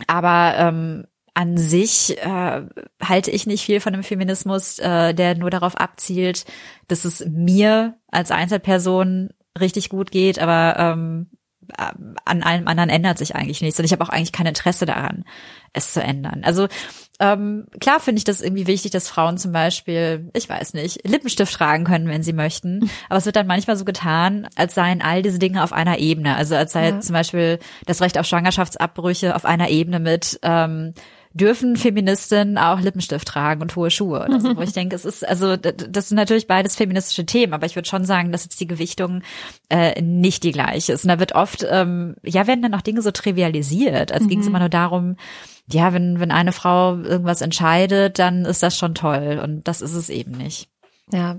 Aber 0.08 0.56
ähm, 0.58 1.06
an 1.34 1.58
sich 1.58 2.18
äh, 2.20 2.62
halte 3.02 3.32
ich 3.32 3.48
nicht 3.48 3.66
viel 3.66 3.80
von 3.80 3.94
einem 3.94 4.04
Feminismus, 4.04 4.78
äh, 4.80 5.14
der 5.14 5.36
nur 5.36 5.50
darauf 5.50 5.76
abzielt, 5.76 6.46
dass 6.88 7.06
es 7.06 7.26
mir 7.26 7.98
als 8.12 8.30
Einzelperson 8.32 9.30
richtig 9.60 9.90
gut 9.90 10.12
geht, 10.12 10.40
aber 10.40 10.76
ähm, 10.78 11.30
äh, 11.78 11.92
an 12.26 12.44
allem 12.44 12.68
anderen 12.68 12.90
ändert 12.90 13.18
sich 13.18 13.36
eigentlich 13.36 13.62
nichts. 13.62 13.80
Und 13.80 13.86
ich 13.86 13.92
habe 13.92 14.04
auch 14.04 14.10
eigentlich 14.10 14.32
kein 14.32 14.46
Interesse 14.46 14.86
daran, 14.86 15.26
es 15.74 15.94
zu 15.94 16.04
ändern. 16.04 16.42
Also 16.44 16.68
ähm, 17.20 17.66
klar 17.80 18.00
finde 18.00 18.18
ich 18.18 18.24
das 18.24 18.42
irgendwie 18.42 18.68
wichtig, 18.68 18.92
dass 18.92 19.10
Frauen 19.10 19.38
zum 19.38 19.52
Beispiel, 19.52 20.30
ich 20.34 20.50
weiß 20.50 20.74
nicht, 20.74 21.08
Lippenstift 21.08 21.54
tragen 21.54 21.84
können, 21.84 22.08
wenn 22.08 22.24
sie 22.24 22.34
möchten. 22.34 22.90
Aber 23.10 23.18
es 23.18 23.26
wird 23.26 23.36
dann 23.36 23.48
manchmal 23.48 23.78
so 23.78 23.86
getan, 23.86 24.48
als 24.56 24.76
seien 24.76 25.02
all 25.02 25.22
diese 25.22 25.40
Dinge 25.40 25.64
auf 25.64 25.74
einer 25.74 26.00
Ebene. 26.00 26.36
Also 26.36 26.56
als 26.56 26.74
sei 26.74 26.90
ja. 26.90 27.00
zum 27.00 27.14
Beispiel 27.14 27.60
das 27.86 28.02
Recht 28.02 28.18
auf 28.18 28.26
Schwangerschaftsabbrüche 28.26 29.36
auf 29.36 29.46
einer 29.46 29.70
Ebene 29.70 30.00
mit 30.00 30.40
ähm, 30.44 30.94
dürfen 31.34 31.76
Feministinnen 31.76 32.58
auch 32.58 32.80
Lippenstift 32.80 33.28
tragen 33.28 33.62
und 33.62 33.76
hohe 33.76 33.90
Schuhe 33.90 34.24
oder 34.24 34.40
so, 34.40 34.56
wo 34.56 34.62
ich 34.64 34.74
denke, 34.74 34.96
es 34.96 35.04
ist, 35.04 35.28
also 35.28 35.58
das 35.58 36.10
sind 36.10 36.16
natürlich 36.16 36.48
beides 36.48 36.76
feministische 36.76 37.26
Themen, 37.26 37.54
aber 37.54 37.66
ich 37.66 37.76
würde 37.76 37.90
schon 37.90 38.06
sagen, 38.06 38.32
dass 38.32 38.44
jetzt 38.44 38.60
die 38.60 38.68
Gewichtung 38.68 39.24
äh, 39.70 40.00
nicht 40.02 40.44
die 40.44 40.52
gleiche 40.52 40.94
ist. 40.94 41.04
Und 41.04 41.10
da 41.10 41.20
wird 41.20 41.34
oft, 41.34 41.66
ähm, 41.70 42.16
ja, 42.24 42.48
werden 42.48 42.62
dann 42.62 42.76
auch 42.76 42.82
Dinge 42.82 43.02
so 43.02 43.12
trivialisiert, 43.12 44.12
als 44.12 44.24
mhm. 44.24 44.28
ging 44.30 44.40
es 44.40 44.48
immer 44.48 44.60
nur 44.60 44.70
darum, 44.70 45.16
ja, 45.68 45.94
wenn, 45.94 46.20
wenn 46.20 46.32
eine 46.32 46.52
Frau 46.52 46.98
irgendwas 46.98 47.42
entscheidet, 47.42 48.20
dann 48.20 48.46
ist 48.46 48.62
das 48.62 48.78
schon 48.78 48.94
toll. 48.94 49.40
Und 49.44 49.68
das 49.68 49.82
ist 49.82 49.96
es 49.96 50.10
eben 50.10 50.32
nicht. 50.32 50.70
Ja. 51.12 51.38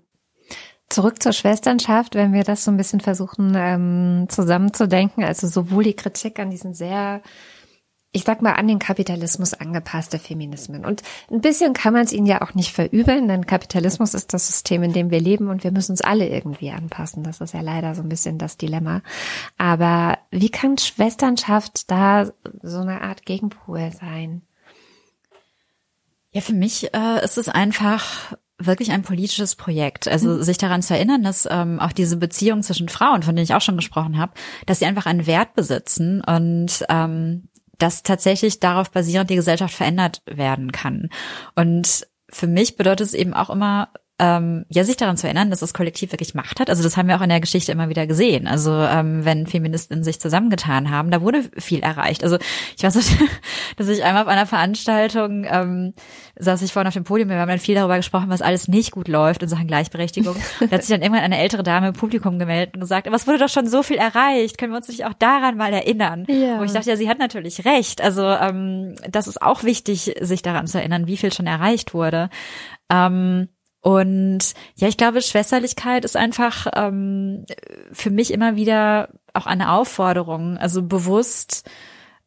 Zurück 0.89 1.23
zur 1.23 1.33
Schwesternschaft, 1.33 2.15
wenn 2.15 2.33
wir 2.33 2.45
das 2.45 2.65
so 2.65 2.71
ein 2.71 2.77
bisschen 2.77 3.01
versuchen 3.01 3.55
ähm, 3.57 4.27
zusammenzudenken, 4.29 5.25
also 5.25 5.49
sowohl 5.49 5.85
die 5.85 5.97
Kritik 5.97 6.39
an 6.39 6.51
diesen 6.51 6.75
sehr 6.75 7.23
ich 8.15 8.23
sag 8.23 8.43
mal, 8.43 8.53
an 8.53 8.69
den 8.69 8.79
Kapitalismus 8.79 9.55
angepasste 9.55 10.21
Feminismen. 10.21 10.85
Und 10.85 11.03
ein 11.33 11.41
bisschen 11.41 11.73
kann 11.73 11.93
man 11.93 12.05
es 12.05 12.13
ihnen 12.13 12.27
ja 12.27 12.43
auch 12.43 12.55
nicht 12.55 12.73
verübeln, 12.73 13.27
denn 13.27 13.45
Kapitalismus 13.45 14.15
ist 14.15 14.33
das 14.33 14.47
System, 14.47 14.85
in 14.85 14.93
dem 14.93 15.11
wir 15.11 15.21
leben 15.21 15.49
und 15.49 15.65
wir 15.65 15.73
müssen 15.73 15.93
uns 15.93 16.01
alle 16.01 16.29
irgendwie 16.29 16.71
anpassen. 16.71 17.25
Das 17.25 17.41
ist 17.41 17.55
ja 17.55 17.61
leider 17.61 17.97
so 17.97 18.03
ein 18.03 18.09
bisschen 18.09 18.39
das 18.39 18.57
Dilemma. 18.57 19.03
Aber 19.59 20.19
wie 20.31 20.49
kann 20.49 20.79
Schwesternschaft 20.79 21.91
da 21.91 22.31
so 22.63 22.79
eine 22.79 23.01
Art 23.01 23.27
Gegenpol 23.27 23.91
sein? 23.91 24.43
Ja, 26.31 26.41
für 26.41 26.55
mich 26.55 26.95
äh, 26.95 27.25
ist 27.25 27.37
es 27.37 27.49
einfach 27.49 28.37
wirklich 28.59 28.93
ein 28.93 29.03
politisches 29.03 29.57
Projekt. 29.57 30.07
Also 30.07 30.29
mhm. 30.29 30.43
sich 30.45 30.59
daran 30.59 30.83
zu 30.83 30.95
erinnern, 30.95 31.25
dass 31.25 31.49
ähm, 31.51 31.81
auch 31.81 31.91
diese 31.91 32.17
Beziehung 32.17 32.63
zwischen 32.63 32.89
Frauen, 32.89 33.25
von 33.25 33.35
denen 33.35 33.45
ich 33.45 33.55
auch 33.55 33.61
schon 33.61 33.77
gesprochen 33.77 34.19
habe, 34.19 34.35
dass 34.67 34.79
sie 34.79 34.87
einfach 34.87 35.07
einen 35.07 35.27
Wert 35.27 35.55
besitzen 35.55 36.23
und 36.23 36.85
ähm, 36.89 37.49
dass 37.79 38.03
tatsächlich 38.03 38.61
darauf 38.61 38.91
basierend 38.91 39.31
die 39.31 39.37
Gesellschaft 39.37 39.75
verändert 39.75 40.23
werden 40.27 40.73
kann. 40.73 41.11
Und 41.55 42.07
für 42.31 42.47
mich 42.47 42.77
bedeutet 42.77 43.07
es 43.07 43.15
eben 43.15 43.35
auch 43.35 43.51
immer 43.51 43.91
ähm, 44.21 44.65
ja, 44.69 44.85
sich 44.85 44.97
daran 44.97 45.17
zu 45.17 45.27
erinnern, 45.27 45.51
dass 45.51 45.59
das 45.59 45.75
Kollektiv 45.75 46.13
wirklich 46.13 46.35
Macht 46.35 46.61
hat. 46.61 46.71
Also 46.71 46.85
das 46.85 46.97
haben 46.97 47.09
wir 47.09 47.17
auch 47.17 47.23
in 47.23 47.31
der 47.31 47.41
Geschichte 47.41 47.73
immer 47.73 47.89
wieder 47.89 48.07
gesehen. 48.07 48.47
Also 48.47 48.71
ähm, 48.73 49.25
wenn 49.25 49.49
Feministinnen 49.49 50.05
sich 50.05 50.21
zusammengetan 50.21 50.91
haben, 50.91 51.11
da 51.11 51.21
wurde 51.21 51.43
viel 51.59 51.81
erreicht. 51.81 52.23
Also 52.23 52.39
ich 52.77 52.85
weiß, 52.85 52.95
dass 53.77 53.89
ich 53.89 54.05
einmal 54.05 54.23
auf 54.23 54.29
einer 54.29 54.47
Veranstaltung 54.47 55.45
ähm, 55.51 55.95
saß 56.37 56.63
ich 56.63 56.73
vorne 56.73 56.89
auf 56.89 56.95
dem 56.95 57.03
Podium, 57.03 57.29
wir 57.29 57.39
haben 57.39 57.49
dann 57.49 57.59
viel 57.59 57.75
darüber 57.75 57.97
gesprochen, 57.97 58.29
was 58.29 58.41
alles 58.41 58.69
nicht 58.69 58.93
gut 58.93 59.09
läuft 59.09 59.43
in 59.43 59.49
Sachen 59.49 59.67
Gleichberechtigung. 59.67 60.37
da 60.61 60.71
hat 60.71 60.85
sich 60.85 60.95
dann 60.95 61.03
irgendwann 61.03 61.25
eine 61.25 61.39
ältere 61.39 61.65
Dame 61.65 61.89
im 61.89 61.95
Publikum 61.95 62.39
gemeldet 62.39 62.75
und 62.75 62.81
gesagt, 62.81 63.09
aber 63.09 63.17
es 63.17 63.27
wurde 63.27 63.39
doch 63.39 63.49
schon 63.49 63.67
so 63.67 63.83
viel 63.83 63.97
erreicht, 63.97 64.59
können 64.59 64.73
wir 64.73 64.77
uns 64.77 64.89
nicht 64.89 65.07
auch 65.07 65.15
daran 65.15 65.57
mal 65.57 65.73
erinnern? 65.73 66.25
Ja. 66.29 66.61
Wo 66.61 66.63
ich 66.63 66.73
dachte, 66.73 66.91
ja, 66.91 66.97
sie 66.97 67.09
hat 67.09 67.19
natürlich 67.19 67.65
recht. 67.65 68.01
Also 68.01 68.23
ähm, 68.23 68.95
das 69.11 69.27
ist 69.27 69.43
auch 69.43 69.65
wichtig, 69.65 70.15
sich 70.21 70.43
daran 70.43 70.69
zu 70.69 70.79
erinnern, 70.79 71.09
wie 71.09 71.17
viel 71.17 71.33
schon 71.33 71.49
erreicht 71.49 71.95
wurde. 71.95 72.31
Ähm, 72.91 73.49
und 73.85 74.55
ja, 74.77 74.89
ich 74.89 74.97
glaube, 74.97 75.21
Schwesterlichkeit 75.21 76.07
ist 76.07 76.17
einfach 76.17 76.69
ähm, 76.75 77.45
für 77.93 78.09
mich 78.09 78.33
immer 78.33 78.57
wieder 78.57 79.11
auch 79.35 79.45
eine 79.45 79.73
Aufforderung, 79.73 80.57
also 80.57 80.83
bewusst 80.83 81.69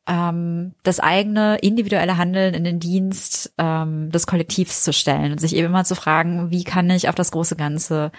ähm, 0.05 0.75
das 0.83 0.99
eigene 0.99 1.57
individuelle 1.57 2.17
Handeln 2.17 2.53
in 2.53 2.63
den 2.63 2.79
Dienst 2.79 3.55
ähm, 3.57 4.11
des 4.11 4.27
Kollektivs 4.27 4.83
zu 4.83 4.93
stellen 4.93 5.31
und 5.31 5.41
sich 5.41 5.55
eben 5.55 5.69
immer 5.69 5.83
zu 5.83 5.95
fragen, 5.95 6.51
wie 6.51 6.63
kann 6.63 6.91
ich 6.91 7.09
auf 7.09 7.15
das 7.15 7.31
große 7.31 7.55
Ganze 7.55 8.11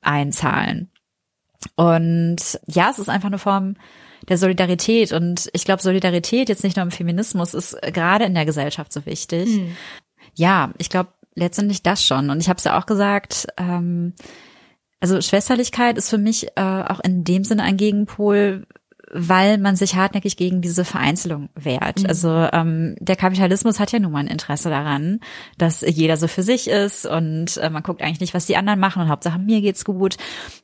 einzahlen. 0.00 0.90
Und 1.76 2.58
ja, 2.66 2.90
es 2.90 2.98
ist 2.98 3.08
einfach 3.08 3.28
eine 3.28 3.38
Form 3.38 3.76
der 4.28 4.38
Solidarität. 4.38 5.12
Und 5.12 5.48
ich 5.52 5.64
glaube, 5.64 5.82
Solidarität 5.82 6.48
jetzt 6.48 6.64
nicht 6.64 6.76
nur 6.76 6.82
im 6.82 6.90
Feminismus 6.90 7.54
ist 7.54 7.80
gerade 7.80 8.24
in 8.24 8.34
der 8.34 8.44
Gesellschaft 8.44 8.92
so 8.92 9.06
wichtig. 9.06 9.48
Mhm. 9.48 9.76
Ja, 10.34 10.72
ich 10.78 10.90
glaube, 10.90 11.12
letztendlich 11.34 11.82
das 11.82 12.04
schon. 12.04 12.30
Und 12.30 12.40
ich 12.40 12.48
habe 12.48 12.58
es 12.58 12.64
ja 12.64 12.78
auch 12.78 12.86
gesagt, 12.86 13.46
ähm, 13.56 14.14
also 15.00 15.20
Schwesterlichkeit 15.20 15.98
ist 15.98 16.10
für 16.10 16.18
mich 16.18 16.48
äh, 16.56 16.60
auch 16.60 17.00
in 17.00 17.24
dem 17.24 17.44
Sinne 17.44 17.64
ein 17.64 17.76
Gegenpol, 17.76 18.66
weil 19.14 19.58
man 19.58 19.76
sich 19.76 19.94
hartnäckig 19.94 20.38
gegen 20.38 20.62
diese 20.62 20.86
Vereinzelung 20.86 21.50
wehrt. 21.54 22.00
Mhm. 22.00 22.06
Also 22.06 22.48
ähm, 22.52 22.96
der 22.98 23.16
Kapitalismus 23.16 23.78
hat 23.78 23.92
ja 23.92 23.98
nun 23.98 24.12
mal 24.12 24.20
ein 24.20 24.26
Interesse 24.26 24.70
daran, 24.70 25.20
dass 25.58 25.82
jeder 25.82 26.16
so 26.16 26.28
für 26.28 26.42
sich 26.42 26.68
ist 26.68 27.04
und 27.04 27.58
äh, 27.58 27.68
man 27.68 27.82
guckt 27.82 28.00
eigentlich 28.00 28.20
nicht, 28.20 28.32
was 28.32 28.46
die 28.46 28.56
anderen 28.56 28.80
machen 28.80 29.02
und 29.02 29.08
Hauptsache 29.08 29.38
mir 29.38 29.60
geht's 29.60 29.84
gut. 29.84 30.16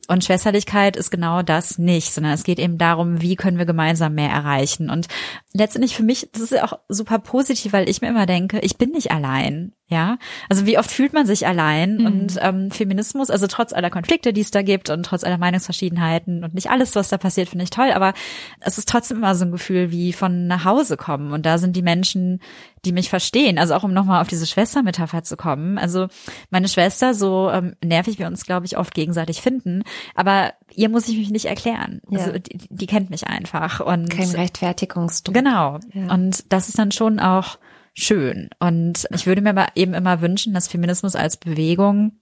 Und 0.08 0.24
Schwesterlichkeit 0.24 0.96
ist 0.96 1.10
genau 1.10 1.42
das 1.42 1.76
nicht, 1.76 2.12
sondern 2.12 2.32
es 2.32 2.44
geht 2.44 2.58
eben 2.58 2.78
darum, 2.78 3.20
wie 3.20 3.36
können 3.36 3.58
wir 3.58 3.66
gemeinsam 3.66 4.14
mehr 4.14 4.30
erreichen. 4.30 4.88
Und 4.88 5.08
letztendlich 5.52 5.94
für 5.94 6.04
mich, 6.04 6.30
das 6.32 6.42
ist 6.42 6.52
ja 6.52 6.64
auch 6.64 6.78
super 6.88 7.18
positiv, 7.18 7.74
weil 7.74 7.88
ich 7.88 8.00
mir 8.00 8.08
immer 8.08 8.26
denke, 8.26 8.60
ich 8.60 8.78
bin 8.78 8.92
nicht 8.92 9.10
allein. 9.10 9.74
Ja, 9.90 10.18
also 10.50 10.66
wie 10.66 10.76
oft 10.76 10.90
fühlt 10.90 11.14
man 11.14 11.24
sich 11.24 11.46
allein 11.46 11.96
mhm. 11.96 12.06
und 12.06 12.38
ähm, 12.42 12.70
Feminismus, 12.70 13.30
also 13.30 13.46
trotz 13.46 13.72
aller 13.72 13.88
Konflikte, 13.88 14.34
die 14.34 14.42
es 14.42 14.50
da 14.50 14.60
gibt 14.60 14.90
und 14.90 15.02
trotz 15.02 15.24
aller 15.24 15.38
Meinungsverschiedenheiten 15.38 16.44
und 16.44 16.52
nicht 16.52 16.68
alles, 16.68 16.94
was 16.94 17.08
da 17.08 17.16
passiert, 17.16 17.48
finde 17.48 17.64
ich 17.64 17.70
toll, 17.70 17.92
aber 17.92 18.12
es 18.60 18.76
ist 18.76 18.86
trotzdem 18.86 19.16
immer 19.16 19.34
so 19.34 19.46
ein 19.46 19.50
Gefühl 19.50 19.90
wie 19.90 20.12
von 20.12 20.46
nach 20.46 20.66
Hause 20.66 20.98
kommen 20.98 21.32
und 21.32 21.46
da 21.46 21.56
sind 21.56 21.74
die 21.74 21.80
Menschen, 21.80 22.40
die 22.84 22.92
mich 22.92 23.08
verstehen. 23.08 23.58
Also 23.58 23.74
auch 23.74 23.82
um 23.82 23.94
nochmal 23.94 24.20
auf 24.20 24.28
diese 24.28 24.46
Schwestermetapher 24.46 25.22
zu 25.24 25.38
kommen. 25.38 25.78
Also 25.78 26.08
meine 26.50 26.68
Schwester, 26.68 27.14
so 27.14 27.50
ähm, 27.50 27.74
nervig 27.82 28.18
wir 28.18 28.26
uns, 28.26 28.44
glaube 28.44 28.66
ich, 28.66 28.76
oft 28.76 28.92
gegenseitig 28.92 29.40
finden, 29.40 29.84
aber 30.14 30.52
ihr 30.74 30.90
muss 30.90 31.08
ich 31.08 31.16
mich 31.16 31.30
nicht 31.30 31.46
erklären. 31.46 32.02
Ja. 32.10 32.18
Also 32.18 32.32
die, 32.38 32.58
die 32.68 32.86
kennt 32.86 33.08
mich 33.08 33.26
einfach 33.26 33.80
und 33.80 34.10
kein 34.10 34.28
Rechtfertigungsdruck. 34.28 35.34
Genau. 35.34 35.78
Ja. 35.94 36.12
Und 36.12 36.52
das 36.52 36.68
ist 36.68 36.78
dann 36.78 36.92
schon 36.92 37.20
auch 37.20 37.56
schön. 37.98 38.50
Und 38.58 39.06
ich 39.12 39.26
würde 39.26 39.42
mir 39.42 39.50
aber 39.50 39.68
eben 39.74 39.94
immer 39.94 40.20
wünschen, 40.20 40.54
dass 40.54 40.68
Feminismus 40.68 41.16
als 41.16 41.36
Bewegung 41.36 42.12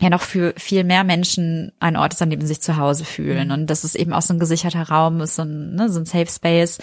ja 0.00 0.10
noch 0.10 0.22
für 0.22 0.54
viel 0.56 0.84
mehr 0.84 1.04
Menschen 1.04 1.72
ein 1.78 1.96
Ort 1.96 2.14
ist, 2.14 2.22
an 2.22 2.30
dem 2.30 2.40
sie 2.40 2.46
sich 2.48 2.60
zu 2.62 2.76
Hause 2.76 3.04
fühlen. 3.04 3.48
Mhm. 3.48 3.54
Und 3.54 3.66
dass 3.68 3.84
es 3.84 3.94
eben 3.94 4.12
auch 4.12 4.22
so 4.22 4.34
ein 4.34 4.40
gesicherter 4.40 4.88
Raum 4.88 5.20
ist, 5.20 5.36
so 5.36 5.42
ein, 5.42 5.74
ne, 5.74 5.88
so 5.88 6.00
ein 6.00 6.06
Safe 6.06 6.26
Space, 6.26 6.78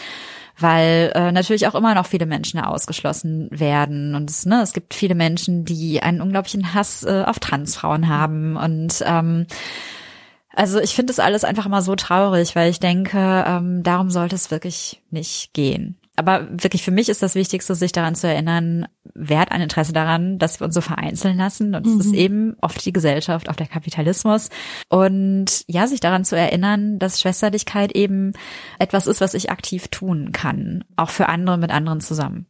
weil 0.57 1.11
äh, 1.15 1.31
natürlich 1.31 1.67
auch 1.67 1.75
immer 1.75 1.95
noch 1.95 2.05
viele 2.05 2.25
Menschen 2.25 2.59
ausgeschlossen 2.59 3.49
werden. 3.51 4.15
Und 4.15 4.29
es, 4.29 4.45
ne, 4.45 4.61
es 4.61 4.73
gibt 4.73 4.93
viele 4.93 5.15
Menschen, 5.15 5.65
die 5.65 6.01
einen 6.01 6.21
unglaublichen 6.21 6.73
Hass 6.73 7.03
äh, 7.03 7.23
auf 7.25 7.39
Transfrauen 7.39 8.07
haben. 8.07 8.55
Und 8.55 9.03
ähm, 9.05 9.47
also 10.53 10.79
ich 10.79 10.93
finde 10.93 11.11
es 11.11 11.19
alles 11.19 11.43
einfach 11.43 11.65
immer 11.65 11.81
so 11.81 11.95
traurig, 11.95 12.55
weil 12.55 12.69
ich 12.69 12.79
denke, 12.79 13.43
ähm, 13.47 13.83
darum 13.83 14.11
sollte 14.11 14.35
es 14.35 14.51
wirklich 14.51 15.01
nicht 15.09 15.53
gehen 15.53 15.99
aber 16.19 16.47
wirklich 16.51 16.83
für 16.83 16.91
mich 16.91 17.07
ist 17.07 17.23
das 17.23 17.33
Wichtigste, 17.33 17.73
sich 17.75 17.93
daran 17.93 18.13
zu 18.13 18.27
erinnern, 18.27 18.87
wer 19.13 19.39
hat 19.39 19.51
ein 19.51 19.61
Interesse 19.61 19.93
daran, 19.93 20.37
dass 20.37 20.59
wir 20.59 20.65
uns 20.65 20.75
so 20.75 20.81
vereinzeln 20.81 21.37
lassen. 21.37 21.73
Und 21.73 21.87
es 21.87 21.93
mhm. 21.93 22.01
ist 22.01 22.13
eben 22.13 22.55
oft 22.61 22.85
die 22.85 22.91
Gesellschaft, 22.91 23.47
oft 23.47 23.59
der 23.59 23.67
Kapitalismus. 23.67 24.49
Und 24.89 25.63
ja, 25.67 25.87
sich 25.87 26.01
daran 26.01 26.25
zu 26.25 26.35
erinnern, 26.35 26.99
dass 26.99 27.21
Schwesterlichkeit 27.21 27.93
eben 27.93 28.33
etwas 28.79 29.07
ist, 29.07 29.21
was 29.21 29.33
ich 29.33 29.49
aktiv 29.49 29.87
tun 29.87 30.33
kann. 30.33 30.83
Auch 30.97 31.09
für 31.09 31.29
andere 31.29 31.57
mit 31.57 31.71
anderen 31.71 32.01
zusammen. 32.01 32.45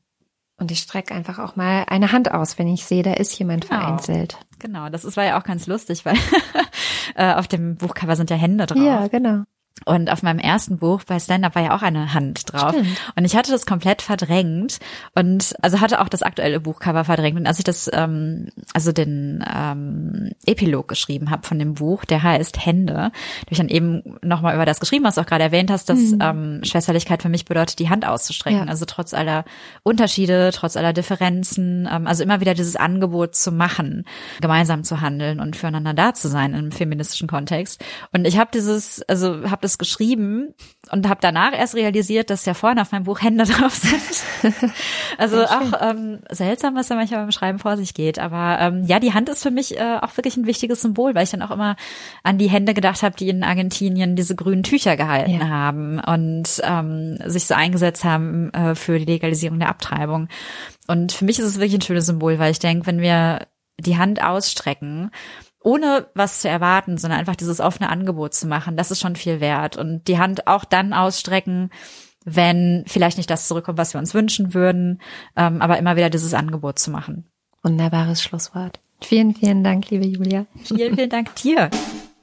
Und 0.58 0.72
ich 0.72 0.80
strecke 0.80 1.14
einfach 1.14 1.38
auch 1.38 1.56
mal 1.56 1.86
eine 1.88 2.12
Hand 2.12 2.32
aus, 2.32 2.58
wenn 2.58 2.68
ich 2.68 2.86
sehe, 2.86 3.04
da 3.04 3.14
ist 3.14 3.38
jemand 3.38 3.70
genau. 3.70 3.82
vereinzelt. 3.82 4.38
Genau, 4.58 4.90
das 4.90 5.06
ist, 5.06 5.16
war 5.16 5.26
ja 5.26 5.40
auch 5.40 5.44
ganz 5.44 5.68
lustig, 5.68 6.06
weil 6.06 6.18
äh, 7.16 7.36
auf 7.36 7.48
dem 7.48 7.76
Buchcover 7.78 8.16
sind 8.16 8.32
ja 8.32 8.36
Hände 8.36 8.66
drauf. 8.66 8.82
Ja, 8.82 9.08
genau. 9.08 9.44
Und 9.86 10.12
auf 10.12 10.24
meinem 10.24 10.40
ersten 10.40 10.78
Buch 10.78 11.04
bei 11.04 11.20
Stand-Up 11.20 11.56
war 11.56 11.64
ja 11.64 11.76
auch 11.76 11.82
eine 11.82 12.14
Hand 12.14 12.52
drauf. 12.52 12.72
Stimmt. 12.72 12.98
Und 13.16 13.26
ich 13.26 13.36
hatte 13.36 13.52
das 13.52 13.66
komplett 13.66 14.02
verdrängt 14.02 14.80
und 15.16 15.56
also 15.62 15.80
hatte 15.80 16.02
auch 16.02 16.10
das 16.10 16.22
aktuelle 16.22 16.60
Buchcover 16.60 17.06
verdrängt. 17.06 17.38
Und 17.40 17.48
als 17.48 17.60
ich 17.60 17.64
das, 17.64 17.90
ähm, 17.94 18.50
also 18.74 18.92
den 18.92 19.44
ähm, 19.52 20.32
Epilog 20.46 20.88
geschrieben 20.88 21.30
habe 21.30 21.48
von 21.48 21.60
dem 21.60 21.76
Buch, 21.76 22.06
der 22.06 22.24
heißt 22.24 22.66
Hände, 22.66 22.96
habe 22.96 23.14
ich 23.50 23.58
dann 23.58 23.70
eben 23.70 24.04
nochmal 24.22 24.56
über 24.56 24.66
das 24.66 24.80
geschrieben, 24.80 25.06
was 25.06 25.16
du 25.16 25.22
auch 25.22 25.26
gerade 25.26 25.44
erwähnt 25.44 25.72
hast, 25.72 25.90
dass 25.90 26.00
mhm. 26.00 26.20
ähm, 26.22 26.60
Schwesterlichkeit 26.64 27.22
für 27.22 27.30
mich 27.30 27.46
bedeutet, 27.46 27.80
die 27.80 27.90
Hand 27.90 28.06
auszustrecken. 28.06 28.66
Ja. 28.66 28.66
Also 28.66 28.86
trotz 28.86 29.14
aller 29.14 29.46
Unterschiede, 29.84 30.52
trotz 30.54 30.78
aller 30.78 30.94
Differenzen, 30.94 31.88
ähm, 31.92 32.08
also 32.08 32.24
immer 32.24 32.42
wieder 32.42 32.54
dieses 32.54 32.76
Angebot 32.76 33.36
zu 33.36 33.52
machen, 33.52 34.06
gemeinsam 34.42 34.84
zu 34.84 35.02
handeln 35.02 35.40
und 35.40 35.56
füreinander 35.56 35.94
da 35.94 36.14
zu 36.14 36.28
sein 36.28 36.54
im 36.54 36.72
feministischen 36.72 37.28
Kontext. 37.28 37.84
Und 38.12 38.28
ich 38.28 38.38
habe 38.38 38.50
dieses, 38.54 39.02
also 39.04 39.50
habe 39.50 39.62
das 39.62 39.69
geschrieben 39.78 40.54
und 40.92 41.08
habe 41.08 41.20
danach 41.22 41.54
erst 41.54 41.76
realisiert, 41.76 42.30
dass 42.30 42.46
ja 42.46 42.54
vorne 42.54 42.82
auf 42.82 42.92
meinem 42.92 43.04
Buch 43.04 43.22
Hände 43.22 43.46
drauf 43.46 43.76
sind. 43.76 44.54
also 45.18 45.44
auch 45.44 45.74
ähm, 45.82 46.20
seltsam, 46.30 46.76
was 46.76 46.88
da 46.88 46.96
manchmal 46.96 47.22
beim 47.22 47.32
Schreiben 47.32 47.60
vor 47.60 47.78
sich 47.78 47.94
geht. 47.94 48.20
Aber 48.20 48.58
ähm, 48.60 48.86
ja, 48.86 49.00
die 49.00 49.14
Hand 49.14 49.30
ist 49.30 49.44
für 49.44 49.52
mich 49.52 49.78
äh, 49.78 49.98
auch 50.02 50.18
wirklich 50.18 50.38
ein 50.38 50.46
wichtiges 50.46 50.82
Symbol, 50.82 51.16
weil 51.16 51.24
ich 51.24 51.32
dann 51.32 51.42
auch 51.42 51.52
immer 51.52 51.76
an 52.24 52.38
die 52.38 52.50
Hände 52.50 52.74
gedacht 52.74 53.04
habe, 53.04 53.16
die 53.16 53.30
in 53.30 53.44
Argentinien 53.44 54.16
diese 54.16 54.36
grünen 54.36 54.64
Tücher 54.64 54.98
gehalten 54.98 55.40
ja. 55.40 55.48
haben 55.48 56.00
und 56.00 56.62
ähm, 56.64 57.18
sich 57.26 57.46
so 57.46 57.54
eingesetzt 57.54 58.04
haben 58.04 58.52
äh, 58.54 58.76
für 58.76 58.98
die 59.00 59.06
Legalisierung 59.06 59.60
der 59.60 59.70
Abtreibung. 59.70 60.28
Und 60.88 61.12
für 61.12 61.26
mich 61.26 61.38
ist 61.40 61.46
es 61.46 61.60
wirklich 61.60 61.76
ein 61.76 61.82
schönes 61.82 62.08
Symbol, 62.08 62.40
weil 62.40 62.52
ich 62.52 62.60
denke, 62.60 62.88
wenn 62.88 63.02
wir 63.02 63.48
die 63.80 63.98
Hand 63.98 64.24
ausstrecken, 64.24 65.12
ohne 65.62 66.08
was 66.14 66.40
zu 66.40 66.50
erwarten, 66.50 66.98
sondern 66.98 67.20
einfach 67.20 67.36
dieses 67.36 67.60
offene 67.60 67.90
Angebot 67.90 68.34
zu 68.34 68.48
machen, 68.48 68.78
das 68.78 68.92
ist 68.92 69.02
schon 69.02 69.16
viel 69.16 69.40
wert. 69.40 69.78
Und 69.78 70.08
die 70.08 70.18
Hand 70.18 70.48
auch 70.48 70.66
dann 70.66 70.94
ausstrecken, 70.94 71.70
wenn 72.26 72.84
vielleicht 72.88 73.18
nicht 73.18 73.30
das 73.30 73.48
zurückkommt, 73.48 73.78
was 73.78 73.94
wir 73.94 74.00
uns 74.00 74.14
wünschen 74.14 74.54
würden, 74.54 75.02
ähm, 75.36 75.62
aber 75.62 75.78
immer 75.78 75.96
wieder 75.96 76.10
dieses 76.10 76.34
Angebot 76.34 76.80
zu 76.80 76.92
machen. 76.92 77.26
Wunderbares 77.64 78.22
Schlusswort. 78.22 78.80
Vielen, 79.02 79.34
vielen 79.34 79.64
Dank, 79.64 79.90
liebe 79.90 80.06
Julia. 80.06 80.46
Vielen, 80.64 80.96
vielen 80.96 81.10
Dank 81.10 81.36
dir. 81.36 81.70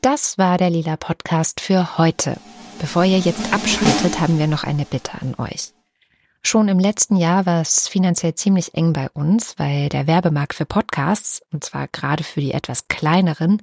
Das 0.03 0.39
war 0.39 0.59
der 0.59 0.71
Lila 0.71 0.97
Podcast 0.97 1.61
für 1.61 1.99
heute. 1.99 2.37
Bevor 2.79 3.05
ihr 3.05 3.19
jetzt 3.19 3.53
abschaltet, 3.53 4.21
haben 4.21 4.39
wir 4.39 4.47
noch 4.47 4.65
eine 4.65 4.85
Bitte 4.85 5.13
an 5.21 5.35
euch. 5.39 5.73
Schon 6.47 6.69
im 6.69 6.79
letzten 6.79 7.17
Jahr 7.17 7.45
war 7.45 7.61
es 7.61 7.89
finanziell 7.89 8.37
ziemlich 8.37 8.75
eng 8.75 8.93
bei 8.93 9.11
uns, 9.11 9.59
weil 9.59 9.89
der 9.89 10.07
Werbemarkt 10.07 10.55
für 10.55 10.65
Podcasts, 10.65 11.43
und 11.51 11.65
zwar 11.65 11.89
gerade 11.89 12.23
für 12.23 12.41
die 12.41 12.53
etwas 12.53 12.87
kleineren, 12.87 13.61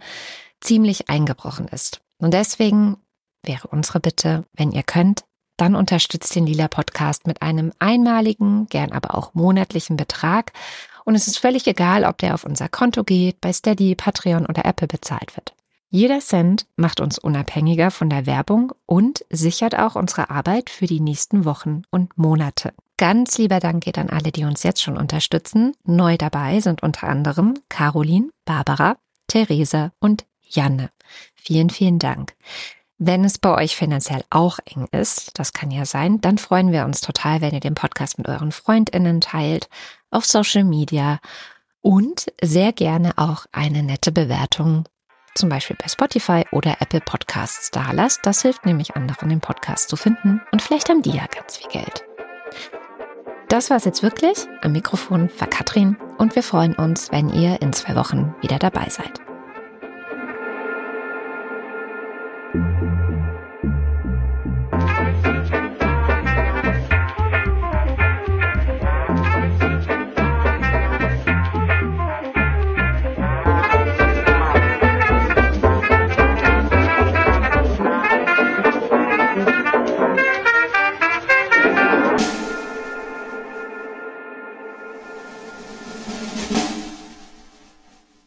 ziemlich 0.60 1.08
eingebrochen 1.08 1.70
ist. 1.70 2.02
Und 2.18 2.34
deswegen 2.34 2.98
wäre 3.42 3.70
unsere 3.70 4.02
Bitte, 4.02 4.44
wenn 4.52 4.74
ihr 4.74 4.84
könnt, 4.84 5.24
dann 5.56 5.78
unterstützt 5.78 6.36
den 6.36 6.46
Lila 6.46 6.68
Podcast 6.68 7.26
mit 7.26 7.42
einem 7.42 7.72
einmaligen, 7.80 8.68
gern 8.68 8.92
aber 8.92 9.16
auch 9.16 9.34
monatlichen 9.34 9.96
Betrag. 9.96 10.52
Und 11.06 11.16
es 11.16 11.28
ist 11.28 11.38
völlig 11.38 11.66
egal, 11.68 12.04
ob 12.04 12.18
der 12.18 12.34
auf 12.34 12.44
unser 12.44 12.68
Konto 12.68 13.06
geht, 13.06 13.40
bei 13.40 13.54
Steady, 13.54 13.96
Patreon 13.96 14.46
oder 14.46 14.66
Apple 14.66 14.88
bezahlt 14.88 15.38
wird. 15.38 15.56
Jeder 15.96 16.22
Cent 16.22 16.66
macht 16.76 17.02
uns 17.02 17.20
unabhängiger 17.20 17.92
von 17.92 18.10
der 18.10 18.26
Werbung 18.26 18.74
und 18.88 19.24
sichert 19.30 19.78
auch 19.78 19.96
unsere 19.96 20.32
Arbeit 20.32 20.72
für 20.72 20.88
die 20.88 21.00
nächsten 21.00 21.46
Wochen 21.46 21.84
und 21.92 22.18
Monate. 22.18 22.74
ganz 22.98 23.38
lieber 23.38 23.60
Dank 23.60 23.84
geht 23.84 24.00
an 24.00 24.10
alle, 24.10 24.32
die 24.32 24.44
uns 24.44 24.64
jetzt 24.64 24.82
schon 24.82 24.98
unterstützen. 24.98 25.76
Neu 25.84 26.18
dabei 26.18 26.62
sind 26.62 26.82
unter 26.82 27.08
anderem 27.08 27.54
Caroline, 27.70 28.32
Barbara, 28.44 28.98
Therese 29.28 29.92
und 30.00 30.26
Janne. 30.42 30.90
Vielen, 31.36 31.70
vielen 31.70 32.00
Dank. 32.00 32.34
Wenn 32.98 33.24
es 33.24 33.38
bei 33.38 33.54
euch 33.54 33.76
finanziell 33.76 34.24
auch 34.32 34.58
eng 34.66 34.88
ist, 34.92 35.38
das 35.38 35.54
kann 35.54 35.70
ja 35.70 35.86
sein, 35.86 36.20
dann 36.22 36.40
freuen 36.40 36.72
wir 36.72 36.86
uns 36.86 37.02
total, 37.02 37.42
wenn 37.42 37.54
ihr 37.54 37.60
den 37.60 37.76
Podcast 37.76 38.18
mit 38.18 38.28
euren 38.28 38.52
Freundinnen 38.52 39.22
teilt, 39.22 39.70
auf 40.10 40.26
Social 40.26 40.64
Media 40.64 41.20
und 41.82 42.32
sehr 42.42 42.74
gerne 42.74 43.12
auch 43.18 43.46
eine 43.52 43.84
nette 43.84 44.12
Bewertung, 44.12 44.86
zum 45.36 45.50
Beispiel 45.50 45.76
bei 45.82 45.88
Spotify 45.88 46.46
oder 46.52 46.78
Apple 46.80 47.02
Podcasts 47.02 47.72
da 47.72 47.92
lasst. 47.92 48.26
Das 48.26 48.42
hilft 48.42 48.66
nämlich 48.66 48.96
anderen, 48.96 49.30
den 49.30 49.42
Podcast 49.42 49.90
zu 49.90 49.96
finden 49.96 50.42
und 50.52 50.62
vielleicht 50.62 50.90
haben 50.90 51.02
die 51.02 51.16
ja 51.16 51.26
ganz 51.26 51.58
viel 51.58 51.70
Geld. 51.70 52.04
Das 53.50 53.70
war's 53.70 53.86
jetzt 53.86 54.02
wirklich. 54.02 54.48
Am 54.62 54.72
Mikrofon 54.72 55.30
war 55.38 55.48
Katrin 55.48 55.98
und 56.18 56.36
wir 56.36 56.44
freuen 56.44 56.74
uns, 56.74 57.12
wenn 57.12 57.30
ihr 57.30 57.62
in 57.62 57.74
zwei 57.74 57.96
Wochen 57.96 58.34
wieder 58.42 58.58
dabei 58.58 58.90
seid. 58.90 59.22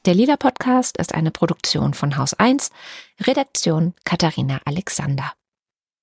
Der 0.06 0.14
Lila 0.14 0.36
Podcast 0.36 0.98
ist 0.98 1.16
eine 1.16 1.32
Produktion 1.32 1.92
von 1.92 2.16
Haus 2.16 2.32
1, 2.32 2.70
Redaktion 3.22 3.92
Katharina 4.04 4.60
Alexander. 4.64 5.32